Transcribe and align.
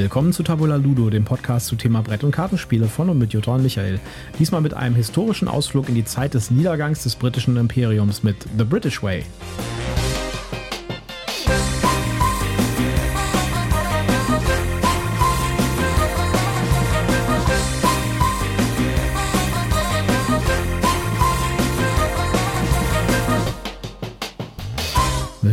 Willkommen 0.00 0.32
zu 0.32 0.44
Tabula 0.44 0.76
Ludo, 0.76 1.10
dem 1.10 1.24
Podcast 1.24 1.66
zu 1.66 1.74
Thema 1.74 2.02
Brett- 2.02 2.22
und 2.22 2.30
Kartenspiele 2.30 2.86
von 2.86 3.10
und 3.10 3.18
mit 3.18 3.32
Jutta 3.32 3.56
und 3.56 3.64
Michael. 3.64 3.98
Diesmal 4.38 4.60
mit 4.60 4.72
einem 4.72 4.94
historischen 4.94 5.48
Ausflug 5.48 5.88
in 5.88 5.96
die 5.96 6.04
Zeit 6.04 6.34
des 6.34 6.52
Niedergangs 6.52 7.02
des 7.02 7.16
britischen 7.16 7.56
Imperiums 7.56 8.22
mit 8.22 8.36
The 8.56 8.62
British 8.62 9.02
Way. 9.02 9.24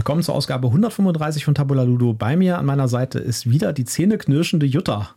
Willkommen 0.05 0.21
zur 0.21 0.35
Ausgabe 0.35 0.67
135 0.67 1.45
von 1.45 1.55
Tabula 1.55 1.81
Ludo. 1.81 2.13
Bei 2.13 2.37
mir 2.37 2.59
an 2.59 2.67
meiner 2.67 2.87
Seite 2.87 3.17
ist 3.17 3.49
wieder 3.49 3.73
die 3.73 3.85
zähneknirschende 3.85 4.67
Jutta. 4.67 5.15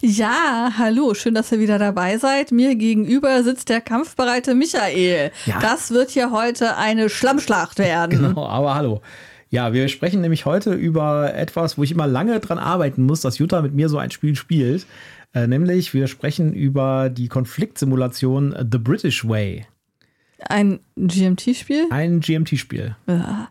Ja, 0.00 0.70
hallo, 0.78 1.12
schön, 1.12 1.34
dass 1.34 1.52
ihr 1.52 1.58
wieder 1.58 1.78
dabei 1.78 2.16
seid. 2.16 2.50
Mir 2.50 2.76
gegenüber 2.76 3.42
sitzt 3.42 3.68
der 3.68 3.82
kampfbereite 3.82 4.54
Michael. 4.54 5.32
Ja. 5.44 5.60
Das 5.60 5.90
wird 5.90 6.08
hier 6.08 6.30
heute 6.30 6.78
eine 6.78 7.10
Schlammschlacht 7.10 7.78
werden. 7.78 8.10
Genau, 8.28 8.46
aber 8.46 8.74
hallo. 8.74 9.02
Ja, 9.50 9.74
wir 9.74 9.86
sprechen 9.88 10.22
nämlich 10.22 10.46
heute 10.46 10.72
über 10.72 11.34
etwas, 11.34 11.76
wo 11.76 11.82
ich 11.82 11.92
immer 11.92 12.06
lange 12.06 12.40
dran 12.40 12.58
arbeiten 12.58 13.02
muss, 13.02 13.20
dass 13.20 13.36
Jutta 13.36 13.60
mit 13.60 13.74
mir 13.74 13.90
so 13.90 13.98
ein 13.98 14.10
Spiel 14.10 14.34
spielt. 14.34 14.86
Äh, 15.34 15.46
nämlich, 15.46 15.92
wir 15.92 16.06
sprechen 16.06 16.54
über 16.54 17.10
die 17.10 17.28
Konfliktsimulation 17.28 18.56
The 18.72 18.78
British 18.78 19.28
Way. 19.28 19.66
Ein 20.38 20.80
GMT-Spiel? 20.96 21.88
Ein 21.90 22.20
GMT-Spiel. 22.20 22.96
Ja. 23.06 23.50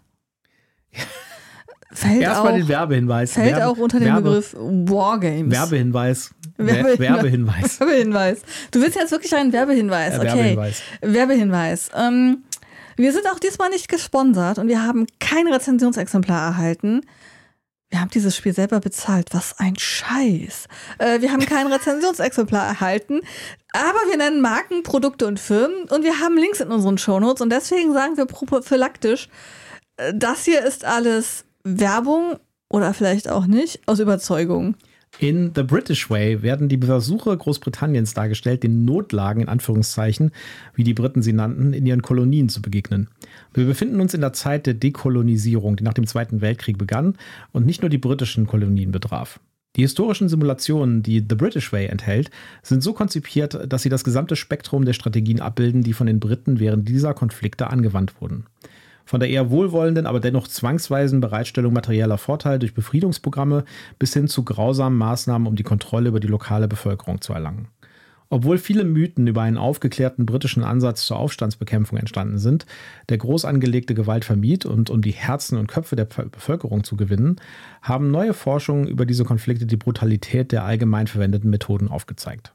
Fällt 1.95 2.21
Erstmal 2.21 2.57
den 2.57 2.67
Werbehinweis. 2.67 3.33
Fällt 3.33 3.55
Werbe, 3.55 3.67
auch 3.67 3.77
unter 3.77 3.99
den 3.99 4.07
Werbe, 4.07 4.21
Begriff 4.23 4.55
Wargames. 4.57 5.51
Werbehinweis. 5.51 6.31
Werbehinweis. 6.57 6.99
Werbehinweis. 6.99 7.79
Werbehinweis. 7.79 8.41
Du 8.71 8.81
willst 8.81 8.95
jetzt 8.97 9.11
wirklich 9.11 9.33
einen 9.33 9.53
Werbehinweis. 9.53 10.15
Okay. 10.15 10.27
Werbehinweis. 10.27 10.81
Werbehinweis. 11.01 11.89
Ähm, 11.95 12.43
wir 12.97 13.13
sind 13.13 13.27
auch 13.31 13.39
diesmal 13.39 13.69
nicht 13.69 13.87
gesponsert 13.87 14.57
und 14.57 14.67
wir 14.67 14.83
haben 14.83 15.05
kein 15.19 15.47
Rezensionsexemplar 15.47 16.47
erhalten. 16.47 17.01
Wir 17.89 18.01
haben 18.01 18.09
dieses 18.09 18.35
Spiel 18.35 18.53
selber 18.53 18.81
bezahlt. 18.81 19.29
Was 19.31 19.57
ein 19.59 19.77
Scheiß. 19.77 20.67
Äh, 20.97 21.21
wir 21.21 21.31
haben 21.31 21.45
kein 21.45 21.67
Rezensionsexemplar 21.71 22.67
erhalten, 22.67 23.21
aber 23.71 23.99
wir 24.09 24.17
nennen 24.17 24.41
Marken, 24.41 24.83
Produkte 24.83 25.27
und 25.27 25.39
Firmen 25.39 25.83
und 25.89 26.03
wir 26.03 26.19
haben 26.19 26.37
Links 26.37 26.59
in 26.59 26.71
unseren 26.71 26.97
Shownotes 26.97 27.41
und 27.41 27.51
deswegen 27.51 27.93
sagen 27.93 28.17
wir 28.17 28.25
prophylaktisch, 28.25 29.29
das 30.13 30.45
hier 30.45 30.63
ist 30.65 30.85
alles 30.85 31.45
Werbung 31.63 32.37
oder 32.69 32.93
vielleicht 32.93 33.29
auch 33.29 33.47
nicht, 33.47 33.79
aus 33.87 33.99
Überzeugung. 33.99 34.75
In 35.19 35.51
The 35.55 35.63
British 35.63 36.09
Way 36.09 36.41
werden 36.41 36.67
die 36.67 36.77
Versuche 36.77 37.37
Großbritanniens 37.37 38.13
dargestellt, 38.13 38.63
den 38.63 38.83
Notlagen 38.83 39.41
in 39.41 39.47
Anführungszeichen, 39.47 40.31
wie 40.73 40.83
die 40.83 40.93
Briten 40.93 41.21
sie 41.21 41.31
nannten, 41.31 41.71
in 41.71 41.85
ihren 41.85 42.01
Kolonien 42.01 42.49
zu 42.49 42.61
begegnen. 42.61 43.07
Wir 43.53 43.65
befinden 43.65 44.01
uns 44.01 44.13
in 44.13 44.19
der 44.19 44.33
Zeit 44.33 44.65
der 44.65 44.73
Dekolonisierung, 44.73 45.77
die 45.77 45.85
nach 45.85 45.93
dem 45.93 46.05
Zweiten 46.05 46.41
Weltkrieg 46.41 46.77
begann 46.77 47.15
und 47.53 47.65
nicht 47.65 47.81
nur 47.81 47.89
die 47.89 47.97
britischen 47.97 48.45
Kolonien 48.45 48.91
betraf. 48.91 49.39
Die 49.77 49.81
historischen 49.81 50.27
Simulationen, 50.27 51.01
die 51.01 51.19
The 51.19 51.35
British 51.35 51.71
Way 51.71 51.87
enthält, 51.87 52.29
sind 52.61 52.83
so 52.83 52.91
konzipiert, 52.91 53.71
dass 53.71 53.83
sie 53.83 53.89
das 53.89 54.03
gesamte 54.03 54.35
Spektrum 54.35 54.83
der 54.83 54.93
Strategien 54.93 55.39
abbilden, 55.39 55.81
die 55.81 55.93
von 55.93 56.07
den 56.07 56.19
Briten 56.19 56.59
während 56.59 56.89
dieser 56.89 57.13
Konflikte 57.13 57.67
angewandt 57.67 58.19
wurden 58.19 58.45
von 59.05 59.19
der 59.19 59.29
eher 59.29 59.51
wohlwollenden, 59.51 60.05
aber 60.05 60.19
dennoch 60.19 60.47
zwangsweisen 60.47 61.21
Bereitstellung 61.21 61.73
materieller 61.73 62.17
Vorteile 62.17 62.59
durch 62.59 62.73
Befriedungsprogramme 62.73 63.63
bis 63.99 64.13
hin 64.13 64.27
zu 64.27 64.43
grausamen 64.43 64.97
Maßnahmen, 64.97 65.47
um 65.47 65.55
die 65.55 65.63
Kontrolle 65.63 66.09
über 66.09 66.19
die 66.19 66.27
lokale 66.27 66.67
Bevölkerung 66.67 67.21
zu 67.21 67.33
erlangen. 67.33 67.67
Obwohl 68.29 68.57
viele 68.57 68.83
Mythen 68.83 69.27
über 69.27 69.43
einen 69.43 69.57
aufgeklärten 69.57 70.25
britischen 70.25 70.63
Ansatz 70.63 71.05
zur 71.05 71.17
Aufstandsbekämpfung 71.17 71.99
entstanden 71.99 72.39
sind, 72.39 72.65
der 73.09 73.19
groß 73.19 73.45
angelegte 73.45 73.93
Gewalt 73.93 74.25
vermied 74.25 74.65
und 74.65 74.89
um 74.89 75.03
die 75.03 75.11
Herzen 75.11 75.59
und 75.59 75.67
Köpfe 75.67 75.95
der 75.95 76.05
Bevölkerung 76.05 76.83
zu 76.83 76.97
gewinnen, 76.97 77.35
haben 77.83 78.09
neue 78.09 78.33
Forschungen 78.33 78.87
über 78.87 79.05
diese 79.05 79.25
Konflikte 79.25 79.67
die 79.67 79.77
Brutalität 79.77 80.51
der 80.51 80.65
allgemein 80.65 81.05
verwendeten 81.05 81.51
Methoden 81.51 81.87
aufgezeigt. 81.87 82.54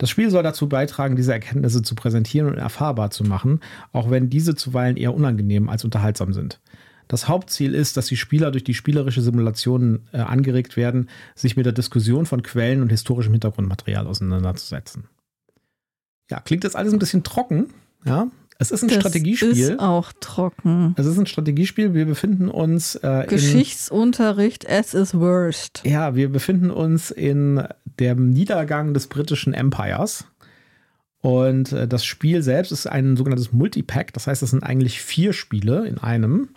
Das 0.00 0.08
Spiel 0.08 0.30
soll 0.30 0.42
dazu 0.42 0.66
beitragen, 0.66 1.14
diese 1.14 1.34
Erkenntnisse 1.34 1.82
zu 1.82 1.94
präsentieren 1.94 2.48
und 2.48 2.56
erfahrbar 2.56 3.10
zu 3.10 3.22
machen, 3.22 3.60
auch 3.92 4.08
wenn 4.08 4.30
diese 4.30 4.54
zuweilen 4.54 4.96
eher 4.96 5.14
unangenehm 5.14 5.68
als 5.68 5.84
unterhaltsam 5.84 6.32
sind. 6.32 6.58
Das 7.06 7.28
Hauptziel 7.28 7.74
ist, 7.74 7.98
dass 7.98 8.06
die 8.06 8.16
Spieler 8.16 8.50
durch 8.50 8.64
die 8.64 8.72
spielerische 8.72 9.20
Simulation 9.20 10.08
äh, 10.12 10.20
angeregt 10.20 10.78
werden, 10.78 11.10
sich 11.34 11.54
mit 11.54 11.66
der 11.66 11.74
Diskussion 11.74 12.24
von 12.24 12.42
Quellen 12.42 12.80
und 12.80 12.88
historischem 12.88 13.34
Hintergrundmaterial 13.34 14.06
auseinanderzusetzen. 14.06 15.04
Ja, 16.30 16.40
klingt 16.40 16.64
jetzt 16.64 16.76
alles 16.76 16.94
ein 16.94 16.98
bisschen 16.98 17.22
trocken, 17.22 17.66
ja, 18.06 18.28
es 18.60 18.70
ist 18.70 18.82
ein 18.82 18.88
das 18.88 18.98
Strategiespiel. 18.98 19.50
Ist 19.52 19.80
auch 19.80 20.12
trocken. 20.20 20.94
Es 20.98 21.06
ist 21.06 21.18
ein 21.18 21.26
Strategiespiel. 21.26 21.94
Wir 21.94 22.04
befinden 22.04 22.48
uns 22.48 22.94
äh, 22.96 23.24
Geschichtsunterricht 23.26 24.64
es 24.64 24.92
ist 24.92 25.18
worst. 25.18 25.82
Ja, 25.86 26.14
wir 26.14 26.30
befinden 26.30 26.70
uns 26.70 27.10
in 27.10 27.66
dem 27.98 28.28
Niedergang 28.30 28.92
des 28.92 29.06
britischen 29.06 29.54
Empires. 29.54 30.26
Und 31.22 31.72
äh, 31.72 31.88
das 31.88 32.04
Spiel 32.04 32.42
selbst 32.42 32.70
ist 32.70 32.86
ein 32.86 33.16
sogenanntes 33.16 33.50
Multipack. 33.50 34.12
Das 34.12 34.26
heißt, 34.26 34.42
es 34.42 34.50
sind 34.50 34.62
eigentlich 34.62 35.00
vier 35.00 35.32
Spiele 35.32 35.86
in 35.86 35.96
einem. 35.96 36.50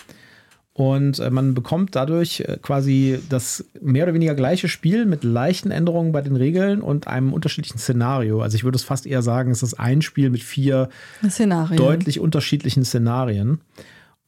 Und 0.75 1.19
äh, 1.19 1.29
man 1.29 1.53
bekommt 1.53 1.95
dadurch 1.95 2.39
äh, 2.41 2.57
quasi 2.61 3.19
das 3.29 3.63
mehr 3.79 4.06
oder 4.06 4.16
weniger 4.16 4.34
gleiche 4.34 4.67
Spiel 4.67 5.06
mit 5.06 5.23
leichten 5.23 5.69
Änderungen 5.69 6.11
bei 6.11 6.22
den 6.22 6.35
Regeln 6.35 6.81
und 6.81 7.07
einem 7.07 7.31
unterschiedlichen 7.31 7.78
Szenario. 7.78 8.41
Also 8.41 8.56
ich 8.56 8.63
würde 8.63 8.78
es 8.78 8.83
fast 8.83 9.06
eher 9.06 9.22
sagen, 9.22 9.51
es 9.51 9.62
ist 9.62 9.75
ein 9.75 10.01
Spiel 10.01 10.31
mit 10.31 10.41
vier 10.41 10.89
Szenarien. 11.28 11.78
deutlich 11.78 12.19
unterschiedlichen 12.19 12.85
Szenarien. 12.85 13.62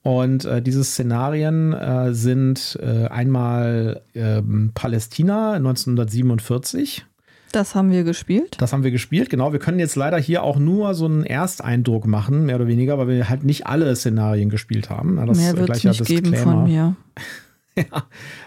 Und 0.04 0.46
äh, 0.46 0.62
diese 0.62 0.84
Szenarien 0.84 1.74
äh, 1.74 2.14
sind 2.14 2.78
äh, 2.80 3.08
einmal 3.08 4.04
ähm, 4.14 4.70
Palästina 4.76 5.54
1947 5.54 7.08
das 7.56 7.76
haben 7.76 7.92
wir 7.92 8.04
gespielt. 8.04 8.58
Das 8.60 8.74
haben 8.74 8.84
wir 8.84 8.92
gespielt, 8.92 9.30
genau. 9.30 9.54
Wir 9.54 9.60
können 9.60 9.80
jetzt 9.80 9.96
leider 9.96 10.18
hier 10.18 10.44
auch 10.44 10.60
nur 10.60 10.94
so 10.94 11.06
einen 11.06 11.24
Ersteindruck 11.24 12.06
machen, 12.06 12.46
mehr 12.46 12.58
oder 12.58 12.68
weniger, 12.68 12.98
weil 12.98 13.08
wir 13.08 13.30
halt 13.30 13.44
nicht 13.44 13.66
alle 13.66 13.96
Szenarien 13.96 14.50
gespielt 14.50 14.90
haben. 14.90 15.16
das 15.26 15.38
Mehr 15.38 15.58
wird 15.58 15.70
es 15.70 15.84
nicht 15.84 16.06
geben 16.06 16.36
von 16.36 16.66
mir. 16.66 16.96
ja. 17.76 18.04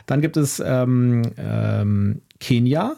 Dann 0.06 0.20
gibt 0.20 0.36
es 0.36 0.62
ähm, 0.64 1.22
ähm, 1.38 2.20
Kenia, 2.38 2.96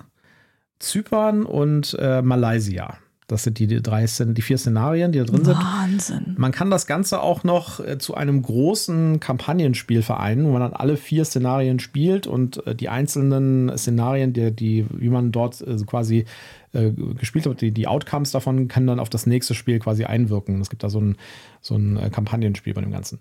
Zypern 0.81 1.45
und 1.45 1.97
äh, 1.99 2.23
Malaysia. 2.23 2.99
Das 3.31 3.45
sind 3.45 3.59
die, 3.59 3.67
drei, 3.81 4.07
die 4.07 4.43
vier 4.43 4.59
Szenarien, 4.59 5.13
die 5.13 5.19
da 5.19 5.25
drin 5.25 5.45
sind. 5.45 5.57
Wahnsinn. 5.57 6.35
Man 6.37 6.51
kann 6.51 6.71
das 6.71 6.87
Ganze 6.87 7.23
auch 7.23 7.45
noch 7.45 7.79
äh, 7.79 7.99
zu 7.99 8.15
einem 8.15 8.43
großen 8.43 9.21
Kampagnenspiel 9.21 10.03
vereinen, 10.03 10.47
wo 10.47 10.51
man 10.51 10.63
dann 10.63 10.73
alle 10.73 10.97
vier 10.97 11.25
Szenarien 11.25 11.79
spielt 11.79 12.27
und 12.27 12.67
äh, 12.67 12.75
die 12.75 12.89
einzelnen 12.89 13.77
Szenarien, 13.79 14.33
die, 14.33 14.51
die 14.51 14.87
wie 14.91 15.09
man 15.09 15.33
dort 15.33 15.61
äh, 15.61 15.77
quasi 15.87 16.25
gespielt 16.73 17.47
hat, 17.47 17.63
die, 17.63 17.73
die 17.73 17.89
Outcomes 17.89 18.31
davon 18.31 18.69
können 18.69 18.87
dann 18.87 19.01
auf 19.01 19.11
das 19.11 19.27
nächste 19.27 19.55
Spiel 19.55 19.81
quasi 19.81 20.05
einwirken. 20.05 20.61
Es 20.61 20.71
gibt 20.71 20.85
da 20.85 20.89
so 20.89 21.01
ein, 21.01 21.17
so 21.61 21.75
ein 21.75 22.13
Kampagnenspiel 22.13 22.75
bei 22.75 22.81
dem 22.81 22.93
Ganzen. 22.93 23.19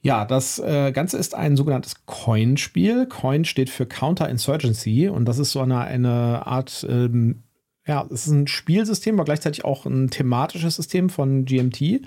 Ja, 0.00 0.24
das 0.24 0.58
äh, 0.58 0.90
Ganze 0.92 1.18
ist 1.18 1.34
ein 1.34 1.58
sogenanntes 1.58 2.06
Coin-Spiel. 2.06 3.04
Coin 3.06 3.44
steht 3.44 3.68
für 3.68 3.84
Counter-Insurgency 3.84 5.08
und 5.08 5.26
das 5.26 5.38
ist 5.38 5.52
so 5.52 5.60
eine, 5.60 5.80
eine 5.80 6.46
Art 6.46 6.86
ähm, 6.88 7.42
ja, 7.90 8.06
es 8.08 8.28
ist 8.28 8.32
ein 8.32 8.46
Spielsystem, 8.46 9.16
aber 9.16 9.24
gleichzeitig 9.24 9.64
auch 9.64 9.84
ein 9.84 10.10
thematisches 10.10 10.76
System 10.76 11.10
von 11.10 11.44
GMT. 11.44 12.02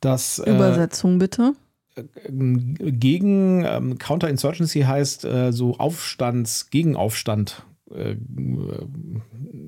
Das, 0.00 0.38
äh, 0.40 0.54
Übersetzung 0.54 1.14
äh, 1.14 1.18
bitte. 1.18 1.52
Gegen 2.28 3.64
ähm, 3.64 3.98
Counterinsurgency 3.98 4.82
heißt 4.82 5.24
äh, 5.24 5.52
so 5.52 5.78
Aufstands, 5.78 6.68
Gegenaufstand. 6.68 7.62
Äh, 7.90 8.16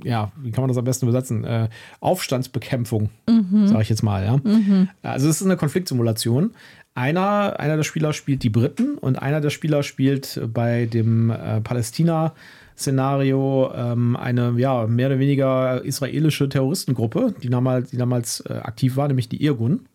ja, 0.05 0.33
wie 0.37 0.51
kann 0.51 0.65
man 0.65 0.69
das 0.69 0.77
am 0.77 0.85
besten 0.85 1.07
übersetzen? 1.07 1.45
Äh, 1.45 1.71
Aufstandsbekämpfung, 2.01 3.09
mhm. 3.27 3.69
sage 3.69 3.83
ich 3.83 3.89
jetzt 3.89 4.03
mal, 4.03 4.25
ja. 4.25 4.37
Mhm. 4.37 4.91
Also 5.01 5.31
es 5.31 5.41
ist 5.41 5.47
eine 5.47 5.57
Konfliktsimulation. 5.57 6.51
Einer, 6.95 7.59
einer 7.59 7.77
der 7.77 7.85
Spieler 7.85 8.13
spielt 8.13 8.43
die 8.43 8.51
Briten 8.51 8.99
und 8.99 9.17
einer 9.17 9.41
der 9.41 9.49
Spieler 9.49 9.83
spielt 9.83 10.43
bei 10.53 10.85
dem 10.85 11.31
äh, 11.31 11.63
Palästina 11.63 12.35
Szenario 12.83 13.73
ähm, 13.75 14.17
eine 14.17 14.55
ja, 14.57 14.87
mehr 14.87 15.09
oder 15.09 15.19
weniger 15.19 15.83
israelische 15.85 16.49
Terroristengruppe, 16.49 17.35
die 17.43 17.49
damals, 17.49 17.91
die 17.91 17.97
damals 17.97 18.41
äh, 18.41 18.55
aktiv 18.55 18.97
war, 18.97 19.09
nämlich 19.09 19.29
die 19.29 19.43
Irgun. 19.43 19.87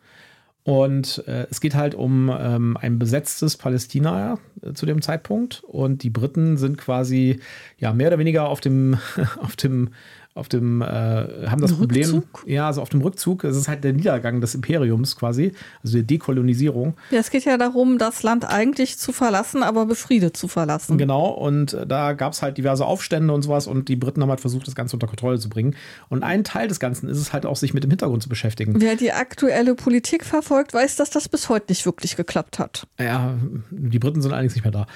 Und 0.64 1.24
äh, 1.28 1.48
es 1.50 1.62
geht 1.62 1.76
halt 1.76 1.96
um 1.96 2.30
ähm, 2.30 2.76
ein 2.76 3.00
besetztes 3.00 3.56
Palästina 3.56 4.38
äh, 4.62 4.74
zu 4.74 4.86
dem 4.86 5.02
Zeitpunkt. 5.02 5.64
Und 5.64 6.04
die 6.04 6.10
Briten 6.10 6.58
sind 6.58 6.78
quasi 6.78 7.40
ja 7.78 7.94
mehr 7.94 8.08
oder 8.08 8.20
weniger 8.20 8.50
auf 8.50 8.60
dem, 8.60 8.98
auf 9.42 9.56
dem 9.56 9.92
auf 10.38 10.50
dem, 10.50 10.82
äh, 10.82 10.86
haben 10.86 11.62
das 11.62 11.80
Rückzug? 11.80 12.32
Problem, 12.32 12.56
ja, 12.56 12.68
also 12.68 12.82
auf 12.82 12.90
dem 12.90 13.02
Rückzug, 13.02 13.44
es 13.44 13.58
ist 13.58 13.68
halt 13.68 13.84
der 13.84 13.94
Niedergang 13.94 14.42
des 14.42 14.56
Imperiums 14.56 15.16
quasi, 15.16 15.54
also 15.84 15.98
die 15.98 16.06
Dekolonisierung. 16.06 16.96
Ja, 17.12 17.20
es 17.20 17.32
geht 17.32 17.46
ja 17.46 17.58
darum, 17.58 17.98
das 17.98 18.24
Land 18.24 18.46
eigentlich 18.46 18.98
zu 18.98 19.12
verlassen, 19.12 19.64
aber 19.64 19.86
befriedet 19.86 20.38
zu 20.38 20.48
verlassen. 20.48 20.98
Genau, 20.98 21.28
und 21.30 21.74
äh, 21.74 21.88
da 21.88 22.14
gab 22.14 22.34
es 22.34 22.42
halt 22.42 22.58
diverse 22.58 22.86
Aufstände 22.86 23.34
und 23.34 23.42
sowas 23.42 23.68
und 23.68 23.90
die 23.90 23.96
Briten 23.96 24.22
haben 24.22 24.30
halt 24.30 24.42
versucht, 24.42 24.68
das 24.68 24.76
Ganze 24.76 24.96
unter 24.96 25.08
Kontrolle 25.08 25.40
zu 25.40 25.50
bringen. 25.50 25.76
Und 26.10 26.24
ein 26.24 26.44
Teil 26.44 26.68
des 26.68 26.80
Ganzen 26.80 27.10
ist 27.10 27.18
es 27.18 27.34
halt 27.34 27.46
auch, 27.46 27.56
sich 27.56 27.74
mit 27.74 27.84
dem 27.84 27.90
Hintergrund 27.90 28.24
zu 28.24 28.30
beschäftigen. 28.30 28.76
Wer 28.80 28.96
die 28.96 29.12
aktuelle 29.12 29.76
Politik 29.76 30.24
verfolgt, 30.24 30.74
weiß, 30.74 30.96
dass 30.96 31.10
das 31.10 31.28
bis 31.30 31.50
heute 31.50 31.66
nicht 31.70 31.86
wirklich 31.86 32.16
geklappt 32.16 32.60
hat. 32.60 32.88
Ja, 33.00 33.36
die 33.72 34.00
Briten 34.00 34.22
sind 34.22 34.32
allerdings 34.32 34.56
nicht 34.56 34.64
mehr 34.64 34.72
da. 34.72 34.88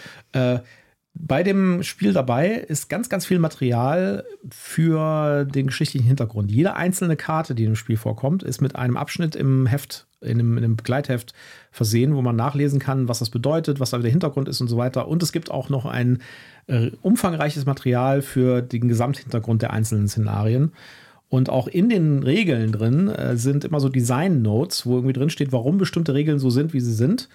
Äh, 0.55 0.59
bei 1.13 1.43
dem 1.43 1.83
Spiel 1.83 2.13
dabei 2.13 2.49
ist 2.51 2.89
ganz, 2.89 3.09
ganz 3.09 3.25
viel 3.25 3.39
Material 3.39 4.25
für 4.49 5.45
den 5.45 5.67
geschichtlichen 5.67 6.07
Hintergrund. 6.07 6.51
Jede 6.51 6.75
einzelne 6.75 7.17
Karte, 7.17 7.53
die 7.53 7.65
im 7.65 7.75
Spiel 7.75 7.97
vorkommt, 7.97 8.43
ist 8.43 8.61
mit 8.61 8.77
einem 8.77 8.95
Abschnitt 8.95 9.35
im 9.35 9.65
Heft, 9.65 10.07
in 10.21 10.39
einem, 10.39 10.57
in 10.57 10.63
einem 10.63 10.75
Begleitheft 10.77 11.33
versehen, 11.69 12.15
wo 12.15 12.21
man 12.21 12.37
nachlesen 12.37 12.79
kann, 12.79 13.09
was 13.09 13.19
das 13.19 13.29
bedeutet, 13.29 13.81
was 13.81 13.89
da 13.89 13.97
der 13.97 14.09
Hintergrund 14.09 14.47
ist 14.47 14.61
und 14.61 14.69
so 14.69 14.77
weiter. 14.77 15.07
Und 15.09 15.21
es 15.21 15.33
gibt 15.33 15.51
auch 15.51 15.69
noch 15.69 15.85
ein 15.85 16.19
äh, 16.67 16.91
umfangreiches 17.01 17.65
Material 17.65 18.21
für 18.21 18.61
den 18.61 18.87
Gesamthintergrund 18.87 19.61
der 19.61 19.73
einzelnen 19.73 20.07
Szenarien. 20.07 20.71
Und 21.27 21.49
auch 21.49 21.67
in 21.67 21.89
den 21.89 22.23
Regeln 22.23 22.71
drin 22.71 23.09
äh, 23.09 23.35
sind 23.35 23.65
immer 23.65 23.81
so 23.81 23.89
Design-Notes, 23.89 24.85
wo 24.85 24.95
irgendwie 24.95 25.13
drin 25.13 25.29
steht, 25.29 25.51
warum 25.51 25.77
bestimmte 25.77 26.13
Regeln 26.13 26.39
so 26.39 26.49
sind, 26.49 26.73
wie 26.73 26.81
sie 26.81 26.93
sind 26.93 27.27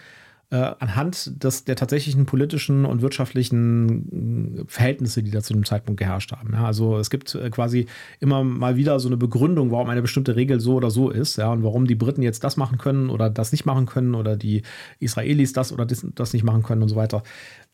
äh, 0.50 0.56
anhand 0.78 1.42
des, 1.42 1.64
der 1.64 1.74
tatsächlichen 1.74 2.24
politischen 2.24 2.84
und 2.84 3.02
wirtschaftlichen 3.02 4.58
äh, 4.60 4.64
Verhältnisse, 4.68 5.22
die 5.22 5.32
da 5.32 5.42
zu 5.42 5.52
dem 5.52 5.64
Zeitpunkt 5.64 5.98
geherrscht 5.98 6.30
haben. 6.30 6.52
Ja, 6.52 6.64
also 6.64 6.98
es 6.98 7.10
gibt 7.10 7.34
äh, 7.34 7.50
quasi 7.50 7.86
immer 8.20 8.44
mal 8.44 8.76
wieder 8.76 9.00
so 9.00 9.08
eine 9.08 9.16
Begründung, 9.16 9.72
warum 9.72 9.90
eine 9.90 10.02
bestimmte 10.02 10.36
Regel 10.36 10.60
so 10.60 10.74
oder 10.74 10.90
so 10.90 11.10
ist, 11.10 11.36
ja, 11.36 11.50
und 11.50 11.64
warum 11.64 11.86
die 11.86 11.96
Briten 11.96 12.22
jetzt 12.22 12.44
das 12.44 12.56
machen 12.56 12.78
können 12.78 13.10
oder 13.10 13.28
das 13.28 13.50
nicht 13.50 13.66
machen 13.66 13.86
können 13.86 14.14
oder 14.14 14.36
die 14.36 14.62
Israelis 15.00 15.52
das 15.52 15.72
oder 15.72 15.84
das, 15.84 16.06
das 16.14 16.32
nicht 16.32 16.44
machen 16.44 16.62
können 16.62 16.82
und 16.82 16.88
so 16.88 16.96
weiter. 16.96 17.24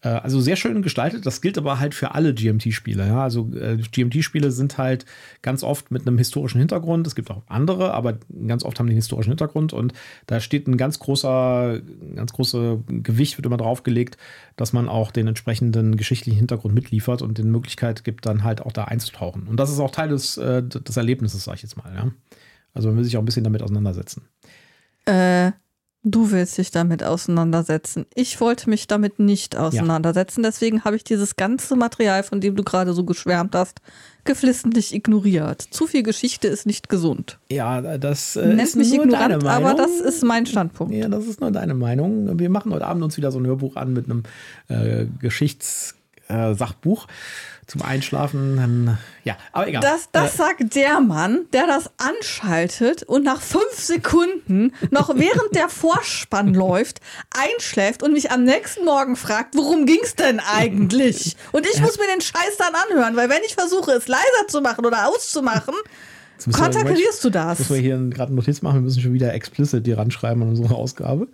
Äh, 0.03 0.09
also 0.09 0.41
sehr 0.41 0.57
schön 0.57 0.83
gestaltet. 0.83 1.25
Das 1.25 1.41
gilt 1.41 1.57
aber 1.57 1.79
halt 1.79 1.95
für 1.95 2.15
alle 2.15 2.35
GMT-Spiele. 2.35 3.07
Ja? 3.07 3.23
Also 3.23 3.51
äh, 3.55 3.77
GMT-Spiele 3.77 4.51
sind 4.51 4.79
halt 4.79 5.07
ganz 5.41 5.63
oft 5.63 5.91
mit 5.91 6.07
einem 6.07 6.19
historischen 6.19 6.59
Hintergrund. 6.59 7.07
Es 7.07 7.15
gibt 7.15 7.31
auch 7.31 7.43
andere, 7.47 7.95
aber 7.95 8.19
ganz 8.47 8.65
oft 8.65 8.79
haben 8.79 8.87
die 8.87 8.93
einen 8.93 8.99
historischen 8.99 9.31
Hintergrund 9.31 9.73
und 9.73 9.93
da 10.27 10.41
steht 10.41 10.69
ein 10.69 10.77
ganz 10.77 10.99
großer, 10.99 11.81
ganz 12.17 12.33
große 12.33 12.83
Gewicht 12.89 13.39
wird 13.39 13.47
immer 13.47 13.57
draufgelegt, 13.57 14.19
dass 14.57 14.73
man 14.73 14.89
auch 14.89 15.11
den 15.11 15.29
entsprechenden 15.29 15.97
geschichtlichen 15.97 16.39
Hintergrund 16.39 16.75
mitliefert 16.75 17.23
und 17.23 17.39
den 17.39 17.51
Möglichkeit 17.51 18.05
gibt, 18.05 18.27
dann 18.27 18.45
halt 18.45 18.61
auch 18.61 18.73
da 18.73 18.85
einzutauchen. 18.85 19.47
Und 19.47 19.59
das 19.59 19.71
ist 19.71 19.79
auch 19.79 19.91
Teil 19.91 20.09
des, 20.09 20.37
äh, 20.37 20.63
des 20.63 20.97
Erlebnisses, 20.97 21.45
sag 21.45 21.55
ich 21.57 21.63
jetzt 21.63 21.77
mal. 21.77 21.95
Ja? 21.95 22.11
Also 22.75 22.89
man 22.89 22.97
will 22.97 23.05
sich 23.05 23.17
auch 23.17 23.23
ein 23.23 23.27
bisschen 23.27 23.45
damit 23.45 23.63
auseinandersetzen. 23.63 24.23
Du 26.05 26.33
willst 26.33 26.59
dich 26.59 26.73
damit 26.73 27.05
auseinandersetzen. 27.05 28.07
Ich 28.15 28.41
wollte 28.41 28.69
mich 28.69 28.89
damit 28.89 29.21
nicht 29.21 29.57
auseinandersetzen. 29.57 30.43
Deswegen 30.43 30.83
habe 30.83 30.97
ich 30.97 31.05
dieses 31.05 31.37
ganze 31.37 31.77
Material, 31.77 32.25
von 32.25 32.41
dem 32.41 32.57
du 32.57 32.65
gerade 32.65 32.93
so 32.93 33.05
geschwärmt 33.05 33.55
hast, 33.55 33.81
geflissentlich 34.25 34.93
ignoriert. 34.93 35.63
Zu 35.63 35.87
viel 35.87 36.03
Geschichte 36.03 36.49
ist 36.49 36.67
nicht 36.67 36.89
gesund. 36.89 37.39
Ja, 37.53 37.99
das 37.99 38.35
äh, 38.35 38.49
Nennt 38.49 38.63
ist 38.63 38.75
mich 38.75 38.93
nur 38.93 39.07
deine 39.07 39.35
ignorant, 39.35 39.45
Meinung. 39.45 39.69
aber 39.69 39.75
das 39.77 40.01
ist 40.01 40.25
mein 40.25 40.45
Standpunkt. 40.47 40.93
Ja, 40.93 41.09
das 41.09 41.27
ist 41.27 41.41
nur 41.41 41.53
deine 41.53 41.75
Meinung. 41.75 42.37
Wir 42.37 42.51
machen 42.51 42.73
heute 42.73 42.87
Abend 42.87 43.05
uns 43.05 43.17
wieder 43.17 43.31
so 43.31 43.39
ein 43.39 43.47
Hörbuch 43.47 43.77
an 43.77 43.93
mit 43.93 44.07
einem 44.07 44.25
äh, 44.69 45.07
Geschichtssachbuch 46.33 47.07
zum 47.67 47.83
Einschlafen. 47.83 48.57
Dann, 48.57 48.99
ja, 49.25 49.37
aber 49.53 49.69
egal. 49.69 49.83
Das, 49.83 50.09
das 50.11 50.35
Äh, 50.35 50.37
sagt 50.37 50.75
der 50.75 51.01
Mann, 51.01 51.47
der 51.53 51.67
das 51.67 51.91
anschaltet 51.97 53.03
und 53.05 53.25
nach 53.25 53.41
fünf 53.41 53.75
Sekunden, 53.75 54.73
noch 54.91 55.11
während 55.17 55.55
der 55.55 55.69
Vorspann 55.69 56.55
läuft, 56.55 57.01
einschläft 57.31 58.03
und 58.03 58.13
mich 58.13 58.31
am 58.31 58.45
nächsten 58.45 58.85
Morgen 58.85 59.17
fragt, 59.17 59.55
worum 59.57 59.87
ging's 59.87 60.17
denn 60.17 60.41
eigentlich? 60.41 61.37
Und 61.53 61.67
ich 61.67 61.81
muss 61.81 61.99
mir 61.99 62.07
den 62.13 62.21
Scheiß 62.21 62.57
dann 62.59 62.75
anhören, 62.91 63.17
weil 63.17 63.29
wenn 63.29 63.43
ich 63.47 63.55
versuche, 63.55 63.93
es 63.93 64.09
leiser 64.09 64.49
zu 64.49 64.61
machen 64.61 64.85
oder 64.85 65.09
auszumachen, 65.09 65.75
konterkarierst 66.53 67.23
du 67.23 67.31
das. 67.31 67.61
Müssen 67.61 67.75
wir 67.75 67.81
hier 67.81 67.97
gerade 68.11 68.29
eine 68.29 68.37
Notiz 68.37 68.63
machen. 68.63 68.77
Wir 68.77 68.83
müssen 68.83 69.01
schon 69.01 69.13
wieder 69.13 69.33
explicit 69.33 69.87
die 69.87 69.93
ranschreiben 69.93 70.43
an 70.43 70.49
unsere 70.49 70.75
Ausgabe. 70.75 71.29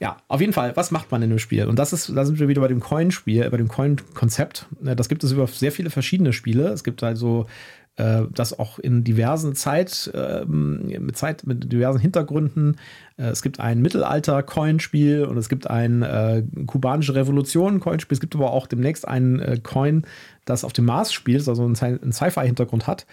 Ja, 0.00 0.16
auf 0.28 0.40
jeden 0.40 0.54
Fall, 0.54 0.74
was 0.76 0.90
macht 0.90 1.10
man 1.10 1.20
in 1.20 1.28
dem 1.28 1.38
Spiel? 1.38 1.66
Und 1.66 1.78
das 1.78 1.92
ist, 1.92 2.08
da 2.16 2.24
sind 2.24 2.40
wir 2.40 2.48
wieder 2.48 2.62
bei 2.62 2.68
dem 2.68 2.80
Coin-Spiel, 2.80 3.48
bei 3.50 3.58
dem 3.58 3.68
Coin-Konzept. 3.68 4.66
Äh, 4.84 4.96
Das 4.96 5.10
gibt 5.10 5.22
es 5.22 5.32
über 5.32 5.46
sehr 5.46 5.72
viele 5.72 5.90
verschiedene 5.90 6.32
Spiele. 6.32 6.68
Es 6.68 6.84
gibt 6.84 7.02
also 7.02 7.46
äh, 7.96 8.22
das 8.32 8.58
auch 8.58 8.78
in 8.78 9.04
diversen 9.04 9.54
Zeit, 9.54 10.10
ähm, 10.14 10.86
mit 10.86 11.18
Zeit, 11.18 11.46
mit 11.46 11.70
diversen 11.70 11.98
Hintergründen. 11.98 12.78
Äh, 13.18 13.24
es 13.24 13.42
gibt 13.42 13.60
ein 13.60 13.82
Mittelalter-Coin-Spiel 13.82 15.24
und 15.24 15.36
es 15.36 15.50
gibt 15.50 15.68
ein 15.68 16.00
äh, 16.00 16.44
kubanische 16.66 17.14
Revolution-Coin-Spiel. 17.14 18.14
Es 18.14 18.20
gibt 18.20 18.34
aber 18.34 18.52
auch 18.52 18.66
demnächst 18.66 19.06
ein 19.06 19.38
äh, 19.38 19.58
Coin, 19.62 20.06
das 20.46 20.64
auf 20.64 20.72
dem 20.72 20.86
Mars 20.86 21.12
spielt, 21.12 21.46
also 21.46 21.62
einen 21.62 22.12
Sci-Fi-Hintergrund 22.12 22.86
hat. 22.86 23.06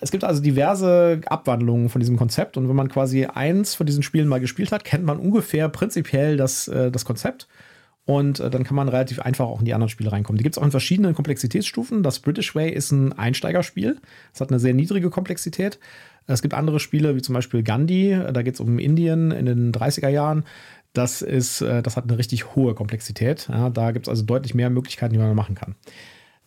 Es 0.00 0.12
gibt 0.12 0.22
also 0.22 0.40
diverse 0.40 1.20
Abwandlungen 1.26 1.88
von 1.88 2.00
diesem 2.00 2.16
Konzept 2.16 2.56
und 2.56 2.68
wenn 2.68 2.76
man 2.76 2.88
quasi 2.88 3.26
eins 3.26 3.74
von 3.74 3.86
diesen 3.86 4.04
Spielen 4.04 4.28
mal 4.28 4.38
gespielt 4.38 4.70
hat, 4.70 4.84
kennt 4.84 5.04
man 5.04 5.18
ungefähr 5.18 5.68
prinzipiell 5.68 6.36
das, 6.36 6.68
äh, 6.68 6.92
das 6.92 7.04
Konzept 7.04 7.48
und 8.04 8.38
äh, 8.38 8.50
dann 8.50 8.62
kann 8.62 8.76
man 8.76 8.88
relativ 8.88 9.18
einfach 9.20 9.46
auch 9.46 9.58
in 9.58 9.64
die 9.64 9.74
anderen 9.74 9.90
Spiele 9.90 10.12
reinkommen. 10.12 10.38
Die 10.38 10.44
gibt 10.44 10.54
es 10.54 10.58
auch 10.58 10.64
in 10.64 10.70
verschiedenen 10.70 11.14
Komplexitätsstufen. 11.14 12.02
Das 12.02 12.20
British 12.20 12.54
Way 12.54 12.70
ist 12.70 12.92
ein 12.92 13.12
Einsteigerspiel. 13.12 14.00
Es 14.32 14.40
hat 14.40 14.50
eine 14.50 14.60
sehr 14.60 14.74
niedrige 14.74 15.10
Komplexität. 15.10 15.80
Es 16.26 16.40
gibt 16.40 16.54
andere 16.54 16.78
Spiele, 16.80 17.16
wie 17.16 17.22
zum 17.22 17.34
Beispiel 17.34 17.62
Gandhi, 17.62 18.18
da 18.32 18.42
geht 18.42 18.54
es 18.54 18.60
um 18.60 18.78
Indien 18.78 19.30
in 19.30 19.46
den 19.46 19.72
30er 19.72 20.08
Jahren. 20.08 20.44
Das, 20.92 21.20
ist, 21.20 21.60
äh, 21.60 21.82
das 21.82 21.96
hat 21.96 22.04
eine 22.04 22.16
richtig 22.16 22.54
hohe 22.54 22.74
Komplexität. 22.74 23.48
Ja, 23.50 23.70
da 23.70 23.90
gibt 23.90 24.06
es 24.06 24.08
also 24.08 24.22
deutlich 24.22 24.54
mehr 24.54 24.70
Möglichkeiten, 24.70 25.12
die 25.12 25.18
man 25.18 25.34
machen 25.34 25.54
kann. 25.54 25.74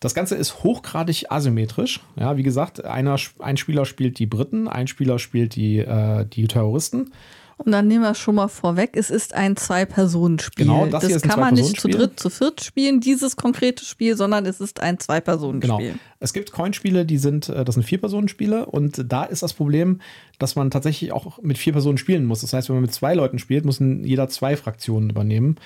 Das 0.02 0.16
Ganze 0.16 0.36
ist 0.36 0.64
hochgradig 0.64 1.32
asymmetrisch. 1.32 2.02
Ja, 2.20 2.36
wie 2.36 2.44
gesagt, 2.44 2.84
einer, 2.84 3.18
ein 3.40 3.56
Spieler 3.56 3.86
spielt 3.86 4.18
die 4.18 4.26
Briten, 4.26 4.68
ein 4.68 4.88
Spieler 4.88 5.20
spielt 5.20 5.56
die, 5.56 5.78
äh, 5.78 6.26
die 6.26 6.48
Terroristen. 6.48 7.12
Und 7.58 7.72
dann 7.72 7.88
nehmen 7.88 8.04
wir 8.04 8.16
schon 8.16 8.34
mal 8.34 8.48
vorweg, 8.48 8.92
es 8.96 9.12
ist 9.12 9.36
ein 9.36 9.56
Zwei-Personen-Spiel. 9.56 10.66
Genau, 10.66 10.88
das 10.88 11.06
hier 11.06 11.16
ist 11.16 11.24
ein 11.24 11.30
kann 11.30 11.40
man 11.40 11.54
nicht 11.54 11.80
zu 11.80 11.88
dritt, 11.88 12.20
zu 12.20 12.32
viert 12.32 12.62
spielen, 12.62 13.00
dieses 13.00 13.36
konkrete 13.36 13.86
Spiel, 13.86 14.18
sondern 14.18 14.48
es 14.48 14.60
ist 14.60 14.80
ein 14.80 14.96
Genau. 14.96 15.04
Zwei-Personen-Spiel. 15.06 15.94
Es 16.20 16.34
gibt 16.34 16.52
Coinspiele, 16.52 17.06
die 17.06 17.20
sind, 17.20 17.50
äh, 17.50 17.64
das 17.64 17.76
sind 17.76 17.84
Vier-Personen-Spiele 17.84 18.66
und 18.66 19.06
da 19.08 19.26
ist 19.26 19.44
das 19.44 19.54
Problem, 19.54 20.02
dass 20.40 20.56
man 20.56 20.72
tatsächlich 20.72 21.12
auch 21.12 21.40
mit 21.44 21.60
vier 21.60 21.74
Personen 21.74 22.00
spielen 22.00 22.26
muss. 22.26 22.42
Das 22.42 22.54
heißt, 22.54 22.70
wenn 22.70 22.78
man 22.78 22.82
mit 22.82 22.94
zwei 22.94 23.14
Leuten 23.14 23.38
spielt, 23.38 23.66
muss 23.66 23.78
jeder 23.80 24.28
zwei 24.30 24.58
Fraktionen 24.58 25.12
übernehmen, 25.12 25.58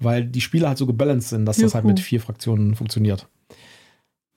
weil 0.00 0.24
die 0.24 0.40
Spiele 0.40 0.66
halt 0.66 0.78
so 0.78 0.86
gebalanced 0.86 1.30
sind, 1.30 1.46
dass 1.46 1.58
das 1.58 1.74
halt 1.76 1.84
Juhu. 1.84 1.92
mit 1.92 2.00
vier 2.00 2.20
Fraktionen 2.20 2.74
funktioniert. 2.74 3.28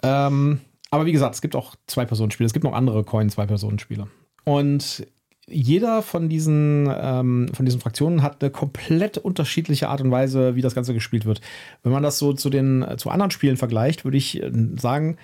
Ähm, 0.04 0.62
aber 0.90 1.06
wie 1.06 1.12
gesagt, 1.12 1.36
es 1.36 1.42
gibt 1.42 1.56
auch 1.56 1.76
Zwei-Personen-Spiele. 1.88 2.46
Es 2.46 2.54
gibt 2.54 2.64
noch 2.64 2.74
andere 2.74 3.04
Coin-Zwei-Personen-Spiele. 3.04 4.08
Und 4.46 5.06
jeder 5.50 6.02
von 6.02 6.30
diesen, 6.30 6.90
ähm, 6.94 7.50
von 7.54 7.66
diesen 7.66 7.80
Fraktionen 7.80 8.22
hat 8.22 8.42
eine 8.42 8.52
komplett 8.52 9.18
unterschiedliche 9.18 9.88
Art 9.90 10.02
und 10.02 10.12
Weise, 10.12 10.56
wie 10.56 10.62
das 10.62 10.76
Ganze 10.76 10.94
gespielt 10.94 11.26
wird. 11.26 11.42
Wenn 11.84 11.94
man 11.94 12.04
das 12.04 12.20
so 12.20 12.34
zu 12.34 12.50
den 12.50 12.86
zu 12.98 13.10
anderen 13.10 13.32
Spielen 13.32 13.58
vergleicht, 13.58 14.04
würde 14.04 14.18
ich 14.18 14.42
äh, 14.42 14.52
sagen, 14.78 15.18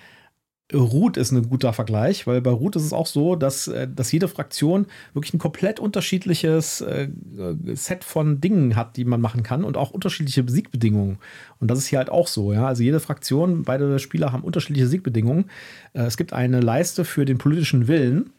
Root 0.72 1.18
ist 1.18 1.30
ein 1.30 1.48
guter 1.48 1.74
Vergleich, 1.74 2.26
weil 2.26 2.40
bei 2.40 2.50
Root 2.50 2.76
ist 2.76 2.84
es 2.84 2.94
auch 2.94 3.06
so, 3.06 3.36
dass, 3.36 3.68
äh, 3.68 3.86
dass 3.86 4.10
jede 4.12 4.28
Fraktion 4.28 4.86
wirklich 5.12 5.34
ein 5.34 5.38
komplett 5.38 5.78
unterschiedliches 5.78 6.80
äh, 6.80 7.08
äh, 7.38 7.76
Set 7.76 8.02
von 8.02 8.40
Dingen 8.40 8.74
hat, 8.74 8.96
die 8.96 9.04
man 9.04 9.20
machen 9.20 9.42
kann 9.42 9.62
und 9.62 9.76
auch 9.76 9.90
unterschiedliche 9.90 10.42
Siegbedingungen. 10.46 11.18
Und 11.60 11.70
das 11.70 11.78
ist 11.78 11.88
hier 11.88 11.98
halt 11.98 12.08
auch 12.08 12.28
so, 12.28 12.52
ja. 12.52 12.66
Also 12.66 12.82
jede 12.82 13.00
Fraktion, 13.00 13.62
beide 13.64 13.98
Spieler 13.98 14.32
haben 14.32 14.42
unterschiedliche 14.42 14.88
Siegbedingungen. 14.88 15.50
Es 15.92 16.16
gibt 16.16 16.32
eine 16.32 16.60
Leiste 16.60 17.04
für 17.04 17.24
den 17.24 17.38
politischen 17.38 17.86
Willen. 17.86 18.30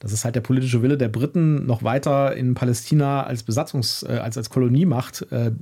Das 0.00 0.12
ist 0.12 0.24
halt 0.24 0.34
der 0.34 0.40
politische 0.40 0.82
Wille 0.82 0.96
der 0.96 1.08
Briten, 1.08 1.66
noch 1.66 1.82
weiter 1.82 2.34
in 2.34 2.54
Palästina 2.54 3.22
als 3.22 3.46
Besatzungs-, 3.46 4.08
äh, 4.08 4.18
als, 4.18 4.36
als 4.36 4.48
Koloniemacht 4.48 5.26
äh, 5.30 5.52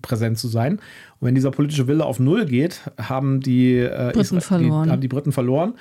präsent 0.00 0.38
zu 0.38 0.48
sein. 0.48 0.78
Und 1.20 1.28
wenn 1.28 1.34
dieser 1.34 1.50
politische 1.50 1.86
Wille 1.86 2.04
auf 2.04 2.18
Null 2.18 2.46
geht, 2.46 2.80
haben 2.98 3.40
die, 3.40 3.76
äh, 3.76 4.12
Briten 4.14 4.40
verloren. 4.40 4.84
Die, 4.84 4.90
haben 4.90 5.00
die 5.02 5.08
Briten 5.08 5.32
verloren. 5.32 5.74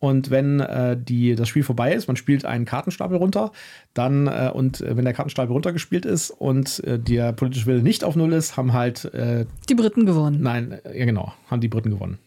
Und 0.00 0.30
wenn 0.30 0.60
äh, 0.60 0.96
die, 0.96 1.34
das 1.34 1.48
Spiel 1.48 1.62
vorbei 1.62 1.92
ist, 1.92 2.06
man 2.06 2.16
spielt 2.16 2.44
einen 2.44 2.64
Kartenstapel 2.64 3.16
runter, 3.16 3.52
dann, 3.94 4.28
äh, 4.28 4.50
und 4.52 4.80
äh, 4.80 4.96
wenn 4.96 5.04
der 5.04 5.12
Kartenstapel 5.12 5.52
runtergespielt 5.52 6.06
ist 6.06 6.30
und 6.30 6.82
äh, 6.84 6.98
der 6.98 7.32
politische 7.32 7.66
Wille 7.66 7.82
nicht 7.82 8.04
auf 8.04 8.16
Null 8.16 8.32
ist, 8.32 8.56
haben 8.56 8.72
halt 8.72 9.06
äh, 9.12 9.44
Die 9.68 9.74
Briten 9.74 10.06
gewonnen. 10.06 10.40
Nein, 10.40 10.78
ja 10.84 11.04
genau, 11.04 11.34
haben 11.48 11.60
die 11.60 11.68
Briten 11.68 11.90
gewonnen. 11.90 12.18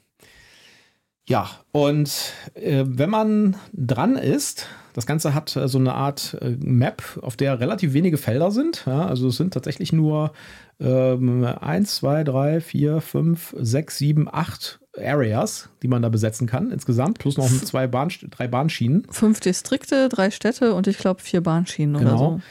Ja, 1.31 1.49
und 1.71 2.33
äh, 2.55 2.83
wenn 2.85 3.09
man 3.09 3.55
dran 3.71 4.17
ist, 4.17 4.67
das 4.93 5.05
Ganze 5.05 5.33
hat 5.33 5.55
äh, 5.55 5.69
so 5.69 5.77
eine 5.77 5.93
Art 5.93 6.37
äh, 6.41 6.57
Map, 6.59 7.01
auf 7.21 7.37
der 7.37 7.61
relativ 7.61 7.93
wenige 7.93 8.17
Felder 8.17 8.51
sind. 8.51 8.83
Ja, 8.85 9.05
also 9.05 9.29
es 9.29 9.37
sind 9.37 9.53
tatsächlich 9.53 9.93
nur 9.93 10.33
ähm, 10.81 11.45
1, 11.45 11.95
2, 11.95 12.25
3, 12.25 12.59
4, 12.59 12.99
5, 12.99 13.55
6, 13.57 13.97
7, 13.97 14.27
8 14.29 14.79
Areas, 14.97 15.69
die 15.81 15.87
man 15.87 16.01
da 16.01 16.09
besetzen 16.09 16.47
kann 16.47 16.69
insgesamt, 16.69 17.19
plus 17.19 17.37
noch 17.37 17.47
zwei 17.47 17.87
Bahn, 17.87 18.09
drei 18.29 18.49
Bahnschienen. 18.49 19.07
Fünf 19.09 19.39
Distrikte, 19.39 20.09
drei 20.09 20.31
Städte 20.31 20.73
und 20.73 20.85
ich 20.87 20.97
glaube 20.97 21.21
vier 21.21 21.39
Bahnschienen 21.39 21.97
Genau. 21.97 22.09
oder 22.09 22.17
so. 22.19 22.41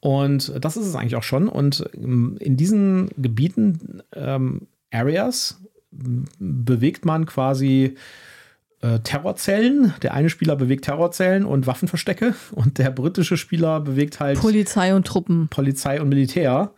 Und 0.00 0.64
das 0.64 0.78
ist 0.78 0.86
es 0.86 0.94
eigentlich 0.94 1.16
auch 1.16 1.22
schon. 1.22 1.46
Und 1.46 1.84
ähm, 1.94 2.38
in 2.40 2.56
diesen 2.56 3.10
Gebieten, 3.18 4.02
ähm, 4.14 4.66
Areas, 4.90 5.60
bewegt 5.90 7.04
man 7.04 7.26
quasi 7.26 7.96
äh, 8.80 9.00
Terrorzellen. 9.00 9.94
Der 10.02 10.14
eine 10.14 10.30
Spieler 10.30 10.56
bewegt 10.56 10.84
Terrorzellen 10.84 11.44
und 11.44 11.66
Waffenverstecke 11.66 12.34
und 12.52 12.78
der 12.78 12.90
britische 12.90 13.36
Spieler 13.36 13.80
bewegt 13.80 14.20
halt 14.20 14.40
Polizei 14.40 14.94
und 14.94 15.06
Truppen. 15.06 15.48
Polizei 15.48 16.00
und 16.00 16.08
Militär. 16.08 16.72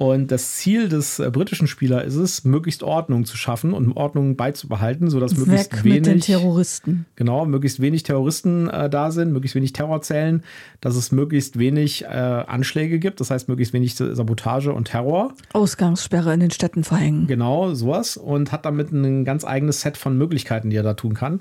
Und 0.00 0.30
das 0.30 0.52
Ziel 0.52 0.88
des 0.88 1.18
äh, 1.18 1.28
britischen 1.28 1.66
Spielers 1.66 2.06
ist 2.06 2.14
es, 2.14 2.44
möglichst 2.44 2.84
Ordnung 2.84 3.24
zu 3.24 3.36
schaffen 3.36 3.72
und 3.74 3.96
Ordnung 3.96 4.36
beizubehalten, 4.36 5.10
sodass 5.10 5.36
möglichst 5.36 5.72
Weg 5.72 5.84
mit 5.84 6.06
den 6.06 6.12
wenig 6.12 6.26
Terroristen. 6.26 7.06
Genau, 7.16 7.44
möglichst 7.46 7.80
wenig 7.80 8.04
Terroristen 8.04 8.70
äh, 8.70 8.88
da 8.88 9.10
sind, 9.10 9.32
möglichst 9.32 9.56
wenig 9.56 9.72
Terrorzellen, 9.72 10.44
dass 10.80 10.94
es 10.94 11.10
möglichst 11.10 11.58
wenig 11.58 12.04
äh, 12.04 12.06
Anschläge 12.06 13.00
gibt, 13.00 13.18
das 13.18 13.32
heißt 13.32 13.48
möglichst 13.48 13.74
wenig 13.74 13.96
Sabotage 13.96 14.72
und 14.72 14.84
Terror. 14.84 15.34
Ausgangssperre 15.52 16.32
in 16.32 16.38
den 16.38 16.52
Städten 16.52 16.84
verhängen. 16.84 17.26
Genau, 17.26 17.74
sowas. 17.74 18.16
Und 18.16 18.52
hat 18.52 18.66
damit 18.66 18.92
ein 18.92 19.24
ganz 19.24 19.44
eigenes 19.44 19.80
Set 19.80 19.96
von 19.96 20.16
Möglichkeiten, 20.16 20.70
die 20.70 20.76
er 20.76 20.84
da 20.84 20.94
tun 20.94 21.14
kann. 21.14 21.40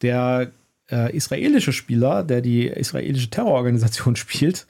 Der 0.00 0.52
äh, 0.92 1.12
israelische 1.12 1.72
Spieler, 1.72 2.22
der 2.22 2.40
die 2.40 2.68
israelische 2.68 3.30
Terrororganisation 3.30 4.14
spielt, 4.14 4.68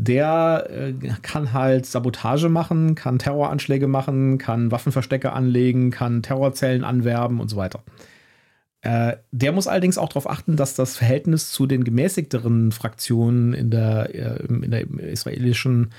der 0.00 0.66
äh, 0.70 0.92
kann 1.22 1.52
halt 1.52 1.84
Sabotage 1.84 2.48
machen, 2.48 2.94
kann 2.94 3.18
Terroranschläge 3.18 3.86
machen, 3.86 4.38
kann 4.38 4.70
Waffenverstecke 4.70 5.32
anlegen, 5.32 5.90
kann 5.90 6.22
Terrorzellen 6.22 6.84
anwerben 6.84 7.40
und 7.40 7.48
so 7.48 7.56
weiter. 7.56 7.82
Äh, 8.80 9.16
der 9.30 9.52
muss 9.52 9.66
allerdings 9.66 9.98
auch 9.98 10.08
darauf 10.08 10.28
achten, 10.28 10.56
dass 10.56 10.74
das 10.74 10.96
Verhältnis 10.96 11.50
zu 11.50 11.66
den 11.66 11.84
gemäßigteren 11.84 12.72
Fraktionen 12.72 13.52
in 13.52 13.70
der, 13.70 14.14
äh, 14.14 14.46
in 14.46 14.70
der 14.70 14.88
israelischen 14.88 15.90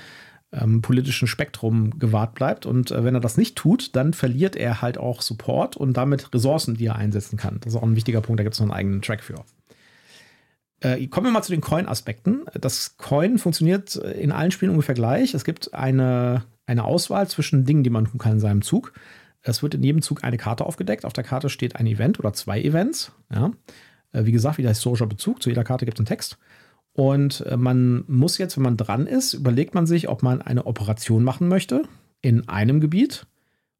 ähm, 0.52 0.82
politischen 0.82 1.28
Spektrum 1.28 1.98
gewahrt 2.00 2.34
bleibt. 2.34 2.66
Und 2.66 2.90
äh, 2.90 3.04
wenn 3.04 3.14
er 3.14 3.20
das 3.20 3.36
nicht 3.36 3.56
tut, 3.56 3.94
dann 3.94 4.14
verliert 4.14 4.56
er 4.56 4.82
halt 4.82 4.98
auch 4.98 5.22
Support 5.22 5.76
und 5.76 5.96
damit 5.96 6.34
Ressourcen, 6.34 6.74
die 6.74 6.86
er 6.86 6.96
einsetzen 6.96 7.36
kann. 7.36 7.58
Das 7.60 7.72
ist 7.72 7.78
auch 7.78 7.84
ein 7.84 7.96
wichtiger 7.96 8.20
Punkt, 8.20 8.40
da 8.40 8.44
gibt 8.44 8.54
es 8.54 8.60
noch 8.60 8.66
einen 8.66 8.76
eigenen 8.76 9.02
Track 9.02 9.22
für. 9.22 9.44
Äh, 10.82 11.06
kommen 11.06 11.26
wir 11.26 11.32
mal 11.32 11.42
zu 11.42 11.52
den 11.52 11.60
Coin-Aspekten. 11.60 12.42
Das 12.60 12.96
Coin 12.96 13.38
funktioniert 13.38 13.96
äh, 13.96 14.20
in 14.20 14.32
allen 14.32 14.50
Spielen 14.50 14.72
ungefähr 14.72 14.94
gleich. 14.94 15.32
Es 15.32 15.44
gibt 15.44 15.74
eine, 15.74 16.44
eine 16.66 16.84
Auswahl 16.84 17.28
zwischen 17.28 17.64
Dingen, 17.64 17.84
die 17.84 17.90
man 17.90 18.06
tun 18.06 18.18
kann 18.18 18.32
in 18.32 18.40
seinem 18.40 18.62
Zug. 18.62 18.92
Es 19.42 19.62
wird 19.62 19.74
in 19.74 19.82
jedem 19.82 20.02
Zug 20.02 20.24
eine 20.24 20.38
Karte 20.38 20.66
aufgedeckt. 20.66 21.04
Auf 21.04 21.12
der 21.12 21.24
Karte 21.24 21.48
steht 21.48 21.76
ein 21.76 21.86
Event 21.86 22.18
oder 22.18 22.32
zwei 22.32 22.60
Events. 22.60 23.12
Ja. 23.32 23.52
Äh, 24.12 24.24
Wie 24.24 24.32
gesagt, 24.32 24.58
wieder 24.58 24.70
historischer 24.70 25.06
Bezug. 25.06 25.42
Zu 25.42 25.50
jeder 25.50 25.64
Karte 25.64 25.84
gibt 25.84 25.98
es 25.98 26.00
einen 26.00 26.06
Text. 26.06 26.38
Und 26.94 27.42
äh, 27.46 27.56
man 27.56 28.04
muss 28.08 28.38
jetzt, 28.38 28.56
wenn 28.56 28.64
man 28.64 28.76
dran 28.76 29.06
ist, 29.06 29.34
überlegt 29.34 29.74
man 29.74 29.86
sich, 29.86 30.08
ob 30.08 30.22
man 30.22 30.42
eine 30.42 30.66
Operation 30.66 31.22
machen 31.22 31.48
möchte 31.48 31.84
in 32.20 32.48
einem 32.48 32.80
Gebiet, 32.80 33.26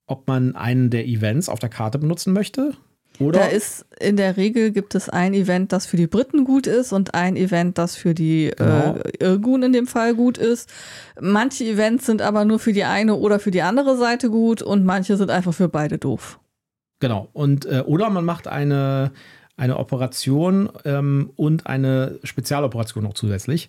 ob 0.07 0.29
man 0.29 0.55
einen 0.55 0.91
der 0.91 1.07
Events 1.07 1.49
auf 1.49 1.59
der 1.59 1.69
Karte 1.69 1.99
benutzen 1.99 2.33
möchte. 2.33 2.75
Oder 3.19 3.41
Da 3.41 3.47
ist 3.47 3.85
in 4.01 4.17
der 4.17 4.37
Regel 4.37 4.73
gibt 4.73 4.95
es 4.95 5.09
ein 5.09 5.35
Event, 5.35 5.73
das 5.73 5.87
für 5.87 5.97
die 5.97 6.07
Briten 6.07 6.45
gut 6.45 6.67
ist 6.67 6.93
und 6.93 7.15
ein 7.15 7.37
Event, 7.37 7.79
das 7.79 7.97
für 7.97 8.15
die 8.15 8.51
Genau. 8.57 8.97
äh, 8.97 9.25
Irgun 9.25 9.63
in 9.63 9.73
dem 9.73 9.87
Fall 9.87 10.15
gut 10.15 10.39
ist. 10.39 10.69
Manche 11.21 11.65
Events 11.65 12.07
sind 12.07 12.23
aber 12.23 12.45
nur 12.45 12.59
für 12.59 12.73
die 12.73 12.85
eine 12.85 13.15
oder 13.15 13.39
für 13.39 13.51
die 13.51 13.63
andere 13.63 13.97
Seite 13.97 14.31
gut 14.31 14.63
und 14.63 14.85
manche 14.85 15.17
sind 15.17 15.31
einfach 15.31 15.55
für 15.55 15.69
beide 15.69 15.99
doof. 15.99 16.41
Genau. 17.01 17.29
Und, 17.33 17.67
äh, 17.67 17.83
oder 17.85 18.11
man 18.11 18.25
macht 18.25 18.47
eine, 18.49 19.13
eine 19.57 19.77
Operation 19.79 20.71
ähm, 20.85 21.31
und 21.37 21.67
eine 21.67 22.19
Spezialoperation 22.25 23.05
noch 23.05 23.15
zusätzlich. 23.15 23.69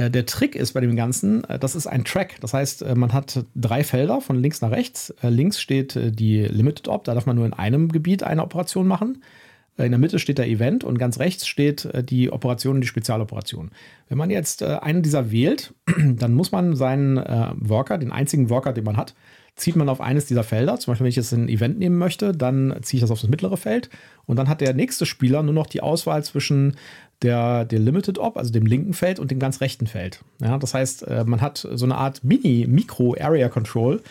Äh, 0.00 0.10
der 0.10 0.26
Trick 0.26 0.56
ist 0.56 0.72
bei 0.72 0.80
dem 0.80 0.96
Ganzen, 0.96 1.44
äh, 1.44 1.58
das 1.58 1.76
ist 1.76 1.86
ein 1.86 2.04
Track. 2.04 2.36
Das 2.40 2.54
heißt, 2.54 2.82
äh, 2.82 2.94
man 2.94 3.12
hat 3.12 3.44
drei 3.54 3.84
Felder 3.84 4.20
von 4.20 4.40
links 4.40 4.62
nach 4.62 4.70
rechts. 4.70 5.14
Links 5.22 5.60
steht 5.60 5.98
die 6.18 6.42
Limited 6.44 6.88
Op, 6.88 7.04
da 7.04 7.14
darf 7.14 7.26
man 7.26 7.36
nur 7.36 7.46
in 7.46 7.52
einem 7.52 7.90
Gebiet 7.90 8.22
eine 8.22 8.42
Operation 8.42 8.86
machen. 8.86 9.22
In 9.76 9.92
der 9.92 9.98
Mitte 9.98 10.18
steht 10.18 10.38
der 10.38 10.48
Event 10.48 10.84
und 10.84 10.98
ganz 10.98 11.18
rechts 11.18 11.46
steht 11.46 11.88
die 12.10 12.30
Operation 12.30 12.82
die 12.82 12.86
Spezialoperation. 12.86 13.70
Wenn 14.08 14.18
man 14.18 14.28
jetzt 14.28 14.62
einen 14.62 15.02
dieser 15.02 15.30
wählt, 15.30 15.72
dann 15.96 16.34
muss 16.34 16.52
man 16.52 16.76
seinen 16.76 17.16
Worker, 17.16 17.96
den 17.96 18.12
einzigen 18.12 18.50
Worker, 18.50 18.74
den 18.74 18.84
man 18.84 18.98
hat, 18.98 19.14
zieht 19.56 19.76
man 19.76 19.88
auf 19.88 20.00
eines 20.00 20.26
dieser 20.26 20.44
Felder. 20.44 20.78
Zum 20.78 20.90
Beispiel, 20.92 21.04
wenn 21.04 21.10
ich 21.10 21.16
jetzt 21.16 21.32
ein 21.32 21.48
Event 21.48 21.78
nehmen 21.78 21.96
möchte, 21.96 22.32
dann 22.32 22.76
ziehe 22.82 22.98
ich 22.98 23.00
das 23.02 23.10
auf 23.10 23.20
das 23.20 23.30
mittlere 23.30 23.56
Feld. 23.56 23.88
Und 24.26 24.36
dann 24.36 24.48
hat 24.48 24.60
der 24.60 24.74
nächste 24.74 25.06
Spieler 25.06 25.42
nur 25.42 25.54
noch 25.54 25.66
die 25.66 25.80
Auswahl 25.80 26.24
zwischen 26.24 26.76
der, 27.22 27.64
der 27.64 27.78
Limited 27.78 28.18
Op, 28.18 28.36
also 28.36 28.52
dem 28.52 28.66
linken 28.66 28.94
Feld, 28.94 29.18
und 29.18 29.30
dem 29.30 29.38
ganz 29.38 29.60
rechten 29.60 29.86
Feld. 29.86 30.22
Ja, 30.40 30.58
das 30.58 30.74
heißt, 30.74 31.06
äh, 31.06 31.24
man 31.24 31.40
hat 31.40 31.66
so 31.72 31.84
eine 31.84 31.96
Art 31.96 32.24
Mini-Mikro-Area-Control 32.24 34.02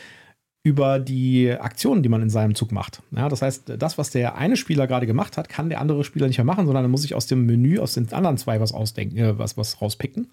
über 0.63 1.00
die 1.00 1.51
Aktionen, 1.51 2.04
die 2.04 2.10
man 2.10 2.22
in 2.22 2.30
seinem 2.30 2.54
Zug 2.54 2.72
macht. 2.72 3.01
Ja, 3.12 3.30
das 3.30 3.42
heißt, 3.42 3.74
das, 3.78 3.98
was 3.98 4.12
der 4.12 4.36
eine 4.36 4.58
Spieler 4.58 4.88
gerade 4.88 5.08
gemacht 5.08 5.38
hat, 5.38 5.50
kann 5.50 5.70
der 5.70 5.80
andere 5.80 6.04
Spieler 6.04 6.28
nicht 6.28 6.38
mehr 6.38 6.46
machen, 6.46 6.66
sondern 6.66 6.86
er 6.86 6.89
muss 6.89 7.01
sich 7.01 7.16
aus 7.16 7.28
dem 7.28 7.46
Menü, 7.46 7.80
aus 7.80 7.94
den 7.94 8.12
anderen 8.12 8.38
zwei 8.38 8.60
was 8.60 8.74
ausdenken, 8.74 9.18
äh, 9.18 9.39
was, 9.39 9.58
was 9.58 9.82
rauspicken. 9.82 10.28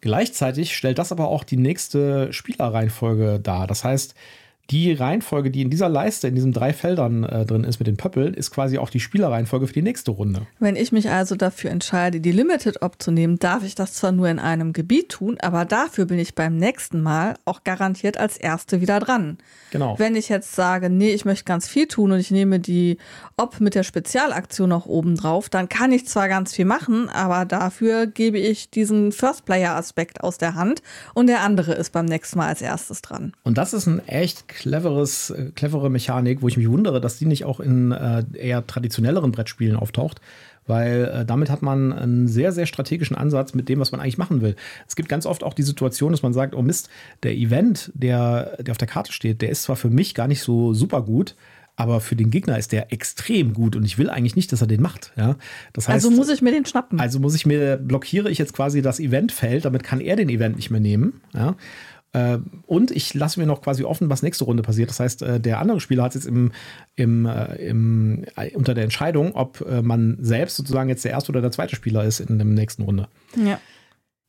Gleichzeitig 0.00 0.76
stellt 0.76 0.98
das 0.98 1.10
aber 1.10 1.28
auch 1.28 1.42
die 1.42 1.56
nächste 1.56 2.32
Spielerreihenfolge 2.32 3.40
dar. 3.40 3.66
Das 3.66 3.82
heißt, 3.82 4.14
die 4.70 4.92
Reihenfolge, 4.92 5.50
die 5.50 5.62
in 5.62 5.70
dieser 5.70 5.88
Leiste, 5.88 6.28
in 6.28 6.34
diesen 6.34 6.52
drei 6.52 6.74
Feldern 6.74 7.24
äh, 7.24 7.46
drin 7.46 7.64
ist 7.64 7.78
mit 7.78 7.86
den 7.86 7.96
Pöppeln, 7.96 8.34
ist 8.34 8.50
quasi 8.50 8.76
auch 8.76 8.90
die 8.90 9.00
Spielerreihenfolge 9.00 9.66
für 9.66 9.72
die 9.72 9.82
nächste 9.82 10.10
Runde. 10.10 10.46
Wenn 10.58 10.76
ich 10.76 10.92
mich 10.92 11.08
also 11.08 11.36
dafür 11.36 11.70
entscheide, 11.70 12.20
die 12.20 12.32
Limited 12.32 12.82
Op 12.82 13.00
zu 13.00 13.10
nehmen, 13.10 13.38
darf 13.38 13.64
ich 13.64 13.74
das 13.74 13.94
zwar 13.94 14.12
nur 14.12 14.28
in 14.28 14.38
einem 14.38 14.74
Gebiet 14.74 15.08
tun, 15.08 15.38
aber 15.40 15.64
dafür 15.64 16.04
bin 16.04 16.18
ich 16.18 16.34
beim 16.34 16.56
nächsten 16.56 17.00
Mal 17.00 17.34
auch 17.46 17.64
garantiert 17.64 18.18
als 18.18 18.36
Erste 18.36 18.82
wieder 18.82 19.00
dran. 19.00 19.38
Genau. 19.70 19.98
Wenn 19.98 20.16
ich 20.16 20.28
jetzt 20.28 20.54
sage, 20.54 20.90
nee, 20.90 21.12
ich 21.12 21.24
möchte 21.24 21.44
ganz 21.44 21.66
viel 21.66 21.86
tun 21.86 22.12
und 22.12 22.18
ich 22.18 22.30
nehme 22.30 22.60
die 22.60 22.98
Op 23.38 23.60
mit 23.60 23.74
der 23.74 23.84
Spezialaktion 23.84 24.68
noch 24.68 24.84
oben 24.84 25.16
drauf, 25.16 25.48
dann 25.48 25.70
kann 25.70 25.92
ich 25.92 26.06
zwar 26.06 26.28
ganz 26.28 26.54
viel 26.54 26.66
machen, 26.66 27.08
aber 27.08 27.46
dafür 27.46 28.06
gebe 28.06 28.38
ich 28.38 28.68
diesen 28.68 29.12
First-Player-Aspekt 29.12 30.22
aus 30.22 30.36
der 30.36 30.54
Hand 30.54 30.82
und 31.14 31.26
der 31.26 31.40
andere 31.40 31.72
ist 31.72 31.92
beim 31.92 32.04
nächsten 32.04 32.38
Mal 32.38 32.48
als 32.48 32.60
erstes 32.60 33.00
dran. 33.00 33.32
Und 33.44 33.56
das 33.56 33.72
ist 33.72 33.86
ein 33.86 34.06
echt 34.06 34.46
cleveres, 34.58 35.30
äh, 35.30 35.52
clevere 35.54 35.88
Mechanik, 35.88 36.42
wo 36.42 36.48
ich 36.48 36.56
mich 36.56 36.68
wundere, 36.68 37.00
dass 37.00 37.18
die 37.18 37.26
nicht 37.26 37.44
auch 37.44 37.60
in 37.60 37.92
äh, 37.92 38.24
eher 38.34 38.66
traditionelleren 38.66 39.30
Brettspielen 39.30 39.76
auftaucht. 39.76 40.20
Weil 40.66 41.04
äh, 41.04 41.24
damit 41.24 41.48
hat 41.48 41.62
man 41.62 41.92
einen 41.92 42.28
sehr, 42.28 42.52
sehr 42.52 42.66
strategischen 42.66 43.16
Ansatz 43.16 43.54
mit 43.54 43.68
dem, 43.70 43.78
was 43.78 43.92
man 43.92 44.00
eigentlich 44.00 44.18
machen 44.18 44.42
will. 44.42 44.54
Es 44.86 44.96
gibt 44.96 45.08
ganz 45.08 45.24
oft 45.24 45.42
auch 45.42 45.54
die 45.54 45.62
Situation, 45.62 46.12
dass 46.12 46.22
man 46.22 46.34
sagt, 46.34 46.54
oh 46.54 46.60
Mist, 46.60 46.90
der 47.22 47.34
Event, 47.34 47.90
der, 47.94 48.58
der 48.60 48.72
auf 48.72 48.78
der 48.78 48.88
Karte 48.88 49.12
steht, 49.12 49.40
der 49.40 49.48
ist 49.48 49.62
zwar 49.62 49.76
für 49.76 49.88
mich 49.88 50.14
gar 50.14 50.28
nicht 50.28 50.42
so 50.42 50.74
super 50.74 51.02
gut, 51.02 51.36
aber 51.76 52.00
für 52.00 52.16
den 52.16 52.30
Gegner 52.30 52.58
ist 52.58 52.72
der 52.72 52.92
extrem 52.92 53.54
gut 53.54 53.76
und 53.76 53.84
ich 53.84 53.96
will 53.96 54.10
eigentlich 54.10 54.34
nicht, 54.34 54.50
dass 54.50 54.60
er 54.60 54.66
den 54.66 54.82
macht. 54.82 55.12
Ja? 55.16 55.36
Das 55.72 55.88
heißt, 55.88 56.04
also 56.04 56.10
muss 56.10 56.28
ich 56.28 56.42
mir 56.42 56.50
den 56.50 56.66
schnappen. 56.66 56.98
also 57.00 57.20
muss 57.20 57.36
ich 57.36 57.46
mir, 57.46 57.76
blockiere 57.76 58.28
ich 58.28 58.36
jetzt 58.36 58.52
quasi 58.52 58.82
das 58.82 58.98
Eventfeld, 58.98 59.64
damit 59.64 59.84
kann 59.84 60.00
er 60.00 60.16
den 60.16 60.28
Event 60.28 60.56
nicht 60.56 60.70
mehr 60.70 60.80
nehmen. 60.80 61.20
Ja? 61.32 61.54
Äh, 62.12 62.38
Und 62.66 62.90
ich 62.90 63.14
lasse 63.14 63.38
mir 63.38 63.46
noch 63.46 63.62
quasi 63.62 63.84
offen, 63.84 64.08
was 64.10 64.22
nächste 64.22 64.44
Runde 64.44 64.62
passiert. 64.62 64.90
Das 64.90 65.00
heißt, 65.00 65.22
äh, 65.22 65.40
der 65.40 65.58
andere 65.60 65.80
Spieler 65.80 66.04
hat 66.04 66.14
jetzt 66.14 66.26
im, 66.26 66.52
im, 66.96 67.26
äh, 67.26 67.54
im, 67.56 68.24
unter 68.54 68.74
der 68.74 68.84
Entscheidung, 68.84 69.34
ob 69.34 69.64
man 69.82 70.16
selbst 70.20 70.56
sozusagen 70.56 70.88
jetzt 70.88 71.04
der 71.04 71.12
erste 71.12 71.30
oder 71.32 71.40
der 71.40 71.50
zweite 71.50 71.76
Spieler 71.76 72.04
ist 72.04 72.20
in 72.20 72.38
der 72.38 72.46
nächsten 72.46 72.82
Runde. 72.82 73.08
ja. 73.36 73.60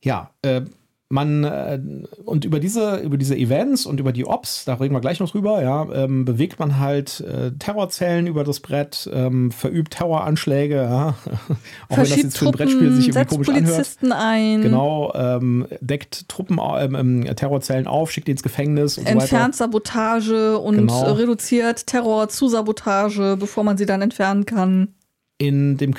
Ja, 0.02 0.30
äh, 0.40 0.62
man 1.10 1.42
äh, 1.42 1.80
und 2.24 2.44
über 2.44 2.60
diese, 2.60 2.98
über 2.98 3.18
diese 3.18 3.36
Events 3.36 3.84
und 3.84 3.98
über 3.98 4.12
die 4.12 4.24
Ops, 4.26 4.64
da 4.64 4.74
reden 4.74 4.94
wir 4.94 5.00
gleich 5.00 5.18
noch 5.18 5.28
drüber, 5.28 5.60
ja, 5.60 5.86
ähm, 5.92 6.24
bewegt 6.24 6.60
man 6.60 6.78
halt 6.78 7.20
äh, 7.20 7.50
Terrorzellen 7.58 8.28
über 8.28 8.44
das 8.44 8.60
Brett, 8.60 9.10
ähm, 9.12 9.50
verübt 9.50 9.94
Terroranschläge, 9.94 10.76
ja. 10.76 11.08
auch 11.88 11.96
wenn 11.96 12.04
das 12.04 12.16
jetzt 12.16 12.38
für 12.38 12.46
ein 12.46 12.52
Brettspiel 12.52 12.92
sich 12.92 13.08
irgendwie 13.08 13.12
setzt 13.12 13.30
komisch 13.32 13.48
anhört. 13.48 13.66
Polizisten 13.66 14.12
ein, 14.12 14.62
Genau, 14.62 15.12
ähm, 15.14 15.66
deckt 15.80 16.28
Truppen, 16.28 16.60
ähm, 16.78 16.94
ähm, 16.94 17.36
Terrorzellen 17.36 17.88
auf, 17.88 18.12
schickt 18.12 18.28
die 18.28 18.32
ins 18.32 18.44
Gefängnis 18.44 18.96
und 18.96 19.06
so 19.06 19.10
entfernt 19.10 19.56
Sabotage 19.56 20.58
und 20.58 20.76
Genau. 20.76 21.12
reduziert 21.12 21.88
Terror 21.88 22.28
zu 22.28 22.46
Sabotage, 22.46 23.36
bevor 23.36 23.64
man 23.64 23.76
sie 23.76 23.86
dann 23.86 24.00
entfernen 24.00 24.46
kann. 24.46 24.94
In 25.40 25.78
dem, 25.78 25.94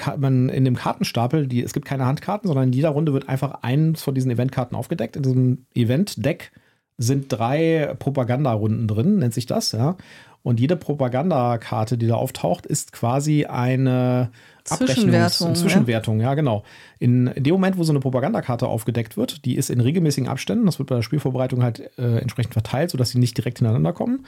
in 0.50 0.65
dem 0.65 0.75
Kartenstapel, 0.75 1.48
die, 1.48 1.63
es 1.63 1.74
gibt 1.74 1.88
keine 1.88 2.05
Handkarten, 2.05 2.48
sondern 2.48 2.67
in 2.67 2.74
jeder 2.74 2.89
Runde 2.89 3.12
wird 3.12 3.27
einfach 3.27 3.63
eins 3.63 4.03
von 4.03 4.13
diesen 4.13 4.29
Eventkarten 4.29 4.77
aufgedeckt. 4.77 5.15
In 5.15 5.24
diesem 5.24 5.65
Event-Deck 5.74 6.51
sind 7.00 7.31
drei 7.31 7.95
Propagandarunden 7.98 8.88
drin, 8.88 9.17
nennt 9.17 9.33
sich 9.33 9.48
das, 9.48 9.71
ja. 9.71 9.98
Und 10.43 10.60
jede 10.60 10.75
Propagandakarte, 10.75 11.98
die 11.98 12.05
da 12.05 12.15
auftaucht, 12.15 12.67
ist 12.67 12.91
quasi 12.91 13.45
eine 13.45 14.29
Zwischenwertung. 14.63 15.56
Zwischenwertung, 15.56 16.20
ja. 16.20 16.30
ja, 16.30 16.34
genau. 16.36 16.63
In, 17.00 17.27
in, 17.27 17.44
dem 17.44 17.53
Moment, 17.53 17.77
wo 17.77 17.84
so 17.84 17.91
eine 17.91 18.00
Propagandakarte 18.00 18.68
aufgedeckt 18.68 19.18
wird, 19.18 19.46
die 19.46 19.56
ist 19.56 19.70
in 19.70 19.80
regelmäßigen 19.80 20.30
Abständen, 20.30 20.65
das 20.65 20.80
wird 20.80 20.89
bei 20.89 20.96
der 20.96 21.01
Spielvorbereitung 21.01 21.63
halt 21.63 21.91
äh, 21.98 22.20
entsprechend 22.20 22.53
verteilt, 22.53 22.91
sodass 22.91 23.10
sie 23.10 23.20
nicht 23.20 23.38
direkt 23.38 23.60
hintereinander 23.60 23.94
kommen, 23.94 24.25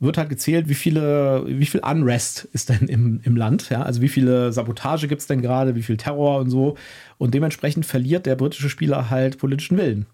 wird 0.00 0.18
halt 0.18 0.28
gezählt, 0.28 0.68
wie 0.68 0.74
viele, 0.74 1.44
wie 1.46 1.66
viel 1.66 1.80
Unrest 1.80 2.48
ist 2.52 2.68
denn 2.68 2.88
im, 2.88 3.20
im 3.24 3.36
Land, 3.36 3.70
ja, 3.70 3.82
also 3.82 4.00
wie 4.02 4.08
viele 4.08 4.52
Sabotage 4.52 5.08
gibt 5.08 5.20
es 5.20 5.26
denn 5.26 5.42
gerade, 5.42 5.74
wie 5.74 5.82
viel 5.82 5.96
Terror 5.96 6.40
und 6.40 6.50
so. 6.50 6.76
Und 7.18 7.34
dementsprechend 7.34 7.86
verliert 7.86 8.26
der 8.26 8.36
britische 8.36 8.68
Spieler 8.68 9.10
halt 9.10 9.38
politischen 9.38 9.78
Willen. 9.78 10.06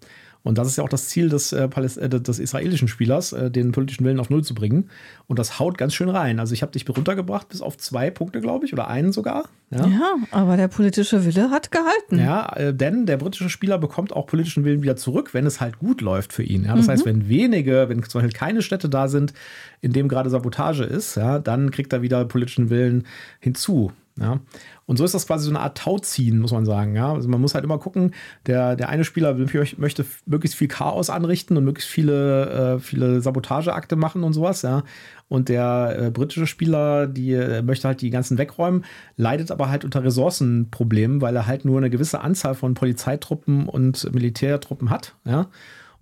Und 0.43 0.57
das 0.57 0.67
ist 0.67 0.77
ja 0.77 0.83
auch 0.83 0.89
das 0.89 1.09
Ziel 1.09 1.29
des, 1.29 1.51
äh, 1.51 1.65
äh, 1.65 2.09
des 2.09 2.39
israelischen 2.39 2.87
Spielers, 2.87 3.33
äh, 3.33 3.51
den 3.51 3.71
politischen 3.71 4.05
Willen 4.05 4.19
auf 4.19 4.29
Null 4.29 4.43
zu 4.43 4.55
bringen. 4.55 4.89
Und 5.27 5.37
das 5.37 5.59
haut 5.59 5.77
ganz 5.77 5.93
schön 5.93 6.09
rein. 6.09 6.39
Also 6.39 6.53
ich 6.53 6.61
habe 6.61 6.71
dich 6.71 6.87
runtergebracht 6.87 7.49
bis 7.49 7.61
auf 7.61 7.77
zwei 7.77 8.09
Punkte, 8.09 8.39
glaube 8.39 8.65
ich, 8.65 8.73
oder 8.73 8.87
einen 8.87 9.11
sogar. 9.11 9.49
Ja. 9.69 9.85
ja. 9.85 10.15
aber 10.31 10.57
der 10.57 10.67
politische 10.67 11.25
Wille 11.25 11.51
hat 11.51 11.71
gehalten. 11.71 12.19
Ja, 12.19 12.53
äh, 12.55 12.73
denn 12.73 13.05
der 13.05 13.17
britische 13.17 13.49
Spieler 13.49 13.77
bekommt 13.77 14.13
auch 14.13 14.27
politischen 14.27 14.63
Willen 14.63 14.81
wieder 14.81 14.95
zurück, 14.95 15.33
wenn 15.33 15.45
es 15.45 15.59
halt 15.59 15.77
gut 15.79 16.01
läuft 16.01 16.31
für 16.31 16.43
ihn. 16.43 16.63
Ja? 16.63 16.75
Das 16.75 16.87
mhm. 16.87 16.91
heißt, 16.91 17.05
wenn 17.05 17.27
wenige, 17.27 17.89
wenn 17.89 18.01
zum 18.03 18.21
Beispiel 18.21 18.37
keine 18.37 18.61
Städte 18.61 18.87
da 18.87 19.07
sind, 19.07 19.33
in 19.81 19.91
dem 19.91 20.07
gerade 20.07 20.29
Sabotage 20.29 20.83
ist, 20.83 21.15
ja, 21.15 21.39
dann 21.39 21.69
kriegt 21.71 21.91
er 21.93 22.01
wieder 22.01 22.23
politischen 22.25 22.69
Willen 22.69 23.05
hinzu. 23.39 23.91
Ja. 24.19 24.39
Und 24.85 24.97
so 24.97 25.05
ist 25.05 25.13
das 25.13 25.27
quasi 25.27 25.45
so 25.45 25.51
eine 25.51 25.59
Art 25.59 25.77
Tauziehen, 25.77 26.39
muss 26.39 26.51
man 26.51 26.65
sagen. 26.65 26.95
Ja? 26.95 27.13
Also 27.13 27.29
man 27.29 27.39
muss 27.39 27.53
halt 27.53 27.63
immer 27.63 27.77
gucken, 27.77 28.13
der, 28.47 28.75
der 28.75 28.89
eine 28.89 29.03
Spieler 29.03 29.35
möchte 29.77 30.05
möglichst 30.25 30.57
viel 30.57 30.67
Chaos 30.67 31.09
anrichten 31.09 31.55
und 31.57 31.63
möglichst 31.63 31.89
viele, 31.89 32.75
äh, 32.75 32.79
viele 32.79 33.21
Sabotageakte 33.21 33.95
machen 33.95 34.23
und 34.23 34.33
sowas, 34.33 34.61
ja. 34.61 34.83
Und 35.27 35.47
der 35.47 35.95
äh, 35.99 36.11
britische 36.11 36.47
Spieler, 36.47 37.05
die 37.05 37.33
äh, 37.33 37.61
möchte 37.61 37.87
halt 37.87 38.01
die 38.01 38.09
ganzen 38.09 38.39
wegräumen, 38.39 38.83
leidet 39.15 39.51
aber 39.51 39.69
halt 39.69 39.85
unter 39.85 40.03
Ressourcenproblemen, 40.03 41.21
weil 41.21 41.35
er 41.35 41.45
halt 41.45 41.65
nur 41.65 41.77
eine 41.77 41.91
gewisse 41.91 42.21
Anzahl 42.21 42.55
von 42.55 42.73
Polizeitruppen 42.73 43.69
und 43.69 44.11
Militärtruppen 44.11 44.89
hat, 44.89 45.15
ja. 45.25 45.47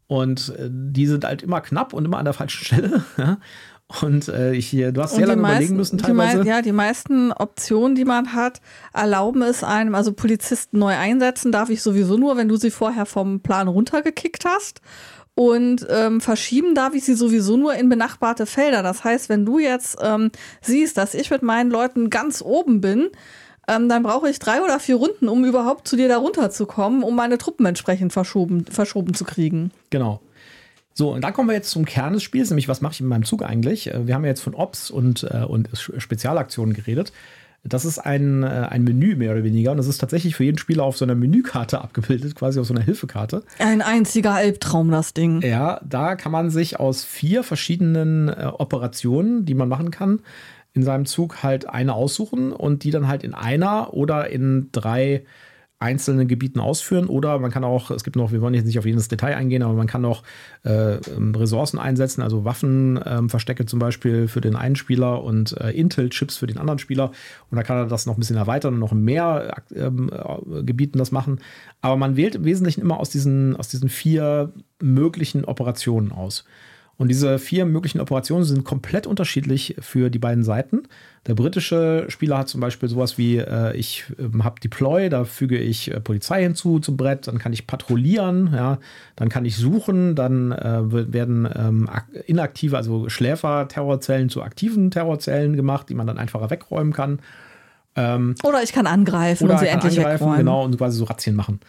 Und 0.08 0.56
äh, 0.58 0.70
die 0.72 1.06
sind 1.06 1.26
halt 1.26 1.44
immer 1.44 1.62
knapp 1.62 1.94
und 1.94 2.06
immer 2.06 2.18
an 2.18 2.26
der 2.26 2.34
falschen 2.34 2.64
Stelle. 2.66 3.04
Ja? 3.18 3.38
Und 4.02 4.28
äh, 4.28 4.54
ich, 4.54 4.72
du 4.72 5.02
hast 5.02 5.16
sehr 5.16 5.28
lange 5.28 5.42
meisten, 5.42 5.56
überlegen 5.56 5.76
müssen 5.78 5.98
teilweise. 5.98 6.42
Die 6.42 6.50
ja, 6.50 6.62
die 6.62 6.74
meisten 6.74 7.32
Optionen, 7.32 7.96
die 7.96 8.04
man 8.04 8.34
hat, 8.34 8.60
erlauben 8.94 9.42
es 9.42 9.64
einem, 9.64 9.96
also 9.96 10.12
Polizisten 10.12 10.80
neu 10.80 10.94
einsetzen 10.94 11.54
darf 11.54 11.70
ich 11.70 11.82
sowieso 11.82 12.18
nur, 12.18 12.36
wenn 12.36 12.50
du 12.50 12.58
sie 12.58 12.72
vorher 12.72 13.06
vom 13.06 13.40
Plan 13.40 13.70
runtergekickt 13.70 14.44
hast. 14.44 14.82
Und 15.36 15.86
ähm, 15.90 16.20
verschieben 16.20 16.74
darf 16.76 16.96
ich 16.96 17.06
sie 17.06 17.14
sowieso 17.14 17.56
nur 17.58 17.76
in 17.76 17.90
benachbarte 17.90 18.46
Felder. 18.46 18.84
Das 18.84 19.04
heißt, 19.04 19.30
wenn 19.30 19.46
du 19.46 19.60
jetzt 19.60 19.98
ähm, 20.02 20.32
siehst, 20.62 20.98
dass 20.98 21.14
ich 21.14 21.30
mit 21.30 21.44
meinen 21.44 21.70
Leuten 21.70 22.10
ganz 22.10 22.42
oben 22.42 22.82
bin, 22.82 23.10
ähm, 23.68 23.88
dann 23.88 24.04
brauche 24.04 24.30
ich 24.30 24.40
drei 24.40 24.62
oder 24.62 24.80
vier 24.80 24.96
Runden, 24.96 25.28
um 25.28 25.46
überhaupt 25.46 25.88
zu 25.88 25.96
dir 25.96 26.08
da 26.08 26.18
runterzukommen, 26.18 27.04
um 27.04 27.16
meine 27.16 27.38
Truppen 27.38 27.66
entsprechend 27.66 28.14
verschoben, 28.14 28.66
verschoben 28.66 29.14
zu 29.14 29.26
kriegen. 29.26 29.72
Genau. 29.92 30.22
So, 30.98 31.14
und 31.14 31.24
dann 31.24 31.32
kommen 31.32 31.48
wir 31.48 31.54
jetzt 31.54 31.70
zum 31.70 31.86
Kern 31.86 32.14
des 32.14 32.24
Spiels, 32.24 32.50
nämlich 32.50 32.68
was 32.68 32.82
mache 32.82 32.94
ich 32.94 33.02
in 33.02 33.06
meinem 33.06 33.24
Zug 33.24 33.44
eigentlich? 33.44 33.94
Äh, 33.94 34.08
wir 34.08 34.16
haben 34.16 34.24
ja 34.24 34.30
jetzt 34.30 34.42
von 34.42 34.56
Ops 34.56 34.90
und, 34.90 35.28
äh, 35.30 35.44
und 35.44 35.70
Spezialaktionen 35.76 36.74
geredet. 36.74 37.14
Das 37.64 37.86
ist 37.86 38.00
ein, 38.00 38.42
äh, 38.42 38.48
ein 38.48 38.84
Menü 38.84 39.16
mehr 39.16 39.34
oder 39.34 39.44
weniger 39.44 39.70
und 39.70 39.78
das 39.78 39.86
ist 39.86 40.00
tatsächlich 40.00 40.36
für 40.36 40.44
jeden 40.44 40.58
Spieler 40.58 40.84
auf 40.84 40.98
so 40.98 41.06
einer 41.06 41.14
Menükarte 41.14 41.82
abgebildet, 41.82 42.34
quasi 42.34 42.60
auf 42.60 42.66
so 42.66 42.74
einer 42.74 42.84
Hilfekarte. 42.84 43.44
Ein 43.60 43.84
einziger 43.84 44.34
Albtraum, 44.34 44.90
das 44.90 45.14
Ding. 45.14 45.44
Ja, 45.44 45.80
da 45.88 46.16
kann 46.16 46.32
man 46.32 46.50
sich 46.50 46.80
aus 46.80 47.04
vier 47.04 47.44
verschiedenen 47.44 48.30
äh, 48.30 48.50
Operationen, 48.58 49.46
die 49.46 49.54
man 49.54 49.70
machen 49.70 49.92
kann, 49.92 50.22
in 50.74 50.82
seinem 50.82 51.06
Zug 51.06 51.44
halt 51.44 51.70
eine 51.70 51.94
aussuchen 51.94 52.52
und 52.52 52.84
die 52.84 52.90
dann 52.90 53.08
halt 53.08 53.24
in 53.24 53.36
einer 53.36 53.94
oder 53.94 54.32
in 54.32 54.70
drei 54.72 55.26
einzelnen 55.80 56.28
Gebieten 56.28 56.60
ausführen 56.60 57.06
oder 57.06 57.38
man 57.38 57.52
kann 57.52 57.64
auch, 57.64 57.92
es 57.92 58.04
gibt 58.04 58.16
noch, 58.16 58.32
wir 58.32 58.42
wollen 58.42 58.56
jetzt 58.56 58.66
nicht 58.66 58.80
auf 58.80 58.86
jedes 58.86 59.10
Detail 59.10 59.36
eingehen, 59.36 59.62
aber 59.62 59.74
man 59.74 59.86
kann 59.86 60.06
auch 60.06 60.24
äh, 60.66 60.96
ähm, 60.96 61.36
Ressourcen 61.36 61.78
einsetzen, 61.78 62.24
also 62.24 62.46
Waffenverstecke 62.46 63.64
ähm, 63.64 63.68
zum 63.68 63.78
Beispiel 63.78 64.28
für 64.28 64.42
den 64.42 64.56
einen 64.56 64.76
Spieler 64.76 65.24
und 65.24 65.56
äh, 65.60 65.70
Intel-Chips 65.72 66.38
für 66.38 66.48
den 66.48 66.58
anderen 66.58 66.80
Spieler 66.80 67.12
und 67.52 67.58
da 67.58 67.64
kann 67.64 67.78
er 67.78 67.86
das 67.86 68.08
noch 68.08 68.18
ein 68.18 68.20
bisschen 68.20 68.38
erweitern 68.38 68.74
und 68.74 68.80
noch 68.80 68.92
in 68.92 69.04
mehr 69.04 69.62
ähm, 69.76 70.10
äh, 70.12 70.64
Gebieten 70.64 70.98
das 70.98 71.12
machen. 71.12 71.40
Aber 71.82 71.96
man 71.96 72.18
wählt 72.18 72.36
im 72.36 72.46
Wesentlichen 72.46 72.82
immer 72.82 73.00
aus 73.00 73.12
diesen, 73.12 73.56
aus 73.56 73.68
diesen 73.68 73.90
vier 73.90 74.52
möglichen 74.82 75.46
Operationen 75.46 76.12
aus. 76.12 76.44
Und 76.98 77.10
diese 77.10 77.38
vier 77.38 77.66
möglichen 77.66 78.02
Operationen 78.02 78.44
sind 78.44 78.64
komplett 78.64 79.06
unterschiedlich 79.06 79.76
für 79.80 80.10
die 80.10 80.18
beiden 80.18 80.44
Seiten. 80.44 80.84
Der 81.28 81.36
britische 81.36 82.06
Spieler 82.08 82.40
hat 82.40 82.50
zum 82.50 82.60
Beispiel 82.60 82.90
sowas 82.90 83.20
wie, 83.20 83.38
äh, 83.38 83.76
ich 83.76 84.06
äh, 84.18 84.40
habe 84.42 84.60
Deploy, 84.60 85.10
da 85.10 85.24
füge 85.24 85.60
ich 85.60 85.92
äh, 85.92 86.00
Polizei 86.00 86.42
hinzu 86.42 86.80
zum 86.80 86.98
Brett, 86.98 87.28
dann 87.28 87.38
kann 87.38 87.54
ich 87.54 87.68
patrouillieren, 87.68 88.52
ja, 88.54 88.80
dann 89.16 89.30
kann 89.30 89.46
ich 89.46 89.58
suchen, 89.58 90.16
dann 90.16 90.52
äh, 90.52 91.14
werden 91.14 91.48
ähm, 91.54 91.90
inaktive, 92.26 92.78
also 92.78 93.10
Schläfer-Terrorzellen 93.10 94.30
zu 94.30 94.42
aktiven 94.42 94.90
Terrorzellen 94.90 95.56
gemacht, 95.56 95.90
die 95.90 95.96
man 95.96 96.08
dann 96.08 96.18
einfacher 96.18 96.50
wegräumen 96.50 96.94
kann. 96.94 97.20
Ähm, 97.96 98.36
oder 98.44 98.64
ich 98.64 98.74
kann 98.74 98.88
angreifen 98.88 99.46
oder 99.46 99.56
und 99.56 99.60
sie 99.60 99.68
endlich 99.68 100.00
angreifen, 100.00 100.22
wegräumen. 100.22 100.38
Genau, 100.38 100.64
und 100.64 100.78
quasi 100.78 100.98
so 100.98 101.04
Razzien 101.04 101.36
machen. 101.36 101.60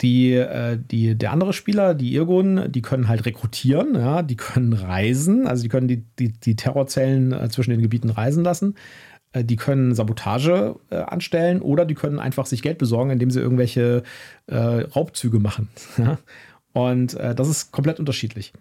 Die, 0.00 0.32
äh, 0.32 0.76
die, 0.76 1.16
der 1.16 1.30
andere 1.30 1.52
Spieler, 1.52 1.94
die 1.94 2.14
Irgun, 2.14 2.72
die 2.72 2.82
können 2.82 3.08
halt 3.08 3.26
rekrutieren, 3.26 3.94
ja, 3.94 4.22
die 4.22 4.36
können 4.36 4.72
reisen, 4.72 5.46
also 5.46 5.62
die 5.62 5.68
können 5.68 5.86
die, 5.86 6.04
die, 6.18 6.32
die 6.32 6.56
Terrorzellen 6.56 7.32
äh, 7.32 7.48
zwischen 7.48 7.70
den 7.70 7.80
Gebieten 7.80 8.10
reisen 8.10 8.42
lassen. 8.42 8.74
Äh, 9.32 9.44
die 9.44 9.56
können 9.56 9.94
Sabotage 9.94 10.76
anstellen 10.90 11.62
oder 11.62 11.84
die 11.84 11.94
können 11.94 12.18
einfach 12.18 12.46
sich 12.46 12.62
Geld 12.62 12.78
besorgen, 12.78 13.10
indem 13.10 13.30
sie 13.30 13.40
irgendwelche 13.40 14.02
äh, 14.46 14.56
Raubzüge 14.56 15.38
machen. 15.38 15.68
Und 16.72 17.14
äh, 17.14 17.36
das 17.36 17.48
ist 17.48 17.70
komplett 17.70 18.00
unterschiedlich. 18.00 18.52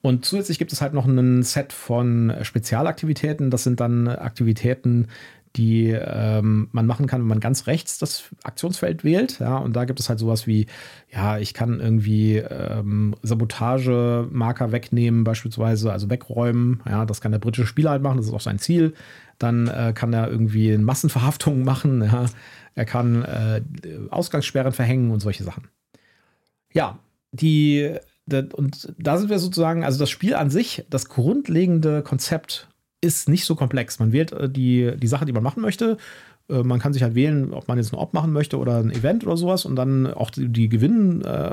Und 0.00 0.24
zusätzlich 0.24 0.58
gibt 0.58 0.72
es 0.72 0.82
halt 0.82 0.94
noch 0.94 1.06
ein 1.06 1.42
Set 1.44 1.72
von 1.72 2.34
Spezialaktivitäten. 2.42 3.50
Das 3.50 3.62
sind 3.62 3.78
dann 3.78 4.08
Aktivitäten, 4.08 5.08
die 5.56 5.90
ähm, 5.90 6.68
man 6.72 6.86
machen 6.86 7.06
kann, 7.06 7.20
wenn 7.20 7.28
man 7.28 7.40
ganz 7.40 7.66
rechts 7.66 7.98
das 7.98 8.24
Aktionsfeld 8.42 9.04
wählt. 9.04 9.38
Ja, 9.38 9.58
und 9.58 9.74
da 9.74 9.84
gibt 9.84 10.00
es 10.00 10.08
halt 10.08 10.18
sowas 10.18 10.46
wie, 10.46 10.66
ja, 11.12 11.38
ich 11.38 11.52
kann 11.52 11.80
irgendwie 11.80 12.36
ähm, 12.36 13.14
Sabotagemarker 13.22 14.72
wegnehmen, 14.72 15.24
beispielsweise, 15.24 15.92
also 15.92 16.08
wegräumen. 16.08 16.82
Ja, 16.88 17.04
das 17.04 17.20
kann 17.20 17.32
der 17.32 17.38
britische 17.38 17.66
Spieler 17.66 17.90
halt 17.90 18.02
machen, 18.02 18.16
das 18.16 18.26
ist 18.26 18.32
auch 18.32 18.40
sein 18.40 18.58
Ziel. 18.58 18.94
Dann 19.38 19.68
äh, 19.68 19.92
kann 19.94 20.12
er 20.12 20.30
irgendwie 20.30 20.76
Massenverhaftungen 20.78 21.64
machen. 21.64 22.02
Ja. 22.02 22.26
Er 22.74 22.84
kann 22.84 23.22
äh, 23.22 23.60
Ausgangssperren 24.10 24.72
verhängen 24.72 25.10
und 25.10 25.20
solche 25.20 25.44
Sachen. 25.44 25.68
Ja, 26.72 26.98
die 27.32 27.94
und 28.54 28.94
da 28.98 29.18
sind 29.18 29.30
wir 29.30 29.38
sozusagen, 29.38 29.84
also 29.84 29.98
das 29.98 30.08
Spiel 30.08 30.34
an 30.34 30.48
sich, 30.48 30.84
das 30.88 31.08
grundlegende 31.08 32.02
Konzept 32.02 32.68
ist 33.02 33.28
nicht 33.28 33.44
so 33.44 33.54
komplex. 33.54 33.98
Man 33.98 34.12
wählt 34.12 34.32
äh, 34.32 34.48
die, 34.48 34.92
die 34.96 35.06
Sache, 35.06 35.26
die 35.26 35.32
man 35.32 35.42
machen 35.42 35.60
möchte. 35.60 35.98
Äh, 36.48 36.62
man 36.62 36.78
kann 36.78 36.94
sich 36.94 37.02
halt 37.02 37.14
wählen, 37.14 37.52
ob 37.52 37.68
man 37.68 37.76
jetzt 37.76 37.92
ein 37.92 37.98
Op 37.98 38.14
machen 38.14 38.32
möchte 38.32 38.58
oder 38.58 38.78
ein 38.78 38.90
Event 38.90 39.26
oder 39.26 39.36
sowas 39.36 39.66
und 39.66 39.76
dann 39.76 40.06
auch 40.06 40.30
die, 40.30 40.48
die 40.48 40.68
Gewinnen, 40.68 41.22
äh, 41.22 41.52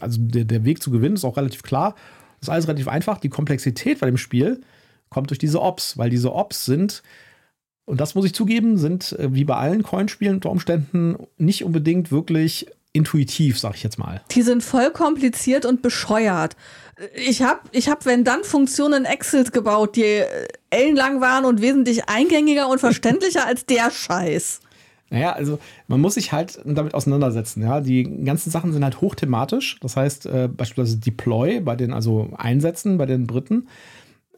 also 0.00 0.20
der, 0.20 0.44
der 0.44 0.64
Weg 0.64 0.82
zu 0.82 0.90
gewinnen 0.90 1.14
ist 1.14 1.24
auch 1.24 1.36
relativ 1.38 1.62
klar. 1.62 1.94
Das 2.40 2.48
ist 2.48 2.52
alles 2.52 2.68
relativ 2.68 2.88
einfach. 2.88 3.18
Die 3.18 3.28
Komplexität 3.28 4.00
bei 4.00 4.06
dem 4.06 4.18
Spiel 4.18 4.60
kommt 5.08 5.30
durch 5.30 5.38
diese 5.38 5.62
Ops, 5.62 5.96
weil 5.96 6.10
diese 6.10 6.32
Ops 6.32 6.64
sind, 6.64 7.02
und 7.84 8.00
das 8.00 8.14
muss 8.14 8.24
ich 8.24 8.34
zugeben, 8.34 8.78
sind 8.78 9.16
wie 9.18 9.44
bei 9.44 9.56
allen 9.56 9.82
Coinspielen 9.82 10.36
unter 10.36 10.50
Umständen 10.50 11.16
nicht 11.36 11.64
unbedingt 11.64 12.10
wirklich 12.10 12.66
intuitiv, 12.92 13.58
sag 13.58 13.74
ich 13.74 13.82
jetzt 13.82 13.98
mal. 13.98 14.22
Die 14.32 14.42
sind 14.42 14.62
voll 14.62 14.90
kompliziert 14.90 15.64
und 15.66 15.82
bescheuert. 15.82 16.56
Ich 17.14 17.42
habe, 17.42 17.60
ich 17.72 17.88
hab, 17.88 18.06
wenn 18.06 18.24
dann 18.24 18.44
Funktionen 18.44 19.04
Excel 19.04 19.44
gebaut, 19.44 19.96
die 19.96 20.22
ellenlang 20.70 21.20
waren 21.20 21.44
und 21.44 21.60
wesentlich 21.60 22.08
eingängiger 22.08 22.68
und 22.68 22.78
verständlicher 22.78 23.46
als 23.46 23.66
der 23.66 23.90
Scheiß. 23.90 24.60
Naja, 25.10 25.32
also 25.32 25.58
man 25.88 26.00
muss 26.00 26.14
sich 26.14 26.32
halt 26.32 26.60
damit 26.64 26.94
auseinandersetzen. 26.94 27.62
Ja, 27.62 27.80
die 27.80 28.24
ganzen 28.24 28.50
Sachen 28.50 28.72
sind 28.72 28.82
halt 28.82 29.00
hochthematisch. 29.00 29.78
Das 29.80 29.96
heißt 29.96 30.26
äh, 30.26 30.48
beispielsweise 30.48 30.98
Deploy 30.98 31.60
bei 31.60 31.76
den 31.76 31.92
also 31.92 32.30
Einsätzen 32.36 32.96
bei 32.96 33.04
den 33.04 33.26
Briten. 33.26 33.68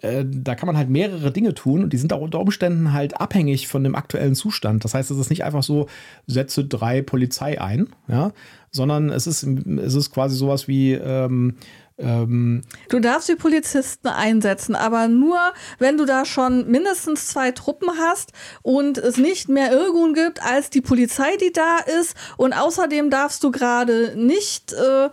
Äh, 0.00 0.24
da 0.29 0.55
kann 0.55 0.66
man 0.66 0.77
halt 0.77 0.90
mehrere 0.90 1.31
Dinge 1.31 1.55
tun 1.55 1.85
und 1.85 1.92
die 1.92 1.96
sind 1.96 2.12
auch 2.12 2.20
unter 2.20 2.40
Umständen 2.40 2.92
halt 2.92 3.20
abhängig 3.20 3.68
von 3.68 3.85
dem 3.85 3.94
aktuellen 3.94 4.35
Zustand. 4.35 4.85
Das 4.85 4.94
heißt, 4.94 5.11
es 5.11 5.18
ist 5.18 5.31
nicht 5.31 5.44
einfach 5.44 5.62
so, 5.62 5.87
setze 6.27 6.64
drei 6.64 7.03
Polizei 7.03 7.61
ein, 7.61 7.88
ja, 8.09 8.33
sondern 8.72 9.11
es 9.11 9.27
ist, 9.29 9.44
es 9.44 9.94
ist 9.94 10.11
quasi 10.11 10.37
sowas 10.37 10.66
wie 10.66 10.92
ähm, 10.92 11.55
ähm, 11.96 12.62
du 12.88 12.98
darfst 12.98 13.28
die 13.28 13.37
Polizisten 13.37 14.09
einsetzen, 14.09 14.74
aber 14.74 15.07
nur, 15.07 15.38
wenn 15.78 15.96
du 15.96 16.04
da 16.04 16.24
schon 16.24 16.68
mindestens 16.68 17.28
zwei 17.28 17.52
Truppen 17.52 17.88
hast 17.98 18.33
und 18.62 18.98
es 18.98 19.16
nicht 19.16 19.48
mehr 19.48 19.72
Irgun 19.72 20.12
gibt 20.14 20.42
als 20.42 20.70
die 20.70 20.80
Polizei, 20.80 21.37
die 21.37 21.52
da 21.52 21.78
ist. 22.00 22.16
Und 22.37 22.52
außerdem 22.52 23.11
darfst 23.11 23.44
du 23.44 23.52
gerade 23.52 24.14
nicht 24.16 24.72
äh, 24.72 25.11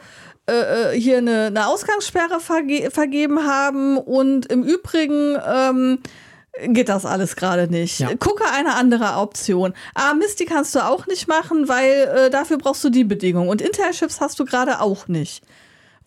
äh, 0.47 0.99
hier 0.99 1.19
eine, 1.19 1.47
eine 1.47 1.67
Ausgangssperre 1.67 2.39
verge 2.39 2.89
vergeben 2.89 3.45
haben 3.45 3.97
und 3.97 4.47
im 4.47 4.63
Übrigen 4.63 5.37
ähm, 5.45 5.99
geht 6.67 6.89
das 6.89 7.05
alles 7.05 7.35
gerade 7.35 7.67
nicht. 7.67 7.99
Ja. 7.99 8.09
Gucke 8.15 8.45
eine 8.51 8.73
andere 8.75 9.17
Option. 9.17 9.73
Ah, 9.93 10.15
Mist, 10.15 10.39
die 10.39 10.45
kannst 10.45 10.73
du 10.73 10.79
auch 10.79 11.05
nicht 11.05 11.27
machen, 11.27 11.67
weil 11.67 12.11
äh, 12.15 12.29
dafür 12.31 12.57
brauchst 12.57 12.83
du 12.83 12.89
die 12.89 13.03
Bedingung. 13.03 13.49
Und 13.49 13.61
Internships 13.61 14.19
hast 14.19 14.39
du 14.39 14.45
gerade 14.45 14.81
auch 14.81 15.07
nicht. 15.07 15.43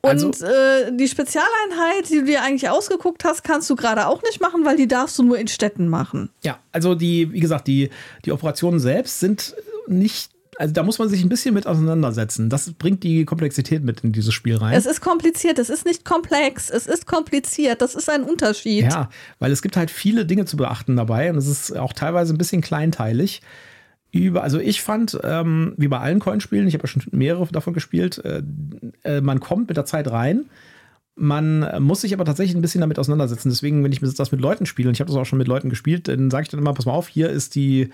Und 0.04 0.10
Also- 0.10 0.44
äh, 0.46 0.92
die 0.96 1.08
Spezialeinheit, 1.08 2.10
die 2.10 2.20
du 2.20 2.24
dir 2.26 2.42
eigentlich 2.42 2.68
ausgeguckt 2.68 3.24
hast, 3.24 3.42
kannst 3.42 3.68
du 3.70 3.76
gerade 3.76 4.06
auch 4.06 4.22
nicht 4.22 4.40
machen, 4.40 4.64
weil 4.64 4.76
die 4.76 4.86
darfst 4.86 5.18
du 5.18 5.22
nur 5.22 5.38
in 5.38 5.48
Städten 5.48 5.88
machen. 5.88 6.30
Ja, 6.42 6.58
also 6.72 6.94
die, 6.94 7.32
wie 7.32 7.40
gesagt, 7.40 7.66
die, 7.66 7.90
die 8.24 8.32
Operationen 8.32 8.80
selbst 8.80 9.20
sind 9.20 9.54
nicht, 9.88 10.30
also 10.58 10.72
da 10.72 10.82
muss 10.82 10.98
man 10.98 11.08
sich 11.08 11.22
ein 11.22 11.28
bisschen 11.28 11.54
mit 11.54 11.66
auseinandersetzen. 11.66 12.48
Das 12.50 12.70
bringt 12.72 13.02
die 13.02 13.24
Komplexität 13.24 13.82
mit 13.82 14.00
in 14.00 14.12
dieses 14.12 14.32
Spiel 14.34 14.56
rein. 14.56 14.74
Es 14.74 14.86
ist 14.86 15.00
kompliziert, 15.00 15.58
es 15.58 15.68
ist 15.70 15.84
nicht 15.84 16.04
komplex, 16.04 16.70
es 16.70 16.86
ist 16.86 17.06
kompliziert, 17.06 17.80
das 17.82 17.94
ist 17.94 18.08
ein 18.10 18.22
Unterschied. 18.22 18.84
Ja, 18.84 19.08
weil 19.38 19.52
es 19.52 19.62
gibt 19.62 19.76
halt 19.76 19.90
viele 19.90 20.26
Dinge 20.26 20.44
zu 20.44 20.56
beachten 20.56 20.96
dabei 20.96 21.30
und 21.30 21.36
es 21.38 21.48
ist 21.48 21.76
auch 21.76 21.92
teilweise 21.92 22.34
ein 22.34 22.38
bisschen 22.38 22.60
kleinteilig. 22.60 23.40
Über, 24.14 24.44
also 24.44 24.60
ich 24.60 24.80
fand, 24.80 25.18
ähm, 25.24 25.74
wie 25.76 25.88
bei 25.88 25.98
allen 25.98 26.20
Coinspielen, 26.20 26.68
ich 26.68 26.74
habe 26.74 26.84
ja 26.84 26.88
schon 26.88 27.02
mehrere 27.10 27.48
davon 27.48 27.74
gespielt, 27.74 28.24
äh, 28.24 28.42
äh, 29.02 29.20
man 29.20 29.40
kommt 29.40 29.66
mit 29.66 29.76
der 29.76 29.86
Zeit 29.86 30.08
rein. 30.08 30.44
Man 31.16 31.82
muss 31.82 32.00
sich 32.00 32.14
aber 32.14 32.24
tatsächlich 32.24 32.56
ein 32.56 32.60
bisschen 32.60 32.80
damit 32.80 32.98
auseinandersetzen. 32.98 33.48
Deswegen, 33.48 33.82
wenn 33.82 33.92
ich 33.92 34.00
das 34.00 34.32
mit 34.32 34.40
Leuten 34.40 34.66
spiele, 34.66 34.88
und 34.88 34.94
ich 34.94 35.00
habe 35.00 35.10
das 35.10 35.16
auch 35.16 35.26
schon 35.26 35.38
mit 35.38 35.48
Leuten 35.48 35.68
gespielt, 35.68 36.08
dann 36.08 36.30
sage 36.30 36.44
ich 36.44 36.48
dann 36.48 36.58
immer, 36.58 36.74
pass 36.74 36.86
mal 36.86 36.92
auf, 36.92 37.08
hier 37.08 37.30
ist 37.30 37.54
die, 37.54 37.90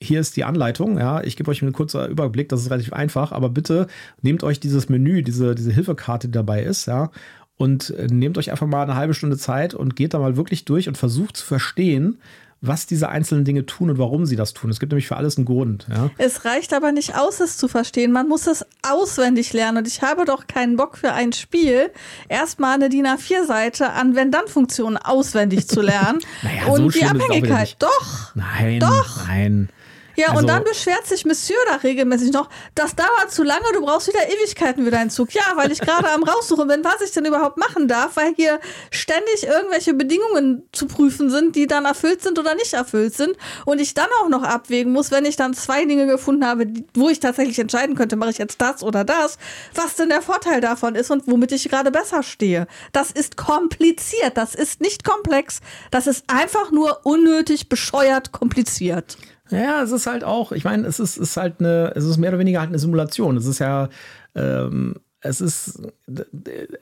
hier 0.00 0.20
ist 0.20 0.36
die 0.36 0.44
Anleitung, 0.44 0.98
ja, 0.98 1.22
ich 1.22 1.36
gebe 1.36 1.50
euch 1.50 1.62
einen 1.62 1.72
kurzen 1.72 2.10
Überblick, 2.10 2.48
das 2.48 2.62
ist 2.62 2.70
relativ 2.70 2.92
einfach, 2.92 3.32
aber 3.32 3.50
bitte 3.50 3.88
nehmt 4.22 4.42
euch 4.42 4.58
dieses 4.58 4.88
Menü, 4.88 5.22
diese, 5.22 5.54
diese 5.54 5.70
Hilfekarte, 5.70 6.28
die 6.28 6.32
dabei 6.32 6.62
ist, 6.62 6.86
ja, 6.86 7.10
und 7.56 7.90
äh, 7.90 8.06
nehmt 8.08 8.38
euch 8.38 8.50
einfach 8.50 8.66
mal 8.66 8.82
eine 8.82 8.96
halbe 8.96 9.14
Stunde 9.14 9.36
Zeit 9.36 9.74
und 9.74 9.96
geht 9.96 10.14
da 10.14 10.18
mal 10.18 10.36
wirklich 10.36 10.64
durch 10.64 10.88
und 10.88 10.96
versucht 10.96 11.36
zu 11.36 11.44
verstehen, 11.44 12.18
was 12.62 12.86
diese 12.86 13.08
einzelnen 13.08 13.44
Dinge 13.44 13.66
tun 13.66 13.90
und 13.90 13.98
warum 13.98 14.24
sie 14.24 14.36
das 14.36 14.54
tun. 14.54 14.70
Es 14.70 14.78
gibt 14.78 14.92
nämlich 14.92 15.08
für 15.08 15.16
alles 15.16 15.36
einen 15.36 15.46
Grund, 15.46 15.86
ja. 15.90 16.10
Es 16.16 16.44
reicht 16.44 16.72
aber 16.72 16.92
nicht 16.92 17.16
aus, 17.16 17.40
es 17.40 17.56
zu 17.56 17.66
verstehen. 17.66 18.12
Man 18.12 18.28
muss 18.28 18.46
es 18.46 18.64
auswendig 18.88 19.52
lernen. 19.52 19.78
Und 19.78 19.88
ich 19.88 20.00
habe 20.00 20.24
doch 20.24 20.46
keinen 20.46 20.76
Bock 20.76 20.96
für 20.96 21.12
ein 21.12 21.32
Spiel, 21.32 21.90
erstmal 22.28 22.74
eine 22.74 22.88
DIN 22.88 23.06
A4-Seite 23.06 23.90
an 23.92 24.14
Wenn-Dann-Funktionen 24.14 24.96
auswendig 24.96 25.68
zu 25.68 25.82
lernen. 25.82 26.20
Naja, 26.42 26.62
so 26.66 26.72
und 26.72 26.94
die 26.94 27.04
auch 27.04 27.14
wieder 27.14 27.24
Abhängigkeit. 27.24 27.76
Doch. 27.78 28.34
Nein, 28.34 28.80
Doch. 28.80 29.26
nein. 29.26 29.68
Ja, 30.16 30.28
Also- 30.28 30.40
und 30.40 30.46
dann 30.46 30.64
beschwert 30.64 31.06
sich 31.06 31.24
Monsieur 31.24 31.58
da 31.68 31.76
regelmäßig 31.76 32.32
noch, 32.32 32.48
das 32.74 32.94
dauert 32.94 33.30
zu 33.30 33.42
lange, 33.42 33.64
du 33.72 33.82
brauchst 33.82 34.08
wieder 34.08 34.28
Ewigkeiten 34.28 34.84
für 34.84 34.90
deinen 34.90 35.10
Zug. 35.10 35.32
Ja, 35.34 35.42
weil 35.56 35.72
ich 35.72 35.80
gerade 35.80 36.10
am 36.10 36.22
raussuchen 36.22 36.68
bin, 36.68 36.84
was 36.84 37.00
ich 37.00 37.12
denn 37.12 37.24
überhaupt 37.24 37.56
machen 37.56 37.88
darf, 37.88 38.16
weil 38.16 38.34
hier 38.34 38.60
ständig 38.90 39.46
irgendwelche 39.46 39.94
Bedingungen 39.94 40.68
zu 40.72 40.86
prüfen 40.86 41.30
sind, 41.30 41.56
die 41.56 41.66
dann 41.66 41.84
erfüllt 41.84 42.22
sind 42.22 42.38
oder 42.38 42.54
nicht 42.54 42.72
erfüllt 42.72 43.14
sind. 43.14 43.36
Und 43.64 43.80
ich 43.80 43.94
dann 43.94 44.08
auch 44.22 44.28
noch 44.28 44.42
abwägen 44.42 44.92
muss, 44.92 45.10
wenn 45.10 45.24
ich 45.24 45.36
dann 45.36 45.54
zwei 45.54 45.84
Dinge 45.84 46.06
gefunden 46.06 46.46
habe, 46.46 46.66
wo 46.94 47.08
ich 47.08 47.20
tatsächlich 47.20 47.58
entscheiden 47.58 47.96
könnte, 47.96 48.16
mache 48.16 48.30
ich 48.30 48.38
jetzt 48.38 48.60
das 48.60 48.82
oder 48.82 49.04
das, 49.04 49.38
was 49.74 49.96
denn 49.96 50.08
der 50.08 50.22
Vorteil 50.22 50.60
davon 50.60 50.94
ist 50.94 51.10
und 51.10 51.24
womit 51.26 51.52
ich 51.52 51.68
gerade 51.68 51.90
besser 51.90 52.22
stehe. 52.22 52.66
Das 52.92 53.10
ist 53.10 53.36
kompliziert, 53.36 54.36
das 54.36 54.54
ist 54.54 54.80
nicht 54.80 55.04
komplex, 55.04 55.60
das 55.90 56.06
ist 56.06 56.24
einfach 56.28 56.70
nur 56.70 57.00
unnötig 57.04 57.68
bescheuert 57.68 58.32
kompliziert. 58.32 59.16
Ja, 59.50 59.82
es 59.82 59.90
ist 59.90 60.06
halt 60.06 60.24
auch, 60.24 60.52
ich 60.52 60.64
meine, 60.64 60.86
es 60.86 61.00
ist, 61.00 61.16
ist 61.18 61.36
halt 61.36 61.60
eine, 61.60 61.92
es 61.94 62.04
ist 62.04 62.16
mehr 62.16 62.30
oder 62.30 62.38
weniger 62.38 62.60
halt 62.60 62.68
eine 62.68 62.78
Simulation. 62.78 63.36
Es 63.36 63.46
ist 63.46 63.58
ja, 63.58 63.88
ähm, 64.34 64.96
es 65.24 65.40
ist, 65.40 65.80
da, 66.06 66.24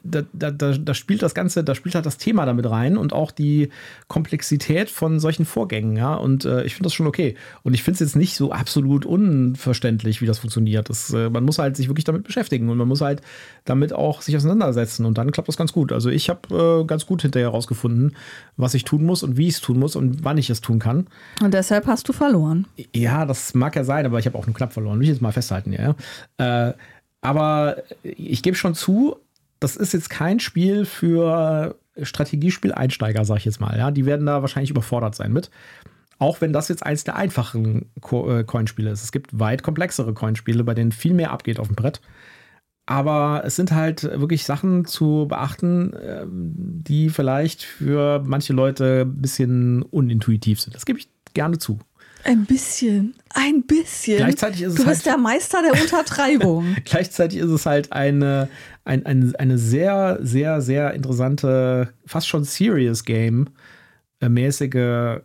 da, 0.02 0.50
da, 0.50 0.72
da 0.72 0.94
spielt 0.94 1.22
das 1.22 1.34
Ganze, 1.34 1.62
da 1.62 1.74
spielt 1.74 1.94
halt 1.94 2.06
das 2.06 2.16
Thema 2.16 2.46
damit 2.46 2.68
rein 2.68 2.96
und 2.96 3.12
auch 3.12 3.32
die 3.32 3.68
Komplexität 4.08 4.88
von 4.88 5.20
solchen 5.20 5.44
Vorgängen, 5.44 5.96
ja. 5.96 6.14
Und 6.14 6.46
äh, 6.46 6.64
ich 6.64 6.74
finde 6.74 6.86
das 6.86 6.94
schon 6.94 7.06
okay. 7.06 7.36
Und 7.62 7.74
ich 7.74 7.82
finde 7.82 7.96
es 7.96 8.00
jetzt 8.00 8.16
nicht 8.16 8.34
so 8.34 8.50
absolut 8.50 9.04
unverständlich, 9.04 10.22
wie 10.22 10.26
das 10.26 10.38
funktioniert. 10.38 10.88
Das, 10.88 11.12
äh, 11.12 11.28
man 11.28 11.44
muss 11.44 11.58
halt 11.58 11.76
sich 11.76 11.88
wirklich 11.88 12.04
damit 12.04 12.24
beschäftigen 12.24 12.70
und 12.70 12.78
man 12.78 12.88
muss 12.88 13.02
halt 13.02 13.20
damit 13.66 13.92
auch 13.92 14.22
sich 14.22 14.34
auseinandersetzen 14.34 15.04
und 15.04 15.18
dann 15.18 15.32
klappt 15.32 15.48
das 15.48 15.58
ganz 15.58 15.74
gut. 15.74 15.92
Also 15.92 16.08
ich 16.08 16.30
habe 16.30 16.80
äh, 16.82 16.84
ganz 16.86 17.04
gut 17.04 17.20
hinterher 17.20 17.50
herausgefunden, 17.50 18.16
was 18.56 18.72
ich 18.72 18.84
tun 18.84 19.04
muss 19.04 19.22
und 19.22 19.36
wie 19.36 19.48
ich 19.48 19.54
es 19.54 19.60
tun 19.60 19.78
muss 19.78 19.96
und 19.96 20.24
wann 20.24 20.38
ich 20.38 20.48
es 20.48 20.62
tun 20.62 20.78
kann. 20.78 21.08
Und 21.42 21.52
deshalb 21.52 21.86
hast 21.86 22.08
du 22.08 22.14
verloren. 22.14 22.66
Ja, 22.94 23.26
das 23.26 23.52
mag 23.54 23.76
ja 23.76 23.84
sein, 23.84 24.06
aber 24.06 24.18
ich 24.18 24.24
habe 24.24 24.38
auch 24.38 24.46
nur 24.46 24.56
knapp 24.56 24.72
verloren. 24.72 24.98
Will 24.98 25.04
ich 25.04 25.10
jetzt 25.10 25.20
mal 25.20 25.32
festhalten, 25.32 25.72
ja. 25.72 25.94
ja. 26.40 26.74
Aber 27.20 27.76
ich 28.02 28.42
gebe 28.42 28.56
schon 28.56 28.74
zu, 28.74 29.16
das 29.58 29.76
ist 29.76 29.92
jetzt 29.92 30.10
kein 30.10 30.40
Spiel 30.40 30.84
für 30.84 31.76
Strategiespiel-Einsteiger, 32.00 33.24
sag 33.24 33.38
ich 33.38 33.44
jetzt 33.44 33.60
mal. 33.60 33.76
Ja, 33.76 33.90
die 33.90 34.06
werden 34.06 34.26
da 34.26 34.40
wahrscheinlich 34.40 34.70
überfordert 34.70 35.14
sein 35.14 35.32
mit. 35.32 35.50
Auch 36.18 36.40
wenn 36.40 36.52
das 36.52 36.68
jetzt 36.68 36.84
eins 36.84 37.04
der 37.04 37.16
einfachen 37.16 37.90
Co 38.00 38.30
äh, 38.30 38.44
Coinspiele 38.44 38.90
ist. 38.90 39.02
Es 39.02 39.12
gibt 39.12 39.38
weit 39.38 39.62
komplexere 39.62 40.12
Coinspiele, 40.12 40.64
bei 40.64 40.74
denen 40.74 40.92
viel 40.92 41.14
mehr 41.14 41.30
abgeht 41.30 41.58
auf 41.58 41.68
dem 41.68 41.76
Brett. 41.76 42.00
Aber 42.86 43.42
es 43.44 43.56
sind 43.56 43.72
halt 43.72 44.02
wirklich 44.02 44.44
Sachen 44.44 44.84
zu 44.84 45.26
beachten, 45.28 45.94
ähm, 46.02 46.52
die 46.56 47.08
vielleicht 47.08 47.62
für 47.62 48.22
manche 48.24 48.52
Leute 48.52 49.02
ein 49.02 49.22
bisschen 49.22 49.82
unintuitiv 49.82 50.60
sind. 50.60 50.74
Das 50.74 50.84
gebe 50.84 50.98
ich 50.98 51.08
gerne 51.32 51.58
zu. 51.58 51.78
Ein 52.24 52.44
bisschen. 52.44 53.14
Ein 53.34 53.62
bisschen. 53.62 54.18
Gleichzeitig 54.18 54.62
ist 54.62 54.72
es 54.72 54.78
du 54.78 54.84
bist 54.84 55.06
halt- 55.06 55.06
der 55.06 55.16
Meister 55.18 55.62
der 55.62 55.80
Untertreibung. 55.80 56.76
Gleichzeitig 56.84 57.38
ist 57.38 57.50
es 57.50 57.66
halt 57.66 57.92
eine, 57.92 58.48
ein, 58.84 59.06
ein, 59.06 59.34
eine 59.36 59.58
sehr, 59.58 60.18
sehr, 60.20 60.60
sehr 60.60 60.94
interessante, 60.94 61.92
fast 62.06 62.28
schon 62.28 62.44
Serious 62.44 63.04
Game-mäßige 64.20 65.20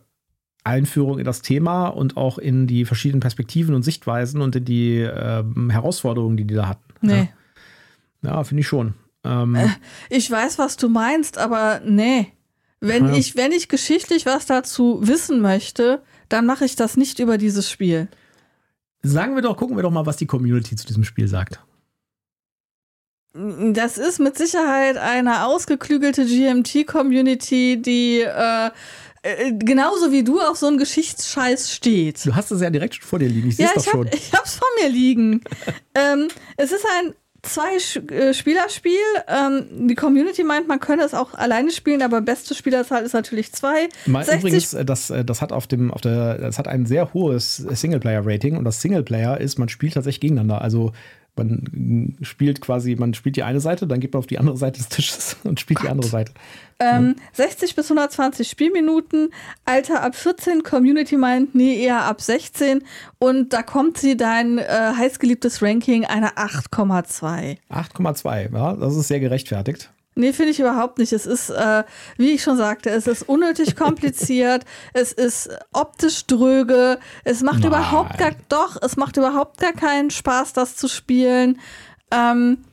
Einführung 0.64 1.18
in 1.18 1.24
das 1.24 1.42
Thema 1.42 1.88
und 1.88 2.16
auch 2.16 2.38
in 2.38 2.66
die 2.66 2.84
verschiedenen 2.84 3.20
Perspektiven 3.20 3.74
und 3.74 3.82
Sichtweisen 3.84 4.40
und 4.40 4.56
in 4.56 4.64
die 4.64 4.98
ähm, 4.98 5.70
Herausforderungen, 5.70 6.36
die 6.36 6.44
die 6.44 6.54
da 6.54 6.68
hatten. 6.68 6.82
nee. 7.02 7.28
Ja, 8.22 8.30
ja 8.36 8.44
finde 8.44 8.62
ich 8.62 8.66
schon. 8.66 8.94
Ähm, 9.24 9.56
Ich 10.08 10.28
weiß, 10.30 10.58
was 10.58 10.76
du 10.76 10.88
meinst, 10.88 11.38
aber 11.38 11.80
nee. 11.84 12.32
Wenn, 12.80 13.06
Ja. 13.06 13.14
ich, 13.16 13.36
wenn 13.36 13.52
ich 13.52 13.68
geschichtlich 13.68 14.26
was 14.26 14.46
dazu 14.46 14.98
wissen 15.02 15.40
möchte, 15.40 16.02
dann 16.28 16.46
mache 16.46 16.64
ich 16.64 16.76
das 16.76 16.96
nicht 16.96 17.18
über 17.18 17.38
dieses 17.38 17.70
Spiel. 17.70 18.08
sagen 19.02 19.34
wir 19.34 19.42
doch, 19.42 19.56
gucken 19.56 19.76
wir 19.76 19.82
doch 19.82 19.90
mal, 19.90 20.06
was 20.06 20.16
die 20.16 20.26
Community 20.26 20.74
zu 20.76 20.86
diesem 20.86 21.04
Spiel 21.04 21.28
sagt. 21.28 21.60
Das 23.34 23.98
ist 23.98 24.18
mit 24.18 24.38
Sicherheit 24.38 24.96
eine 24.96 25.44
ausgeklügelte 25.44 26.24
GMT-Community, 26.24 27.82
die 27.82 28.20
äh, 28.22 28.70
äh, 29.22 29.52
genauso 29.52 30.10
wie 30.10 30.24
du 30.24 30.40
auf 30.40 30.56
so 30.56 30.66
einen 30.68 30.78
Geschichtsscheiß 30.78 31.70
steht. 31.70 32.24
Du 32.24 32.34
hast 32.34 32.50
es 32.50 32.62
ja 32.62 32.70
direkt 32.70 32.94
schon 32.94 33.04
vor 33.06 33.18
dir 33.18 33.28
liegen. 33.28 33.48
Ich 33.48 33.56
sehe 33.56 33.66
Ja, 33.66 33.72
es 33.76 33.84
doch 33.84 33.84
ich, 33.84 33.90
schon. 33.90 34.06
hab, 34.06 34.14
ich 34.14 34.32
hab's 34.32 34.54
vor 34.56 34.68
mir 34.80 34.88
liegen. 34.88 35.42
ähm, 35.94 36.28
es 36.56 36.72
ist 36.72 36.86
ein 36.98 37.14
Zwei-Spieler-Spiel. 37.46 38.92
Ähm, 39.28 39.88
die 39.88 39.94
Community 39.94 40.44
meint, 40.44 40.68
man 40.68 40.80
könne 40.80 41.04
es 41.04 41.14
auch 41.14 41.34
alleine 41.34 41.70
spielen, 41.70 42.02
aber 42.02 42.20
beste 42.20 42.54
Spielerzahl 42.54 43.04
ist 43.04 43.12
natürlich 43.12 43.52
zwei. 43.52 43.88
Mal 44.06 44.24
60 44.24 44.40
übrigens, 44.40 44.74
äh, 44.74 44.84
das, 44.84 45.10
äh, 45.10 45.24
das 45.24 45.42
hat 45.42 45.52
auf 45.52 45.66
dem, 45.66 45.92
auf 45.92 46.00
der, 46.00 46.38
das 46.38 46.58
hat 46.58 46.68
ein 46.68 46.86
sehr 46.86 47.14
hohes 47.14 47.56
Singleplayer-Rating 47.56 48.56
und 48.56 48.64
das 48.64 48.80
Singleplayer 48.80 49.40
ist, 49.40 49.58
man 49.58 49.68
spielt 49.68 49.94
tatsächlich 49.94 50.20
gegeneinander. 50.20 50.60
Also 50.60 50.92
man 51.36 52.16
spielt 52.22 52.60
quasi, 52.60 52.96
man 52.96 53.14
spielt 53.14 53.36
die 53.36 53.42
eine 53.42 53.60
Seite, 53.60 53.86
dann 53.86 54.00
geht 54.00 54.12
man 54.12 54.20
auf 54.20 54.26
die 54.26 54.38
andere 54.38 54.56
Seite 54.56 54.78
des 54.78 54.88
Tisches 54.88 55.36
und 55.44 55.60
spielt 55.60 55.82
die 55.82 55.88
andere 55.88 56.08
Seite. 56.08 56.32
Ähm, 56.78 57.16
60 57.32 57.74
bis 57.74 57.86
120 57.86 58.48
Spielminuten, 58.48 59.30
Alter 59.64 60.02
ab 60.02 60.14
14, 60.14 60.62
Community 60.62 61.16
meint, 61.16 61.54
nee, 61.54 61.82
eher 61.82 62.04
ab 62.04 62.20
16. 62.20 62.82
Und 63.18 63.52
da 63.52 63.62
kommt 63.62 63.96
sie 63.98 64.16
dein 64.16 64.58
äh, 64.58 64.64
heißgeliebtes 64.96 65.62
Ranking 65.62 66.04
eine 66.04 66.36
8,2. 66.36 67.56
8,2, 67.70 68.54
ja, 68.54 68.74
das 68.74 68.96
ist 68.96 69.08
sehr 69.08 69.20
gerechtfertigt. 69.20 69.90
Nee, 70.18 70.32
finde 70.32 70.52
ich 70.52 70.60
überhaupt 70.60 70.98
nicht. 70.98 71.12
Es 71.12 71.26
ist, 71.26 71.50
äh, 71.50 71.84
wie 72.16 72.30
ich 72.30 72.42
schon 72.42 72.56
sagte, 72.56 72.88
es 72.88 73.06
ist 73.06 73.28
unnötig 73.28 73.76
kompliziert, 73.76 74.64
es 74.94 75.12
ist 75.12 75.50
optisch 75.72 76.26
dröge, 76.26 76.98
es 77.24 77.42
macht 77.42 77.60
Nein. 77.60 77.68
überhaupt 77.68 78.16
gar, 78.16 78.32
doch, 78.48 78.80
es 78.80 78.96
macht 78.96 79.18
überhaupt 79.18 79.58
gar 79.60 79.74
keinen 79.74 80.10
Spaß, 80.10 80.54
das 80.54 80.74
zu 80.74 80.88
spielen. 80.88 81.60
Ähm, 82.10 82.64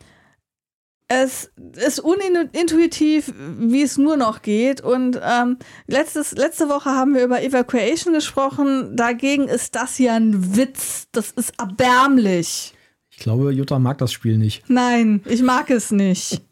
es 1.10 1.52
ist 1.76 2.00
unintuitiv, 2.00 3.34
wie 3.38 3.84
es 3.84 3.98
nur 3.98 4.16
noch 4.16 4.42
geht. 4.42 4.80
Und 4.80 5.20
ähm, 5.22 5.58
letztes, 5.86 6.32
letzte 6.32 6.70
Woche 6.70 6.92
haben 6.92 7.14
wir 7.14 7.26
über 7.26 7.44
Evacuation 7.44 8.14
gesprochen. 8.14 8.96
Dagegen 8.96 9.50
ist 9.50 9.76
das 9.76 9.98
hier 9.98 10.14
ein 10.14 10.56
Witz. 10.56 11.08
Das 11.12 11.32
ist 11.32 11.54
erbärmlich. 11.60 12.74
Ich 13.12 13.18
glaube, 13.18 13.52
Jutta 13.52 13.80
mag 13.80 13.98
das 13.98 14.12
Spiel 14.12 14.38
nicht. 14.38 14.64
Nein, 14.70 15.22
ich 15.26 15.44
mag 15.44 15.70
es 15.70 15.92
nicht. 15.92 16.42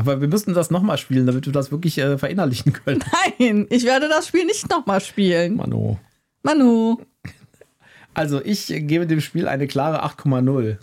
Aber 0.00 0.20
wir 0.22 0.28
müssen 0.28 0.54
das 0.54 0.70
nochmal 0.70 0.96
spielen, 0.96 1.26
damit 1.26 1.44
wir 1.44 1.52
das 1.52 1.70
wirklich 1.70 1.98
äh, 1.98 2.16
verinnerlichen 2.16 2.72
können. 2.72 3.04
Nein, 3.38 3.66
ich 3.68 3.84
werde 3.84 4.08
das 4.08 4.26
Spiel 4.28 4.46
nicht 4.46 4.68
nochmal 4.70 5.00
spielen. 5.00 5.56
Mano. 5.56 5.98
Manu. 6.42 6.98
Also 8.14 8.42
ich 8.42 8.66
gebe 8.66 9.06
dem 9.06 9.20
Spiel 9.20 9.46
eine 9.46 9.66
klare 9.66 10.02
8,0. 10.04 10.78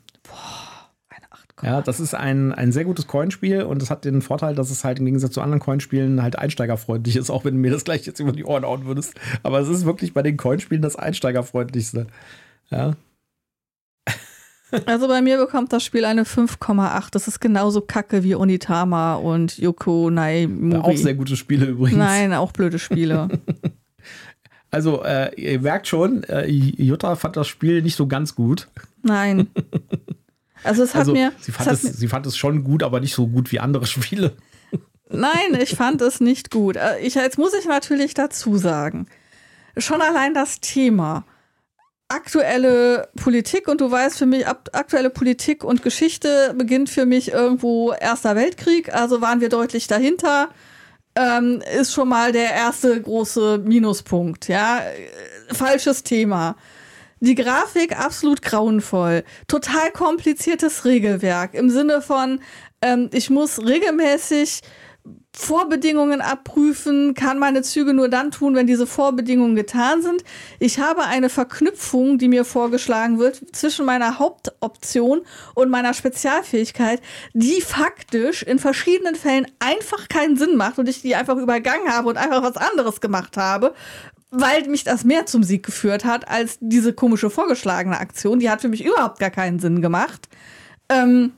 Eine 1.10 1.26
Ja, 1.64 1.82
das 1.82 2.00
ist 2.00 2.14
ein, 2.14 2.54
ein 2.54 2.72
sehr 2.72 2.86
gutes 2.86 3.08
Coinspiel 3.08 3.64
und 3.64 3.82
es 3.82 3.90
hat 3.90 4.06
den 4.06 4.22
Vorteil, 4.22 4.54
dass 4.54 4.70
es 4.70 4.84
halt 4.84 5.00
im 5.00 5.06
Gegensatz 5.06 5.32
zu 5.32 5.42
anderen 5.42 5.60
Coinspielen 5.60 6.22
halt 6.22 6.38
einsteigerfreundlich 6.38 7.16
ist, 7.16 7.32
auch 7.32 7.44
wenn 7.44 7.56
du 7.56 7.60
mir 7.60 7.72
das 7.72 7.84
gleich 7.84 8.06
jetzt 8.06 8.20
über 8.20 8.34
die 8.34 8.46
Ohren 8.46 8.64
hauen 8.64 8.86
würdest. 8.86 9.16
Aber 9.42 9.60
es 9.60 9.68
ist 9.68 9.86
wirklich 9.86 10.14
bei 10.14 10.22
den 10.22 10.38
Coinspielen 10.38 10.84
das 10.84 10.96
einsteigerfreundlichste. 10.96 12.06
Ja. 12.70 12.94
Also 14.86 15.08
bei 15.08 15.22
mir 15.22 15.38
bekommt 15.38 15.72
das 15.72 15.84
Spiel 15.84 16.06
eine 16.06 16.24
5,8. 16.24 17.10
Das 17.12 17.28
ist 17.28 17.40
genauso 17.40 17.82
kacke 17.82 18.24
wie 18.24 18.36
Onitama 18.36 19.16
und 19.16 19.58
Yoko 19.58 20.10
Naimuri. 20.10 20.82
Auch 20.82 20.98
sehr 20.98 21.14
gute 21.14 21.38
Spiele 21.38 21.68
übrigens. 21.68 21.98
Nein, 21.98 22.34
auch 22.34 22.52
blöde 22.52 22.80
Spiele. 22.80 23.30
also 24.72 25.04
äh, 25.04 25.34
ihr 25.36 25.62
merkt 25.62 25.88
schon, 25.88 26.24
äh, 26.24 26.46
Jutta 26.48 27.16
fand 27.16 27.38
das 27.38 27.48
Spiel 27.48 27.82
nicht 27.82 27.96
so 27.96 28.08
ganz 28.08 28.36
gut. 28.36 28.68
Nein. 29.04 29.48
Also 30.64 30.84
es 30.84 30.96
hat 30.96 31.02
also, 31.02 31.14
mir. 31.14 31.32
Sie 31.40 31.52
fand, 31.52 31.72
es, 31.72 31.84
mir, 31.84 31.94
sie 31.94 32.08
fand 32.08 32.26
es 32.26 32.36
schon 32.36 32.64
gut, 32.64 32.84
aber 32.84 33.00
nicht 33.00 33.14
so 33.14 33.28
gut 33.28 33.52
wie 33.52 33.60
andere 33.60 33.86
Spiele. 33.86 34.36
Nein, 35.10 35.58
ich 35.62 35.76
fand 35.76 36.02
es 36.02 36.20
nicht 36.20 36.52
gut. 36.52 36.76
Äh, 36.76 37.00
ich, 37.00 37.16
jetzt 37.16 37.38
muss 37.38 37.54
ich 37.54 37.66
natürlich 37.66 38.14
dazu 38.14 38.58
sagen, 38.58 39.08
schon 39.78 40.02
allein 40.02 40.34
das 40.34 40.60
Thema 40.60 41.24
aktuelle 42.10 43.10
Politik 43.22 43.68
und 43.68 43.82
du 43.82 43.92
weißt 43.92 44.18
für 44.18 44.26
mich, 44.26 44.48
aktuelle 44.48 45.10
Politik 45.10 45.64
und 45.64 45.84
Geschichte 45.84 46.54
beginnt 46.58 46.90
für 46.90 47.06
mich 47.06 47.32
irgendwo 47.32 47.92
Erster 47.92 48.36
Weltkrieg, 48.36 48.94
also 48.94 49.22
waren 49.22 49.42
wir 49.42 49.50
deutlich 49.50 49.88
dahinter, 49.88 50.50
ähm, 51.16 51.62
ist 51.80 51.94
schon 51.94 52.10
mal 52.10 52.32
der 52.32 52.52
erste 52.52 53.02
große 53.02 53.58
Minuspunkt, 53.60 54.48
ja. 54.48 54.82
Falsches 55.52 56.04
Thema. 56.04 56.56
Die 57.20 57.36
Grafik 57.36 58.00
absolut 58.00 58.44
grauenvoll. 58.44 59.24
Total 59.48 59.92
kompliziertes 59.92 60.86
Regelwerk 60.86 61.56
im 61.56 61.70
Sinne 61.70 62.02
von, 62.02 62.40
ähm, 62.82 63.10
ich 63.12 63.30
muss 63.30 63.60
regelmäßig 63.60 64.62
Vorbedingungen 65.40 66.20
abprüfen, 66.20 67.14
kann 67.14 67.38
meine 67.38 67.62
Züge 67.62 67.94
nur 67.94 68.10
dann 68.10 68.32
tun, 68.32 68.56
wenn 68.56 68.66
diese 68.66 68.88
Vorbedingungen 68.88 69.56
getan 69.56 70.02
sind. 70.02 70.24
Ich 70.60 70.80
habe 70.80 71.04
eine 71.04 71.30
Verknüpfung, 71.30 72.18
die 72.18 72.28
mir 72.28 72.44
vorgeschlagen 72.44 73.20
wird, 73.20 73.42
zwischen 73.56 73.86
meiner 73.86 74.18
Hauptoption 74.18 75.22
und 75.54 75.70
meiner 75.70 75.94
Spezialfähigkeit, 75.94 77.02
die 77.34 77.62
faktisch 77.62 78.42
in 78.42 78.58
verschiedenen 78.58 79.14
Fällen 79.14 79.46
einfach 79.60 80.10
keinen 80.10 80.38
Sinn 80.38 80.58
macht 80.58 80.80
und 80.80 80.90
ich 80.90 81.04
die 81.04 81.16
einfach 81.16 81.38
übergangen 81.38 81.94
habe 81.94 82.10
und 82.10 82.18
einfach 82.18 82.42
was 82.42 82.58
anderes 82.58 83.00
gemacht 83.00 83.38
habe, 83.38 83.76
weil 84.32 84.68
mich 84.68 84.86
das 84.86 85.04
mehr 85.04 85.28
zum 85.28 85.44
Sieg 85.44 85.64
geführt 85.64 86.04
hat 86.04 86.28
als 86.28 86.58
diese 86.62 86.94
komische 86.94 87.30
vorgeschlagene 87.30 88.00
Aktion. 88.00 88.40
Die 88.40 88.50
hat 88.50 88.62
für 88.62 88.70
mich 88.70 88.84
überhaupt 88.84 89.20
gar 89.20 89.30
keinen 89.30 89.60
Sinn 89.60 89.84
gemacht. 89.84 90.28
Ähm, 90.90 91.34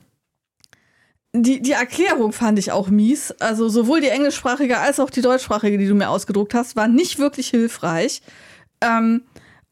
die, 1.32 1.62
die 1.62 1.72
Erklärung 1.72 2.32
fand 2.32 2.58
ich 2.58 2.72
auch 2.72 2.88
mies. 2.88 3.32
Also 3.40 3.68
sowohl 3.68 4.00
die 4.00 4.08
englischsprachige 4.08 4.78
als 4.78 4.98
auch 4.98 5.10
die 5.10 5.22
deutschsprachige, 5.22 5.78
die 5.78 5.86
du 5.86 5.94
mir 5.94 6.08
ausgedruckt 6.08 6.54
hast, 6.54 6.76
war 6.76 6.88
nicht 6.88 7.18
wirklich 7.18 7.48
hilfreich. 7.48 8.22
Ähm, 8.80 9.22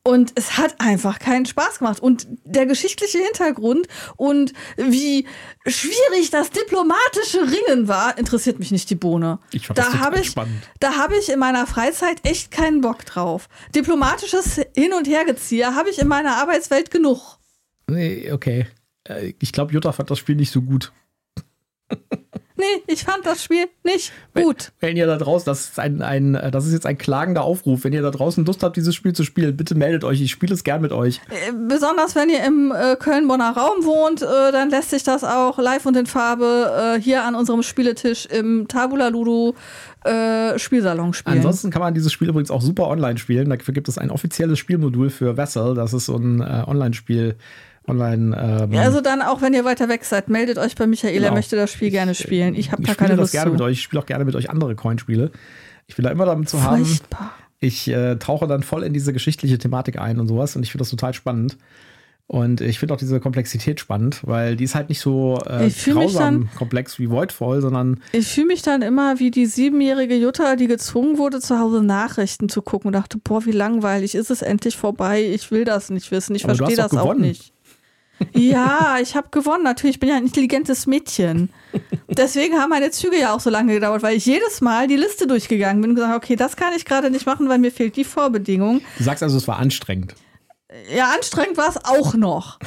und 0.04 0.32
es 0.36 0.56
hat 0.56 0.80
einfach 0.80 1.18
keinen 1.18 1.44
Spaß 1.44 1.80
gemacht. 1.80 2.00
Und 2.00 2.26
der 2.44 2.64
geschichtliche 2.64 3.18
Hintergrund 3.18 3.88
und 4.16 4.54
wie 4.76 5.26
schwierig 5.66 6.30
das 6.30 6.50
diplomatische 6.50 7.42
Ringen 7.42 7.88
war, 7.88 8.16
interessiert 8.16 8.58
mich 8.58 8.70
nicht 8.70 8.88
die 8.88 8.94
Bohne. 8.94 9.38
Ich 9.52 9.66
fand 9.66 9.78
da 9.78 9.82
das 9.82 9.98
habe 9.98 10.20
ich, 10.20 10.28
spannend. 10.28 10.62
Da 10.80 10.96
habe 10.96 11.16
ich 11.18 11.28
in 11.28 11.38
meiner 11.38 11.66
Freizeit 11.66 12.18
echt 12.22 12.50
keinen 12.50 12.80
Bock 12.80 13.04
drauf. 13.04 13.48
Diplomatisches 13.74 14.60
Hin- 14.74 14.94
und 14.94 15.06
Hergezieher 15.06 15.74
habe 15.74 15.90
ich 15.90 15.98
in 15.98 16.08
meiner 16.08 16.36
Arbeitswelt 16.36 16.90
genug. 16.90 17.38
Nee, 17.86 18.32
okay. 18.32 18.66
Äh, 19.04 19.34
ich 19.40 19.52
glaube, 19.52 19.72
Jutta 19.74 19.92
fand 19.92 20.10
das 20.10 20.18
Spiel 20.18 20.36
nicht 20.36 20.52
so 20.52 20.62
gut. 20.62 20.92
Nee, 22.58 22.82
ich 22.88 23.04
fand 23.04 23.24
das 23.24 23.44
Spiel 23.44 23.66
nicht 23.84 24.12
gut. 24.34 24.72
Wenn, 24.80 24.96
ihr 24.96 25.06
da 25.06 25.16
draußen, 25.16 25.46
das 25.46 25.60
ist 25.60 25.78
ein, 25.78 26.02
ein, 26.02 26.32
das 26.50 26.66
ist 26.66 26.72
jetzt 26.72 26.86
ein 26.86 26.98
klagender 26.98 27.44
Aufruf, 27.44 27.84
wenn 27.84 27.92
ihr 27.92 28.02
da 28.02 28.10
draußen 28.10 28.44
Lust 28.44 28.64
habt, 28.64 28.76
dieses 28.76 28.96
Spiel 28.96 29.12
zu 29.12 29.22
spielen, 29.22 29.56
bitte 29.56 29.76
meldet 29.76 30.02
euch. 30.02 30.20
Ich 30.20 30.32
spiele 30.32 30.54
es 30.54 30.64
gern 30.64 30.82
mit 30.82 30.90
euch. 30.90 31.20
Äh, 31.30 31.52
besonders 31.68 32.16
wenn 32.16 32.28
ihr 32.28 32.44
im 32.44 32.72
äh, 32.72 32.96
Köln-Bonner 32.96 33.56
Raum 33.56 33.84
wohnt, 33.84 34.22
äh, 34.22 34.50
dann 34.50 34.70
lässt 34.70 34.90
sich 34.90 35.04
das 35.04 35.22
auch 35.22 35.58
live 35.58 35.86
und 35.86 35.96
in 35.96 36.06
Farbe 36.06 36.96
äh, 36.96 37.00
hier 37.00 37.22
an 37.22 37.36
unserem 37.36 37.62
Spieletisch 37.62 38.26
im 38.26 38.66
Tabula 38.66 39.06
Ludo 39.06 39.54
äh, 40.02 40.58
Spielsalon 40.58 41.12
spielen. 41.12 41.36
Ansonsten 41.36 41.70
kann 41.70 41.80
man 41.80 41.94
dieses 41.94 42.12
Spiel 42.12 42.28
übrigens 42.28 42.50
auch 42.50 42.62
super 42.62 42.88
online 42.88 43.18
spielen. 43.18 43.50
Dafür 43.50 43.72
gibt 43.72 43.88
es 43.88 43.98
ein 43.98 44.10
offizielles 44.10 44.58
Spielmodul 44.58 45.10
für 45.10 45.36
Vessel. 45.36 45.76
Das 45.76 45.92
ist 45.92 46.06
so 46.06 46.16
ein 46.16 46.40
Online-Spiel 46.40 47.36
online. 47.88 48.36
Ähm, 48.36 48.72
ja, 48.72 48.82
also 48.82 49.00
dann 49.00 49.22
auch, 49.22 49.42
wenn 49.42 49.54
ihr 49.54 49.64
weiter 49.64 49.88
weg 49.88 50.04
seid, 50.04 50.28
meldet 50.28 50.58
euch 50.58 50.74
bei 50.74 50.86
Michael, 50.86 51.14
genau. 51.14 51.26
er 51.26 51.32
möchte 51.32 51.56
das 51.56 51.72
Spiel 51.72 51.90
gerne 51.90 52.14
spielen. 52.14 52.54
Ich 52.54 52.72
habe 52.72 52.82
da 52.82 52.94
keine 52.94 53.10
das 53.10 53.18
Lust 53.18 53.32
gerne 53.32 53.50
zu. 53.50 53.52
mit 53.52 53.62
euch. 53.62 53.72
Ich 53.72 53.82
spiele 53.82 54.02
auch 54.02 54.06
gerne 54.06 54.24
mit 54.24 54.34
euch 54.34 54.50
andere 54.50 54.74
Coinspiele. 54.74 55.30
Ich 55.86 55.96
will 55.96 56.04
da 56.04 56.10
immer 56.10 56.26
damit 56.26 56.48
zu 56.48 56.58
Furchtbar. 56.58 57.20
haben. 57.20 57.30
Ich 57.60 57.88
äh, 57.88 58.16
tauche 58.16 58.46
dann 58.46 58.62
voll 58.62 58.84
in 58.84 58.92
diese 58.92 59.12
geschichtliche 59.12 59.58
Thematik 59.58 59.98
ein 59.98 60.20
und 60.20 60.28
sowas 60.28 60.54
und 60.54 60.62
ich 60.62 60.70
finde 60.70 60.82
das 60.82 60.90
total 60.90 61.14
spannend. 61.14 61.56
Und 62.30 62.60
ich 62.60 62.78
finde 62.78 62.92
auch 62.92 62.98
diese 62.98 63.20
Komplexität 63.20 63.80
spannend, 63.80 64.20
weil 64.22 64.54
die 64.54 64.64
ist 64.64 64.74
halt 64.74 64.90
nicht 64.90 65.00
so 65.00 65.38
äh, 65.46 65.70
grausam 65.70 66.40
dann, 66.42 66.50
komplex 66.56 66.98
wie 66.98 67.08
Voidfall, 67.08 67.62
sondern. 67.62 68.00
Ich 68.12 68.28
fühle 68.28 68.48
mich 68.48 68.60
dann 68.60 68.82
immer 68.82 69.18
wie 69.18 69.30
die 69.30 69.46
siebenjährige 69.46 70.14
Jutta, 70.14 70.56
die 70.56 70.66
gezwungen 70.66 71.16
wurde, 71.16 71.40
zu 71.40 71.58
Hause 71.58 71.82
Nachrichten 71.82 72.50
zu 72.50 72.60
gucken 72.60 72.88
und 72.88 72.92
dachte, 72.92 73.16
boah, 73.16 73.46
wie 73.46 73.50
langweilig, 73.52 74.14
ist 74.14 74.30
es 74.30 74.42
endlich 74.42 74.76
vorbei? 74.76 75.24
Ich 75.24 75.50
will 75.50 75.64
das 75.64 75.88
nicht 75.88 76.10
wissen, 76.10 76.34
ich 76.36 76.42
verstehe 76.42 76.76
das 76.76 76.94
auch 76.94 77.14
nicht. 77.14 77.54
Ja, 78.34 78.98
ich 79.00 79.16
habe 79.16 79.28
gewonnen. 79.30 79.64
Natürlich, 79.64 79.96
ich 79.96 80.00
bin 80.00 80.08
ja 80.08 80.16
ein 80.16 80.24
intelligentes 80.24 80.86
Mädchen. 80.86 81.50
Deswegen 82.08 82.58
haben 82.58 82.70
meine 82.70 82.90
Züge 82.90 83.18
ja 83.18 83.34
auch 83.34 83.40
so 83.40 83.50
lange 83.50 83.74
gedauert, 83.74 84.02
weil 84.02 84.16
ich 84.16 84.26
jedes 84.26 84.60
Mal 84.60 84.88
die 84.88 84.96
Liste 84.96 85.26
durchgegangen 85.26 85.80
bin 85.80 85.90
und 85.90 85.96
gesagt, 85.96 86.16
okay, 86.16 86.36
das 86.36 86.56
kann 86.56 86.72
ich 86.74 86.84
gerade 86.84 87.10
nicht 87.10 87.26
machen, 87.26 87.48
weil 87.48 87.58
mir 87.58 87.70
fehlt 87.70 87.96
die 87.96 88.04
Vorbedingung. 88.04 88.80
Du 88.96 89.04
sagst 89.04 89.22
also, 89.22 89.36
es 89.36 89.46
war 89.46 89.58
anstrengend. 89.58 90.14
Ja, 90.94 91.12
anstrengend 91.14 91.56
war 91.56 91.68
es 91.68 91.84
auch 91.84 92.14
noch. 92.14 92.58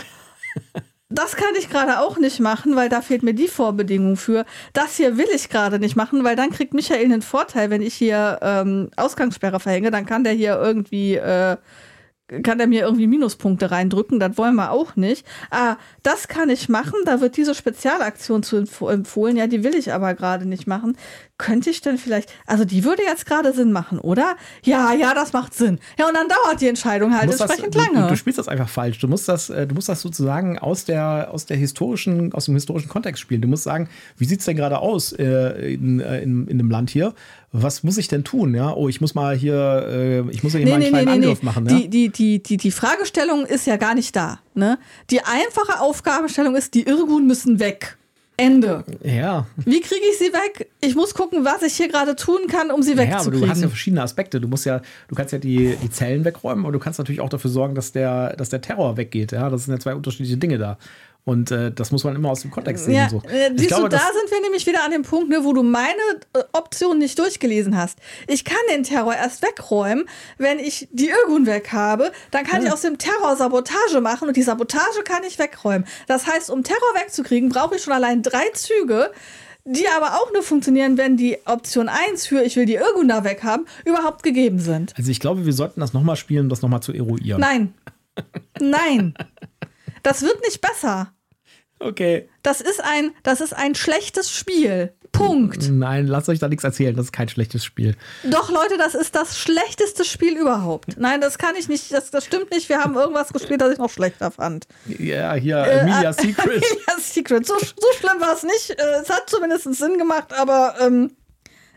Das 1.14 1.36
kann 1.36 1.50
ich 1.60 1.70
gerade 1.70 2.00
auch 2.00 2.18
nicht 2.18 2.40
machen, 2.40 2.78
weil 2.78 2.88
da 2.88 3.02
fehlt 3.02 3.22
mir 3.22 3.34
die 3.34 3.50
Vorbedingung 3.50 4.16
für. 4.16 4.46
Das 4.72 4.96
hier 4.96 5.18
will 5.18 5.28
ich 5.36 5.50
gerade 5.50 5.78
nicht 5.78 5.98
machen, 5.98 6.24
weil 6.24 6.38
dann 6.38 6.52
kriegt 6.52 6.74
Michael 6.74 7.04
einen 7.04 7.22
Vorteil, 7.22 7.70
wenn 7.70 7.82
ich 7.82 7.94
hier 7.94 8.40
ähm, 8.42 8.90
Ausgangssperre 8.96 9.60
verhänge. 9.60 9.92
Dann 9.92 10.06
kann 10.06 10.24
der 10.24 10.32
hier 10.34 10.56
irgendwie 10.56 11.16
äh, 11.16 11.58
kann 12.44 12.60
er 12.60 12.68
mir 12.68 12.82
irgendwie 12.82 13.08
Minuspunkte 13.08 13.72
reindrücken, 13.72 14.20
das 14.20 14.38
wollen 14.38 14.56
wir 14.56 14.72
auch 14.72 14.96
nicht. 14.96 15.26
Ah, 15.50 15.76
das 16.04 16.28
kann 16.28 16.50
ich 16.50 16.70
machen, 16.70 16.96
da 17.06 17.20
wird 17.20 17.36
diese 17.36 17.54
Spezialaktion 17.54 18.44
zu 18.44 18.66
empfohlen, 18.88 19.36
ja, 19.36 19.48
die 19.48 19.64
will 19.64 19.76
ich 19.76 19.92
aber 19.92 20.14
gerade 20.14 20.46
nicht 20.46 20.66
machen. 20.66 20.98
Könnte 21.38 21.72
ich 21.72 21.82
denn 21.82 21.98
vielleicht, 21.98 22.32
also 22.46 22.66
die 22.66 22.84
würde 22.84 23.02
jetzt 23.04 23.26
gerade 23.26 23.52
Sinn 23.52 23.72
machen, 23.72 24.00
oder? 24.00 24.36
Ja, 24.64 24.94
ja, 24.94 25.14
das 25.16 25.34
macht 25.34 25.56
Sinn. 25.56 25.80
Ja, 25.98 26.08
und 26.08 26.16
dann 26.16 26.28
dauert 26.28 26.62
die 26.62 26.68
Entscheidung 26.68 27.18
halt 27.18 27.32
entsprechend 27.32 27.76
das, 27.76 27.88
lange. 27.88 28.04
Du, 28.04 28.10
du, 28.10 28.16
spielst 28.16 28.38
das 28.38 28.48
einfach 28.48 28.70
falsch. 28.70 29.00
Du 29.00 29.08
musst 29.08 29.28
das, 29.28 29.50
äh, 29.50 29.66
du 29.66 29.74
musst 29.74 29.90
das 29.90 30.02
sozusagen 30.02 30.60
aus 30.60 30.86
der, 30.86 31.30
aus 31.32 31.48
der 31.48 31.58
historischen, 31.58 32.32
aus 32.34 32.46
dem 32.46 32.54
historischen 32.54 32.90
Kontext 32.90 33.22
spielen. 33.22 33.42
Du 33.42 33.48
musst 33.48 33.64
sagen, 33.64 33.90
wie 34.18 34.26
sieht 34.26 34.42
es 34.42 34.46
denn 34.46 34.56
gerade 34.56 34.80
aus 34.80 35.14
äh, 35.14 35.74
in, 35.74 36.00
äh, 36.00 36.22
in, 36.22 36.48
in 36.48 36.60
einem 36.60 36.70
Land 36.70 36.92
hier? 36.92 37.16
Was 37.54 37.84
muss 37.84 37.98
ich 37.98 38.08
denn 38.08 38.24
tun? 38.24 38.56
Ja, 38.56 38.74
oh, 38.74 38.88
ich 38.88 39.02
muss 39.02 39.14
mal 39.14 39.36
hier, 39.36 39.86
äh, 39.88 40.32
ich 40.32 40.42
muss 40.42 40.54
hier 40.54 40.64
nee, 40.64 40.72
mal 40.72 40.76
einen 40.76 40.84
nee, 40.84 40.90
kleinen 40.90 41.06
nee, 41.20 41.28
Angriff 41.28 41.44
machen. 41.44 41.68
Ja? 41.68 41.76
Die, 41.76 41.90
die, 41.90 42.10
die, 42.10 42.42
die, 42.42 42.58
die 42.58 42.72
Fragestellung 42.72 43.46
ist 43.46 43.68
ja 43.68 43.76
gar 43.76 43.94
nicht 43.94 44.16
da. 44.16 44.40
Ne? 44.54 44.80
Die 45.10 45.22
einfache 45.22 45.82
Aufgabenstellung 45.82 46.56
ist, 46.56 46.74
die 46.74 46.88
Irgun 46.88 47.28
müssen 47.28 47.60
weg. 47.60 47.98
Ende. 48.38 48.84
Ja. 49.04 49.46
Wie 49.58 49.82
kriege 49.82 50.02
ich 50.12 50.18
sie 50.18 50.34
weg? 50.34 50.70
Ich 50.80 50.96
muss 50.96 51.14
gucken, 51.14 51.46
was 51.46 51.62
ich 51.62 51.74
hier 51.74 51.90
gerade 51.90 52.16
tun 52.16 52.48
kann, 52.48 52.72
um 52.72 52.82
sie 52.82 52.98
wegzukriegen. 52.98 53.12
Ja, 53.12 53.20
aber 53.20 53.32
du 53.32 53.48
hast 53.48 53.62
ja 53.62 53.68
verschiedene 53.68 54.02
Aspekte. 54.02 54.42
Du 54.42 54.48
musst 54.48 54.66
ja, 54.66 54.82
du 55.10 55.16
kannst 55.16 55.32
ja 55.34 55.38
die, 55.38 55.76
die 55.76 55.90
Zellen 55.92 56.26
wegräumen, 56.26 56.66
aber 56.66 56.72
du 56.72 56.80
kannst 56.80 56.98
natürlich 56.98 57.22
auch 57.22 57.30
dafür 57.30 57.52
sorgen, 57.52 57.76
dass 57.76 57.92
der, 57.92 58.36
dass 58.38 58.50
der 58.50 58.62
Terror 58.62 58.98
weggeht. 58.98 59.32
Ja, 59.32 59.50
das 59.50 59.66
sind 59.66 59.74
ja 59.76 59.80
zwei 59.80 59.94
unterschiedliche 59.94 60.38
Dinge 60.38 60.58
da. 60.58 60.78
Und 61.24 61.52
äh, 61.52 61.72
das 61.72 61.92
muss 61.92 62.04
man 62.04 62.16
immer 62.16 62.32
aus 62.32 62.42
dem 62.42 62.50
Kontext 62.50 62.86
sehen. 62.86 62.96
Ja, 62.96 63.10
so. 63.10 63.22
äh, 63.30 63.52
siehst 63.56 63.70
glaube, 63.70 63.90
du, 63.90 63.96
da 63.96 64.02
sind 64.20 64.32
wir 64.32 64.42
nämlich 64.42 64.66
wieder 64.66 64.84
an 64.84 64.92
dem 64.92 65.04
Punkt, 65.04 65.30
ne, 65.30 65.44
wo 65.44 65.54
du 65.54 65.62
meine 65.62 66.00
äh, 66.34 66.44
Option 66.54 66.98
nicht 66.98 67.20
durchgelesen 67.20 67.78
hast. 67.78 68.00
Ich 68.28 68.44
kann 68.44 68.58
den 68.72 68.84
Terror 68.84 69.14
erst 69.14 69.44
wegräumen, 69.44 70.06
wenn 70.40 70.58
ich 70.58 70.88
die 70.92 71.10
Irgun 71.10 71.46
weg 71.46 71.72
habe. 71.74 72.12
Dann 72.32 72.44
kann 72.46 72.62
ja. 72.62 72.68
ich 72.68 72.74
aus 72.74 72.82
dem 72.82 72.98
Terror 72.98 73.36
Sabotage 73.36 74.02
machen 74.02 74.28
und 74.28 74.36
die 74.36 74.42
Sabotage 74.42 75.04
kann 75.04 75.24
ich 75.24 75.38
wegräumen. 75.38 75.86
Das 76.08 76.26
heißt, 76.26 76.50
um 76.50 76.64
Terror 76.64 76.96
wegzukriegen, 76.96 77.50
brauche 77.50 77.76
ich 77.76 77.84
schon 77.84 77.94
allein 77.94 78.24
drei 78.24 78.50
Züge 78.54 79.12
die 79.64 79.86
aber 79.96 80.16
auch 80.16 80.34
nur 80.34 80.42
funktionieren, 80.42 80.98
wenn 80.98 81.18
die 81.18 81.38
Option 81.46 81.88
1 81.88 82.26
für 82.26 82.42
ich 82.42 82.56
will 82.56 82.66
die 82.66 82.76
Irgun 82.76 83.08
da 83.08 83.24
weg 83.24 83.44
haben, 83.44 83.66
überhaupt 83.86 84.24
gegeben 84.24 84.60
sind. 84.60 84.94
Also 84.98 85.12
ich 85.12 85.20
glaube, 85.20 85.46
wir 85.46 85.54
sollten 85.54 85.82
das 85.82 85.94
nochmal 85.94 86.16
spielen, 86.16 86.46
um 86.46 86.50
das 86.50 86.62
nochmal 86.62 86.82
zu 86.82 86.94
eruieren. 86.94 87.40
Nein. 87.40 87.74
Nein. 88.60 89.14
Das 90.04 90.22
wird 90.22 90.42
nicht 90.42 90.62
besser. 90.62 91.14
Okay. 91.80 92.30
Das 92.44 92.62
ist 92.62 92.82
ein, 92.84 93.12
das 93.24 93.42
ist 93.42 93.54
ein 93.54 93.76
schlechtes 93.76 94.30
Spiel. 94.32 94.94
Punkt. 95.12 95.70
Nein, 95.70 96.08
lasst 96.08 96.30
euch 96.30 96.40
da 96.40 96.48
nichts 96.48 96.64
erzählen. 96.64 96.96
Das 96.96 97.06
ist 97.08 97.12
kein 97.12 97.28
schlechtes 97.28 97.66
Spiel. 97.66 97.96
Doch, 98.24 98.50
Leute, 98.50 98.78
das 98.78 98.96
ist 98.96 99.14
das 99.14 99.38
schlechteste 99.38 100.06
Spiel 100.06 100.38
überhaupt. 100.38 100.98
Nein, 100.98 101.20
das 101.20 101.38
kann 101.38 101.56
ich 101.58 101.68
nicht, 101.68 101.92
das, 101.92 102.12
das 102.12 102.24
stimmt 102.24 102.50
nicht. 102.52 102.70
Wir 102.70 102.80
haben 102.80 102.96
irgendwas 102.96 103.34
gespielt, 103.34 103.60
das 103.62 103.74
ich 103.74 103.78
noch 103.78 103.90
schlechter 103.90 104.32
fand. 104.32 104.68
Ja, 104.88 105.34
hier, 105.34 105.58
Emilia 105.58 106.14
Secret. 106.14 106.64
Ja, 106.88 106.94
Secret. 107.00 107.46
So, 107.46 107.56
so 107.60 107.88
schlimm 108.00 108.22
war 108.22 108.34
es 108.34 108.44
nicht. 108.44 108.70
Äh, 108.72 109.02
Es 109.02 109.10
hat 109.10 109.30
zumindest 109.30 109.64
Sinn 109.76 109.98
gemacht, 109.98 110.32
aber 110.34 110.76
ähm, 110.80 111.12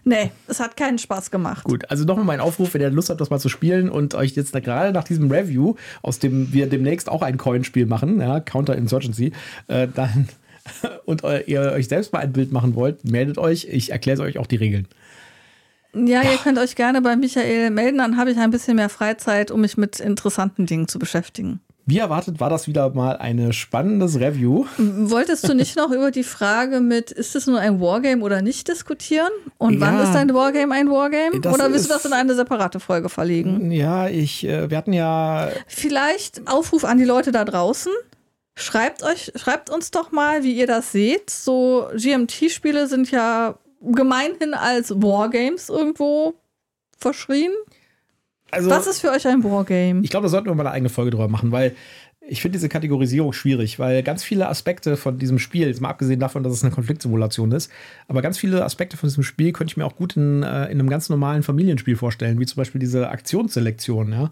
nee, 0.05 0.31
es 0.47 0.61
hat 0.61 0.77
keinen 0.77 0.99
Spaß 0.99 1.31
gemacht. 1.31 1.65
Gut, 1.65 1.91
also 1.91 2.05
nochmal 2.05 2.25
mein 2.25 2.41
Aufruf, 2.41 2.75
wenn 2.75 2.81
ihr 2.81 2.91
Lust 2.91 3.11
habt, 3.11 3.21
das 3.21 3.31
mal 3.31 3.39
zu 3.39 3.49
spielen 3.49 3.89
und 3.89 4.15
euch 4.15 4.33
jetzt 4.37 4.53
gerade 4.53 4.93
nach 4.93 5.05
diesem 5.05 5.31
Review, 5.31 5.75
aus 6.03 6.19
dem 6.19 6.53
wir 6.53 6.69
demnächst 6.69 7.09
auch 7.09 7.23
ein 7.23 7.39
Coin-Spiel 7.39 7.87
machen, 7.87 8.21
ja, 8.21 8.41
Counter 8.41 8.77
Insurgency, 8.77 9.33
äh, 9.69 9.89
dann 9.93 10.29
und 11.05 11.23
ihr 11.47 11.73
euch 11.73 11.89
selbst 11.89 12.13
mal 12.13 12.21
ein 12.21 12.33
Bild 12.33 12.53
machen 12.53 12.75
wollt, 12.75 13.05
meldet 13.05 13.39
euch. 13.39 13.67
Ich 13.71 13.91
erkläre 13.91 14.23
euch 14.23 14.39
auch 14.39 14.47
die 14.47 14.57
Regeln. 14.57 14.89
Ja, 15.95 16.23
ihr 16.23 16.39
könnt 16.43 16.59
euch 16.59 16.75
gerne 16.75 17.01
bei 17.03 17.15
Michael 17.15 17.71
melden, 17.71 17.99
dann 17.99 18.17
habe 18.17 18.33
ich 18.33 18.39
ein 18.39 18.51
bisschen 18.51 18.77
mehr 18.77 18.89
Freizeit, 18.89 19.53
um 19.53 19.61
mich 19.61 19.77
mit 19.77 20.01
interessanten 20.01 20.67
Dingen 20.67 20.89
zu 20.89 20.99
beschäftigen. 20.99 21.61
Wie 21.87 21.99
erwartet 21.99 22.41
war 22.41 22.49
das 22.49 22.67
wieder 22.67 22.91
mal 22.95 23.17
ein 23.19 23.53
spannendes 23.53 24.19
Review. 24.19 24.65
Wolltest 24.79 25.47
du 25.49 25.55
nicht 25.55 25.77
noch 25.77 25.91
über 25.91 26.11
die 26.11 26.23
Frage 26.25 26.81
mit, 26.81 27.11
ist 27.11 27.37
es 27.37 27.47
nur 27.47 27.61
ein 27.61 27.79
Wargame 27.81 28.23
oder 28.23 28.41
nicht 28.41 28.69
diskutieren? 28.69 29.29
Und 29.59 29.81
wann 29.81 29.97
Ja. 29.97 30.05
ist 30.05 30.17
ein 30.17 30.33
Wargame 30.33 30.73
ein 30.75 30.89
Wargame? 30.91 31.37
Oder 31.37 31.71
willst 31.71 31.87
du 31.87 31.93
das 31.93 32.05
in 32.07 32.15
eine 32.15 32.35
separate 32.35 32.81
Folge 32.81 33.11
verlegen? 33.11 33.71
Ja, 33.71 34.09
ich, 34.09 34.45
äh, 34.47 34.71
wir 34.71 34.79
hatten 34.79 34.95
ja 34.95 35.49
Vielleicht 35.67 36.49
Aufruf 36.51 36.85
an 36.85 36.97
die 36.99 37.05
Leute 37.05 37.33
da 37.33 37.45
draußen. 37.45 37.93
Schreibt 38.57 39.03
euch, 39.03 39.33
schreibt 39.35 39.69
uns 39.69 39.91
doch 39.91 40.11
mal, 40.13 40.43
wie 40.43 40.55
ihr 40.55 40.67
das 40.67 40.93
seht. 40.93 41.29
So 41.29 41.89
GMT-Spiele 41.95 42.87
sind 42.87 43.11
ja 43.11 43.59
gemeinhin 43.83 44.55
als 44.55 44.91
Wargames 45.03 45.69
irgendwo 45.69 46.35
verschrien. 46.99 47.53
Also 48.55 48.71
Was 48.71 48.87
ist 48.87 49.01
für 49.01 49.11
euch 49.11 49.27
ein 49.27 49.45
Wargame? 49.45 50.01
Ich 50.03 50.11
glaube, 50.11 50.25
da 50.25 50.29
sollten 50.29 50.49
wir 50.49 50.55
mal 50.55 50.63
eine 50.67 50.73
eigene 50.73 50.89
Folge 50.89 51.11
drüber 51.11 51.29
machen, 51.29 51.53
weil 51.53 51.75
ich 52.27 52.41
finde 52.41 52.57
diese 52.57 52.69
Kategorisierung 52.69 53.33
schwierig, 53.33 53.79
weil 53.79 54.03
ganz 54.03 54.25
viele 54.25 54.49
Aspekte 54.49 54.97
von 54.97 55.19
diesem 55.19 55.39
Spiel, 55.39 55.67
jetzt 55.67 55.81
mal 55.81 55.91
abgesehen 55.91 56.21
davon, 56.21 56.43
dass 56.43 56.55
es 56.55 56.63
eine 56.63 56.73
Konfliktsimulation 56.73 57.53
ist, 57.53 57.71
aber 58.09 58.23
ganz 58.23 58.39
viele 58.39 58.65
Aspekte 58.65 58.97
von 58.97 59.09
diesem 59.09 59.23
Spiel 59.23 59.53
könnte 59.53 59.73
ich 59.73 59.77
mir 59.77 59.85
auch 59.85 59.97
gut 59.97 60.17
in, 60.17 60.43
äh, 60.43 60.65
in 60.67 60.81
einem 60.81 60.89
ganz 60.89 61.11
normalen 61.11 61.43
Familienspiel 61.43 61.97
vorstellen, 61.97 62.41
wie 62.41 62.47
zum 62.47 62.57
Beispiel 62.57 62.79
diese 62.79 63.09
Aktionsselektion, 63.11 64.13
ja. 64.13 64.31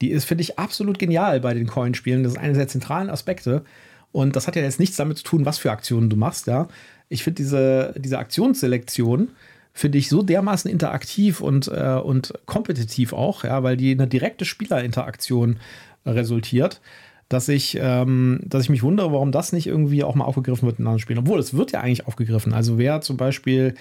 Die 0.00 0.10
ist, 0.10 0.24
finde 0.24 0.42
ich, 0.42 0.58
absolut 0.58 0.98
genial 0.98 1.40
bei 1.40 1.54
den 1.54 1.68
Coinspielen. 1.68 2.24
Das 2.24 2.32
ist 2.32 2.38
einer 2.38 2.54
der 2.54 2.66
zentralen 2.66 3.08
Aspekte. 3.08 3.62
Und 4.10 4.34
das 4.34 4.48
hat 4.48 4.56
ja 4.56 4.62
jetzt 4.62 4.80
nichts 4.80 4.96
damit 4.96 5.18
zu 5.18 5.22
tun, 5.22 5.46
was 5.46 5.58
für 5.58 5.70
Aktionen 5.70 6.10
du 6.10 6.16
machst, 6.16 6.48
ja. 6.48 6.66
Ich 7.08 7.22
finde 7.22 7.36
diese, 7.36 7.94
diese 7.96 8.18
Aktionsselektion, 8.18 9.28
finde 9.72 9.98
ich 9.98 10.08
so 10.08 10.22
dermaßen 10.22 10.70
interaktiv 10.70 11.40
und, 11.40 11.68
äh, 11.68 11.98
und 12.02 12.34
kompetitiv 12.46 13.12
auch, 13.12 13.44
ja, 13.44 13.62
weil 13.62 13.76
die 13.76 13.92
eine 13.92 14.06
direkte 14.06 14.44
Spielerinteraktion 14.44 15.58
resultiert, 16.04 16.80
dass 17.28 17.48
ich, 17.48 17.78
ähm, 17.80 18.40
dass 18.44 18.64
ich 18.64 18.70
mich 18.70 18.82
wundere, 18.82 19.12
warum 19.12 19.32
das 19.32 19.52
nicht 19.52 19.66
irgendwie 19.66 20.04
auch 20.04 20.14
mal 20.14 20.24
aufgegriffen 20.24 20.66
wird 20.66 20.78
in 20.78 20.86
anderen 20.86 20.98
Spielen. 20.98 21.20
Obwohl, 21.20 21.38
es 21.38 21.54
wird 21.54 21.72
ja 21.72 21.80
eigentlich 21.80 22.06
aufgegriffen. 22.06 22.52
Also 22.52 22.76
wer 22.76 23.00
zum 23.00 23.16
Beispiel 23.16 23.74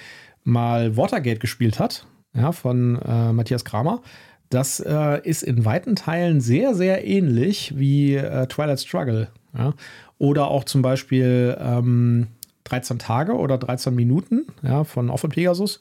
mal 0.44 0.96
Watergate 0.96 1.40
gespielt 1.40 1.80
hat, 1.80 2.06
ja, 2.34 2.54
von 2.54 3.00
äh, 3.02 3.34
Matthias 3.34 3.66
Kramer, 3.66 4.02
das 4.50 4.80
äh, 4.80 5.22
ist 5.24 5.44
in 5.44 5.66
weiten 5.66 5.96
Teilen 5.96 6.42
sehr, 6.42 6.76
sehr 6.76 7.06
ähnlich 7.06 7.74
wie 7.78 8.16
äh, 8.16 8.48
Twilight 8.48 8.80
Struggle. 8.80 9.30
Ja? 9.58 9.74
Oder 10.18 10.48
auch 10.48 10.64
zum 10.66 10.82
Beispiel 10.82 11.58
ähm, 11.60 12.28
13 12.66 13.00
Tage 13.00 13.34
oder 13.34 13.58
13 13.58 13.94
Minuten 13.94 14.48
ja, 14.62 14.84
von 14.84 15.10
Off 15.10 15.26
Pegasus. 15.28 15.80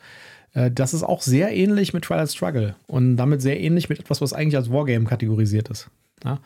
Äh, 0.54 0.70
das 0.70 0.94
ist 0.94 1.02
auch 1.02 1.22
sehr 1.22 1.54
ähnlich 1.54 1.92
mit 1.94 2.04
Twilight 2.04 2.30
Struggle 2.30 2.74
und 2.86 3.16
damit 3.16 3.42
sehr 3.42 3.60
ähnlich 3.60 3.88
mit 3.88 4.00
etwas, 4.00 4.20
was 4.20 4.32
eigentlich 4.32 4.56
als 4.56 4.70
Wargame 4.70 5.04
kategorisiert 5.04 5.68
ist. 5.68 5.88
Ja? 6.24 6.38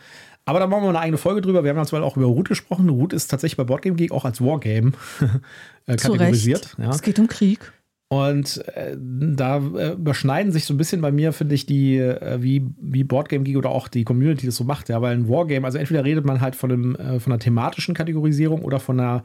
Aber 0.45 0.59
da 0.59 0.67
machen 0.67 0.83
wir 0.83 0.91
eine 0.91 1.01
eigene 1.01 1.17
Folge 1.17 1.41
drüber. 1.41 1.65
Wir 1.65 1.71
haben 1.71 1.79
ja 1.79 1.87
zwar 1.87 2.03
auch 2.03 2.17
über 2.17 2.27
Root 2.27 2.49
gesprochen. 2.49 2.89
Root 2.89 3.13
ist 3.13 3.29
tatsächlich 3.29 3.57
bei 3.57 3.65
Boardgame 3.65 3.97
Geek 3.97 4.13
auch 4.13 4.25
als 4.25 4.41
Wargame 4.41 4.93
äh, 5.87 5.97
kategorisiert. 5.97 6.77
Ja. 6.79 6.91
Es 6.91 7.03
geht 7.03 7.19
um 7.19 7.29
Krieg. 7.29 7.73
Und 8.09 8.63
äh, 8.69 8.97
da 8.99 9.57
äh, 9.57 9.93
überschneiden 9.93 10.53
sich 10.53 10.67
so 10.67 10.75
ein 10.75 10.77
bisschen 10.77 11.01
bei 11.01 11.11
mir, 11.11 11.33
finde 11.33 11.55
ich, 11.55 11.65
die, 11.65 11.97
äh, 11.97 12.43
wie, 12.43 12.67
wie 12.79 13.03
Boardgame 13.05 13.45
Geek 13.45 13.57
oder 13.57 13.71
auch 13.71 13.89
die 13.89 14.05
Community 14.05 14.45
das 14.45 14.57
so 14.57 14.65
macht. 14.65 14.91
Ja, 14.91 15.01
weil 15.01 15.17
ein 15.17 15.29
Wargame, 15.29 15.65
also 15.65 15.79
entweder 15.79 16.05
redet 16.05 16.27
man 16.27 16.43
halt 16.43 16.55
von, 16.55 16.71
einem, 16.71 17.21
von 17.21 17.33
einer 17.33 17.41
thematischen 17.41 17.95
Kategorisierung 17.95 18.63
oder 18.63 18.79
von 18.81 19.01
einer 19.01 19.25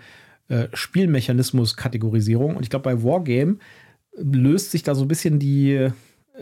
äh, 0.50 0.68
Spielmechanismus-Kategorisierung. 0.74 2.56
Und 2.56 2.64
ich 2.64 2.70
glaube, 2.70 2.84
bei 2.84 3.04
Wargame 3.04 3.58
löst 4.16 4.72
sich 4.72 4.84
da 4.84 4.96
so 4.96 5.06
ein 5.06 5.08
bisschen 5.08 5.40
die, 5.40 5.90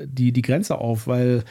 die, 0.04 0.32
die 0.32 0.41
Grenze 0.41 0.78
auf, 0.80 1.08
weil 1.08 1.43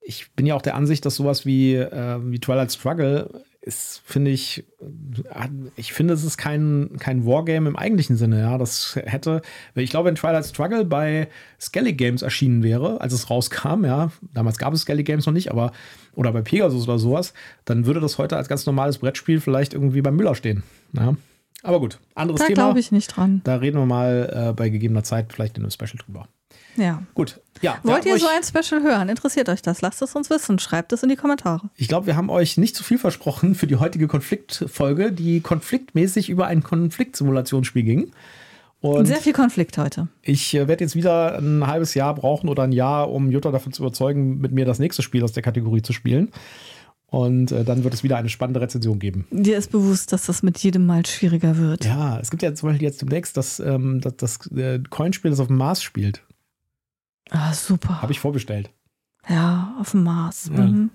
ich 0.00 0.32
bin 0.32 0.46
ja 0.46 0.54
auch 0.54 0.62
der 0.62 0.76
Ansicht, 0.76 1.04
dass 1.04 1.16
sowas 1.16 1.46
wie, 1.46 1.74
äh, 1.74 2.18
wie 2.22 2.38
Twilight 2.38 2.72
Struggle 2.72 3.44
ist, 3.60 4.00
finde 4.04 4.30
ich, 4.30 4.64
äh, 4.80 5.48
ich 5.74 5.92
finde, 5.92 6.14
es 6.14 6.22
ist 6.22 6.38
kein, 6.38 6.90
kein 7.00 7.26
Wargame 7.26 7.68
im 7.68 7.76
eigentlichen 7.76 8.16
Sinne. 8.16 8.40
Ja, 8.40 8.56
das 8.56 8.96
hätte, 9.04 9.42
ich 9.74 9.90
glaube, 9.90 10.08
wenn 10.08 10.14
Twilight 10.14 10.46
Struggle 10.46 10.84
bei 10.84 11.28
Skelly 11.60 11.92
Games 11.92 12.22
erschienen 12.22 12.62
wäre, 12.62 13.00
als 13.00 13.12
es 13.12 13.28
rauskam, 13.28 13.84
ja, 13.84 14.12
damals 14.32 14.58
gab 14.58 14.72
es 14.72 14.82
Skelly 14.82 15.02
Games 15.02 15.26
noch 15.26 15.32
nicht, 15.32 15.50
aber 15.50 15.72
oder 16.14 16.32
bei 16.32 16.42
Pegasus 16.42 16.84
oder 16.84 16.98
sowas, 16.98 17.34
dann 17.64 17.86
würde 17.86 18.00
das 18.00 18.18
heute 18.18 18.36
als 18.36 18.48
ganz 18.48 18.64
normales 18.64 18.98
Brettspiel 18.98 19.40
vielleicht 19.40 19.74
irgendwie 19.74 20.00
beim 20.02 20.14
Müller 20.14 20.36
stehen. 20.36 20.62
Ja. 20.92 21.16
Aber 21.62 21.80
gut, 21.80 21.98
anderes 22.14 22.40
Da 22.40 22.46
Thema. 22.46 22.54
glaube 22.54 22.80
ich 22.80 22.92
nicht 22.92 23.08
dran. 23.08 23.40
Da 23.44 23.56
reden 23.56 23.78
wir 23.78 23.86
mal 23.86 24.48
äh, 24.50 24.52
bei 24.52 24.68
gegebener 24.68 25.02
Zeit 25.02 25.32
vielleicht 25.32 25.56
in 25.56 25.64
einem 25.64 25.70
Special 25.70 25.96
drüber. 26.04 26.28
Ja. 26.76 27.02
Gut, 27.14 27.40
ja. 27.62 27.78
Wollt 27.82 28.04
ihr 28.04 28.18
so 28.18 28.26
ein 28.28 28.42
Special 28.44 28.82
hören? 28.82 29.08
Interessiert 29.08 29.48
euch 29.48 29.62
das? 29.62 29.80
Lasst 29.80 30.02
es 30.02 30.14
uns 30.14 30.28
wissen. 30.30 30.58
Schreibt 30.58 30.92
es 30.92 31.02
in 31.02 31.08
die 31.08 31.16
Kommentare. 31.16 31.70
Ich 31.74 31.88
glaube, 31.88 32.06
wir 32.06 32.16
haben 32.16 32.28
euch 32.28 32.58
nicht 32.58 32.76
zu 32.76 32.84
viel 32.84 32.98
versprochen 32.98 33.54
für 33.54 33.66
die 33.66 33.76
heutige 33.76 34.06
Konfliktfolge, 34.08 35.10
die 35.10 35.40
konfliktmäßig 35.40 36.28
über 36.28 36.46
ein 36.46 36.62
Konfliktsimulationsspiel 36.62 37.82
ging. 37.82 38.10
Und 38.80 39.06
Sehr 39.06 39.16
viel 39.16 39.32
Konflikt 39.32 39.78
heute. 39.78 40.08
ich 40.22 40.54
äh, 40.54 40.68
werde 40.68 40.84
jetzt 40.84 40.94
wieder 40.94 41.38
ein 41.38 41.66
halbes 41.66 41.94
Jahr 41.94 42.14
brauchen 42.14 42.48
oder 42.48 42.62
ein 42.64 42.72
Jahr, 42.72 43.10
um 43.10 43.30
Jutta 43.30 43.50
davon 43.50 43.72
zu 43.72 43.82
überzeugen, 43.82 44.38
mit 44.38 44.52
mir 44.52 44.66
das 44.66 44.78
nächste 44.78 45.02
Spiel 45.02 45.24
aus 45.24 45.32
der 45.32 45.42
Kategorie 45.42 45.80
zu 45.82 45.94
spielen. 45.94 46.30
Und 47.08 47.52
äh, 47.52 47.64
dann 47.64 47.84
wird 47.84 47.94
es 47.94 48.02
wieder 48.02 48.16
eine 48.16 48.28
spannende 48.28 48.60
Rezension 48.60 48.98
geben. 48.98 49.26
Dir 49.30 49.56
ist 49.56 49.70
bewusst, 49.70 50.12
dass 50.12 50.26
das 50.26 50.42
mit 50.42 50.58
jedem 50.58 50.86
Mal 50.86 51.06
schwieriger 51.06 51.56
wird. 51.56 51.84
Ja, 51.84 52.18
es 52.18 52.30
gibt 52.30 52.42
ja 52.42 52.52
zum 52.54 52.68
Beispiel 52.68 52.86
jetzt 52.86 53.00
demnächst 53.00 53.36
das, 53.36 53.60
ähm, 53.60 54.00
das, 54.00 54.16
das 54.16 54.50
äh, 54.50 54.80
Coinspiel, 54.90 55.30
das 55.30 55.40
auf 55.40 55.46
dem 55.46 55.56
Mars 55.56 55.82
spielt. 55.82 56.22
Ah, 57.30 57.52
super. 57.54 58.02
Habe 58.02 58.12
ich 58.12 58.20
vorbestellt. 58.20 58.70
Ja, 59.28 59.76
auf 59.80 59.92
dem 59.92 60.04
Mars. 60.04 60.50
Ja. 60.52 60.66
Mhm. 60.66 60.90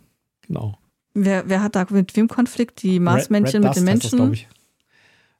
Genau. 0.48 0.78
Wer, 1.14 1.50
wer 1.50 1.62
hat 1.62 1.76
da 1.76 1.86
mit 1.90 2.16
wem 2.16 2.28
Konflikt? 2.28 2.84
Die 2.84 3.00
Marsmännchen 3.00 3.64
mit 3.64 3.76
den 3.76 3.86
das, 3.86 4.12
Menschen? 4.12 4.34
ich. 4.34 4.48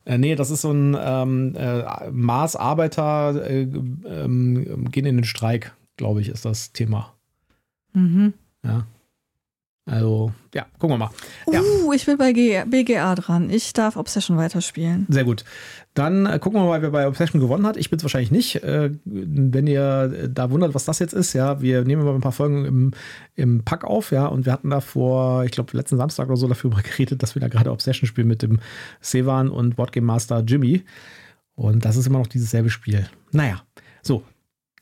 Äh, 0.04 0.18
nee, 0.18 0.36
das 0.36 0.52
ist 0.52 0.62
so 0.62 0.72
ein 0.72 0.98
ähm, 1.00 1.56
äh, 1.56 2.10
Mars-Arbeiter 2.12 3.50
äh, 3.50 3.62
ähm, 3.62 4.90
gehen 4.92 5.06
in 5.06 5.18
den 5.18 5.24
Streik, 5.24 5.74
glaube 5.96 6.22
ich, 6.22 6.30
ist 6.30 6.44
das 6.44 6.74
Thema. 6.74 7.14
Mhm. 7.94 8.34
Ja. 8.64 8.86
Also, 9.92 10.32
ja, 10.56 10.66
gucken 10.80 10.92
wir 10.92 10.98
mal. 10.98 11.10
Ja. 11.52 11.60
Uh, 11.60 11.92
ich 11.92 12.06
bin 12.06 12.18
bei 12.18 12.32
G 12.32 12.64
BGA 12.66 13.14
dran. 13.14 13.50
Ich 13.50 13.74
darf 13.74 13.98
Obsession 13.98 14.38
weiterspielen. 14.38 15.06
Sehr 15.10 15.26
gut. 15.26 15.44
Dann 15.94 16.26
äh, 16.26 16.40
gucken 16.40 16.62
wir 16.62 16.66
mal, 16.66 16.82
wer 16.82 16.92
bei 16.92 17.06
Obsession 17.10 17.42
gewonnen 17.42 17.66
hat. 17.66 17.76
Ich 17.76 17.90
bin 17.90 17.98
es 17.98 18.04
wahrscheinlich 18.04 18.32
nicht. 18.32 18.64
Äh, 18.64 18.92
wenn 19.04 19.68
ihr 19.68 20.14
äh, 20.14 20.30
da 20.30 20.50
wundert, 20.50 20.74
was 20.76 20.86
das 20.86 21.00
jetzt 21.00 21.12
ist, 21.12 21.34
ja, 21.34 21.62
wir 21.62 21.84
nehmen 21.84 22.06
mal 22.06 22.16
ein 22.16 22.22
paar 22.22 22.32
Folgen 22.32 22.64
im, 22.64 22.92
im 23.36 23.66
Pack 23.66 23.84
auf, 23.84 24.14
ja, 24.14 24.28
und 24.28 24.46
wir 24.46 24.54
hatten 24.54 24.70
da 24.70 24.80
vor, 24.80 25.44
ich 25.44 25.52
glaube, 25.52 25.76
letzten 25.76 25.98
Samstag 25.98 26.28
oder 26.28 26.38
so 26.38 26.48
dafür 26.48 26.70
geredet, 26.84 27.22
dass 27.22 27.36
wir 27.36 27.42
da 27.42 27.50
gerade 27.50 27.70
Obsession 27.70 28.08
spielen 28.08 28.30
mit 28.30 28.44
dem 28.44 28.62
Sevan 29.02 29.50
und 29.50 29.76
Boardgame 29.76 30.08
Master 30.08 30.40
Jimmy. 30.40 30.86
Und 31.56 31.84
das 31.84 31.98
ist 31.98 32.08
immer 32.08 32.20
noch 32.20 32.28
dieses 32.28 32.50
selbe 32.50 32.70
Spiel. 32.70 33.08
Naja, 33.34 33.62
so. 34.04 34.24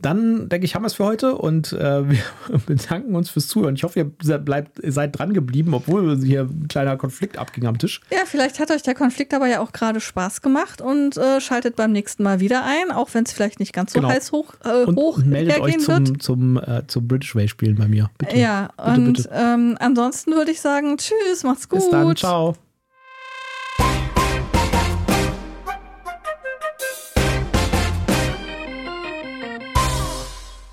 Dann 0.01 0.47
denke 0.47 0.65
ich, 0.65 0.75
haben 0.75 0.83
wir 0.83 0.87
es 0.87 0.93
für 0.93 1.03
heute 1.03 1.35
und 1.35 1.73
äh, 1.73 2.09
wir 2.09 2.17
bedanken 2.65 3.15
uns 3.15 3.29
fürs 3.29 3.47
Zuhören. 3.47 3.75
Ich 3.75 3.83
hoffe, 3.83 3.99
ihr 3.99 4.37
bleibt, 4.37 4.79
seid 4.83 5.17
dran 5.19 5.33
geblieben, 5.33 5.73
obwohl 5.73 6.17
hier 6.23 6.43
ein 6.43 6.67
kleiner 6.69 6.95
Konflikt 6.95 7.37
abging 7.37 7.65
am 7.67 7.77
Tisch. 7.77 7.99
Ja, 8.11 8.19
vielleicht 8.25 8.59
hat 8.59 8.71
euch 8.71 8.81
der 8.81 8.95
Konflikt 8.95 9.33
aber 9.33 9.47
ja 9.47 9.59
auch 9.59 9.73
gerade 9.73 9.99
Spaß 9.99 10.41
gemacht 10.41 10.81
und 10.81 11.17
äh, 11.17 11.41
schaltet 11.41 11.75
beim 11.75 11.91
nächsten 11.91 12.23
Mal 12.23 12.39
wieder 12.39 12.63
ein, 12.63 12.91
auch 12.91 13.09
wenn 13.13 13.25
es 13.25 13.33
vielleicht 13.33 13.59
nicht 13.59 13.73
ganz 13.73 13.91
so 13.93 13.99
Genau. 13.99 14.11
heiß 14.13 14.31
hoch, 14.31 14.53
äh, 14.63 14.85
Und, 14.85 14.95
hoch 14.95 15.17
und 15.17 15.27
meldet 15.27 15.59
euch 15.59 15.73
hergehen 15.73 15.87
wird. 15.87 16.07
zum, 16.07 16.19
zum, 16.19 16.57
äh, 16.57 16.87
zum 16.87 17.07
British 17.07 17.35
Way 17.35 17.47
spielen 17.49 17.75
bei 17.75 17.87
mir. 17.87 18.09
Bitte. 18.17 18.37
Ja, 18.37 18.69
Bitte, 18.77 18.89
und 19.01 19.13
bitte. 19.13 19.29
Ähm, 19.33 19.75
ansonsten 19.79 20.31
würde 20.31 20.51
ich 20.51 20.61
sagen, 20.61 20.95
tschüss, 20.97 21.43
macht's 21.43 21.67
gut. 21.67 21.79
Bis 21.79 21.89
dann. 21.89 22.15
Ciao. 22.15 22.55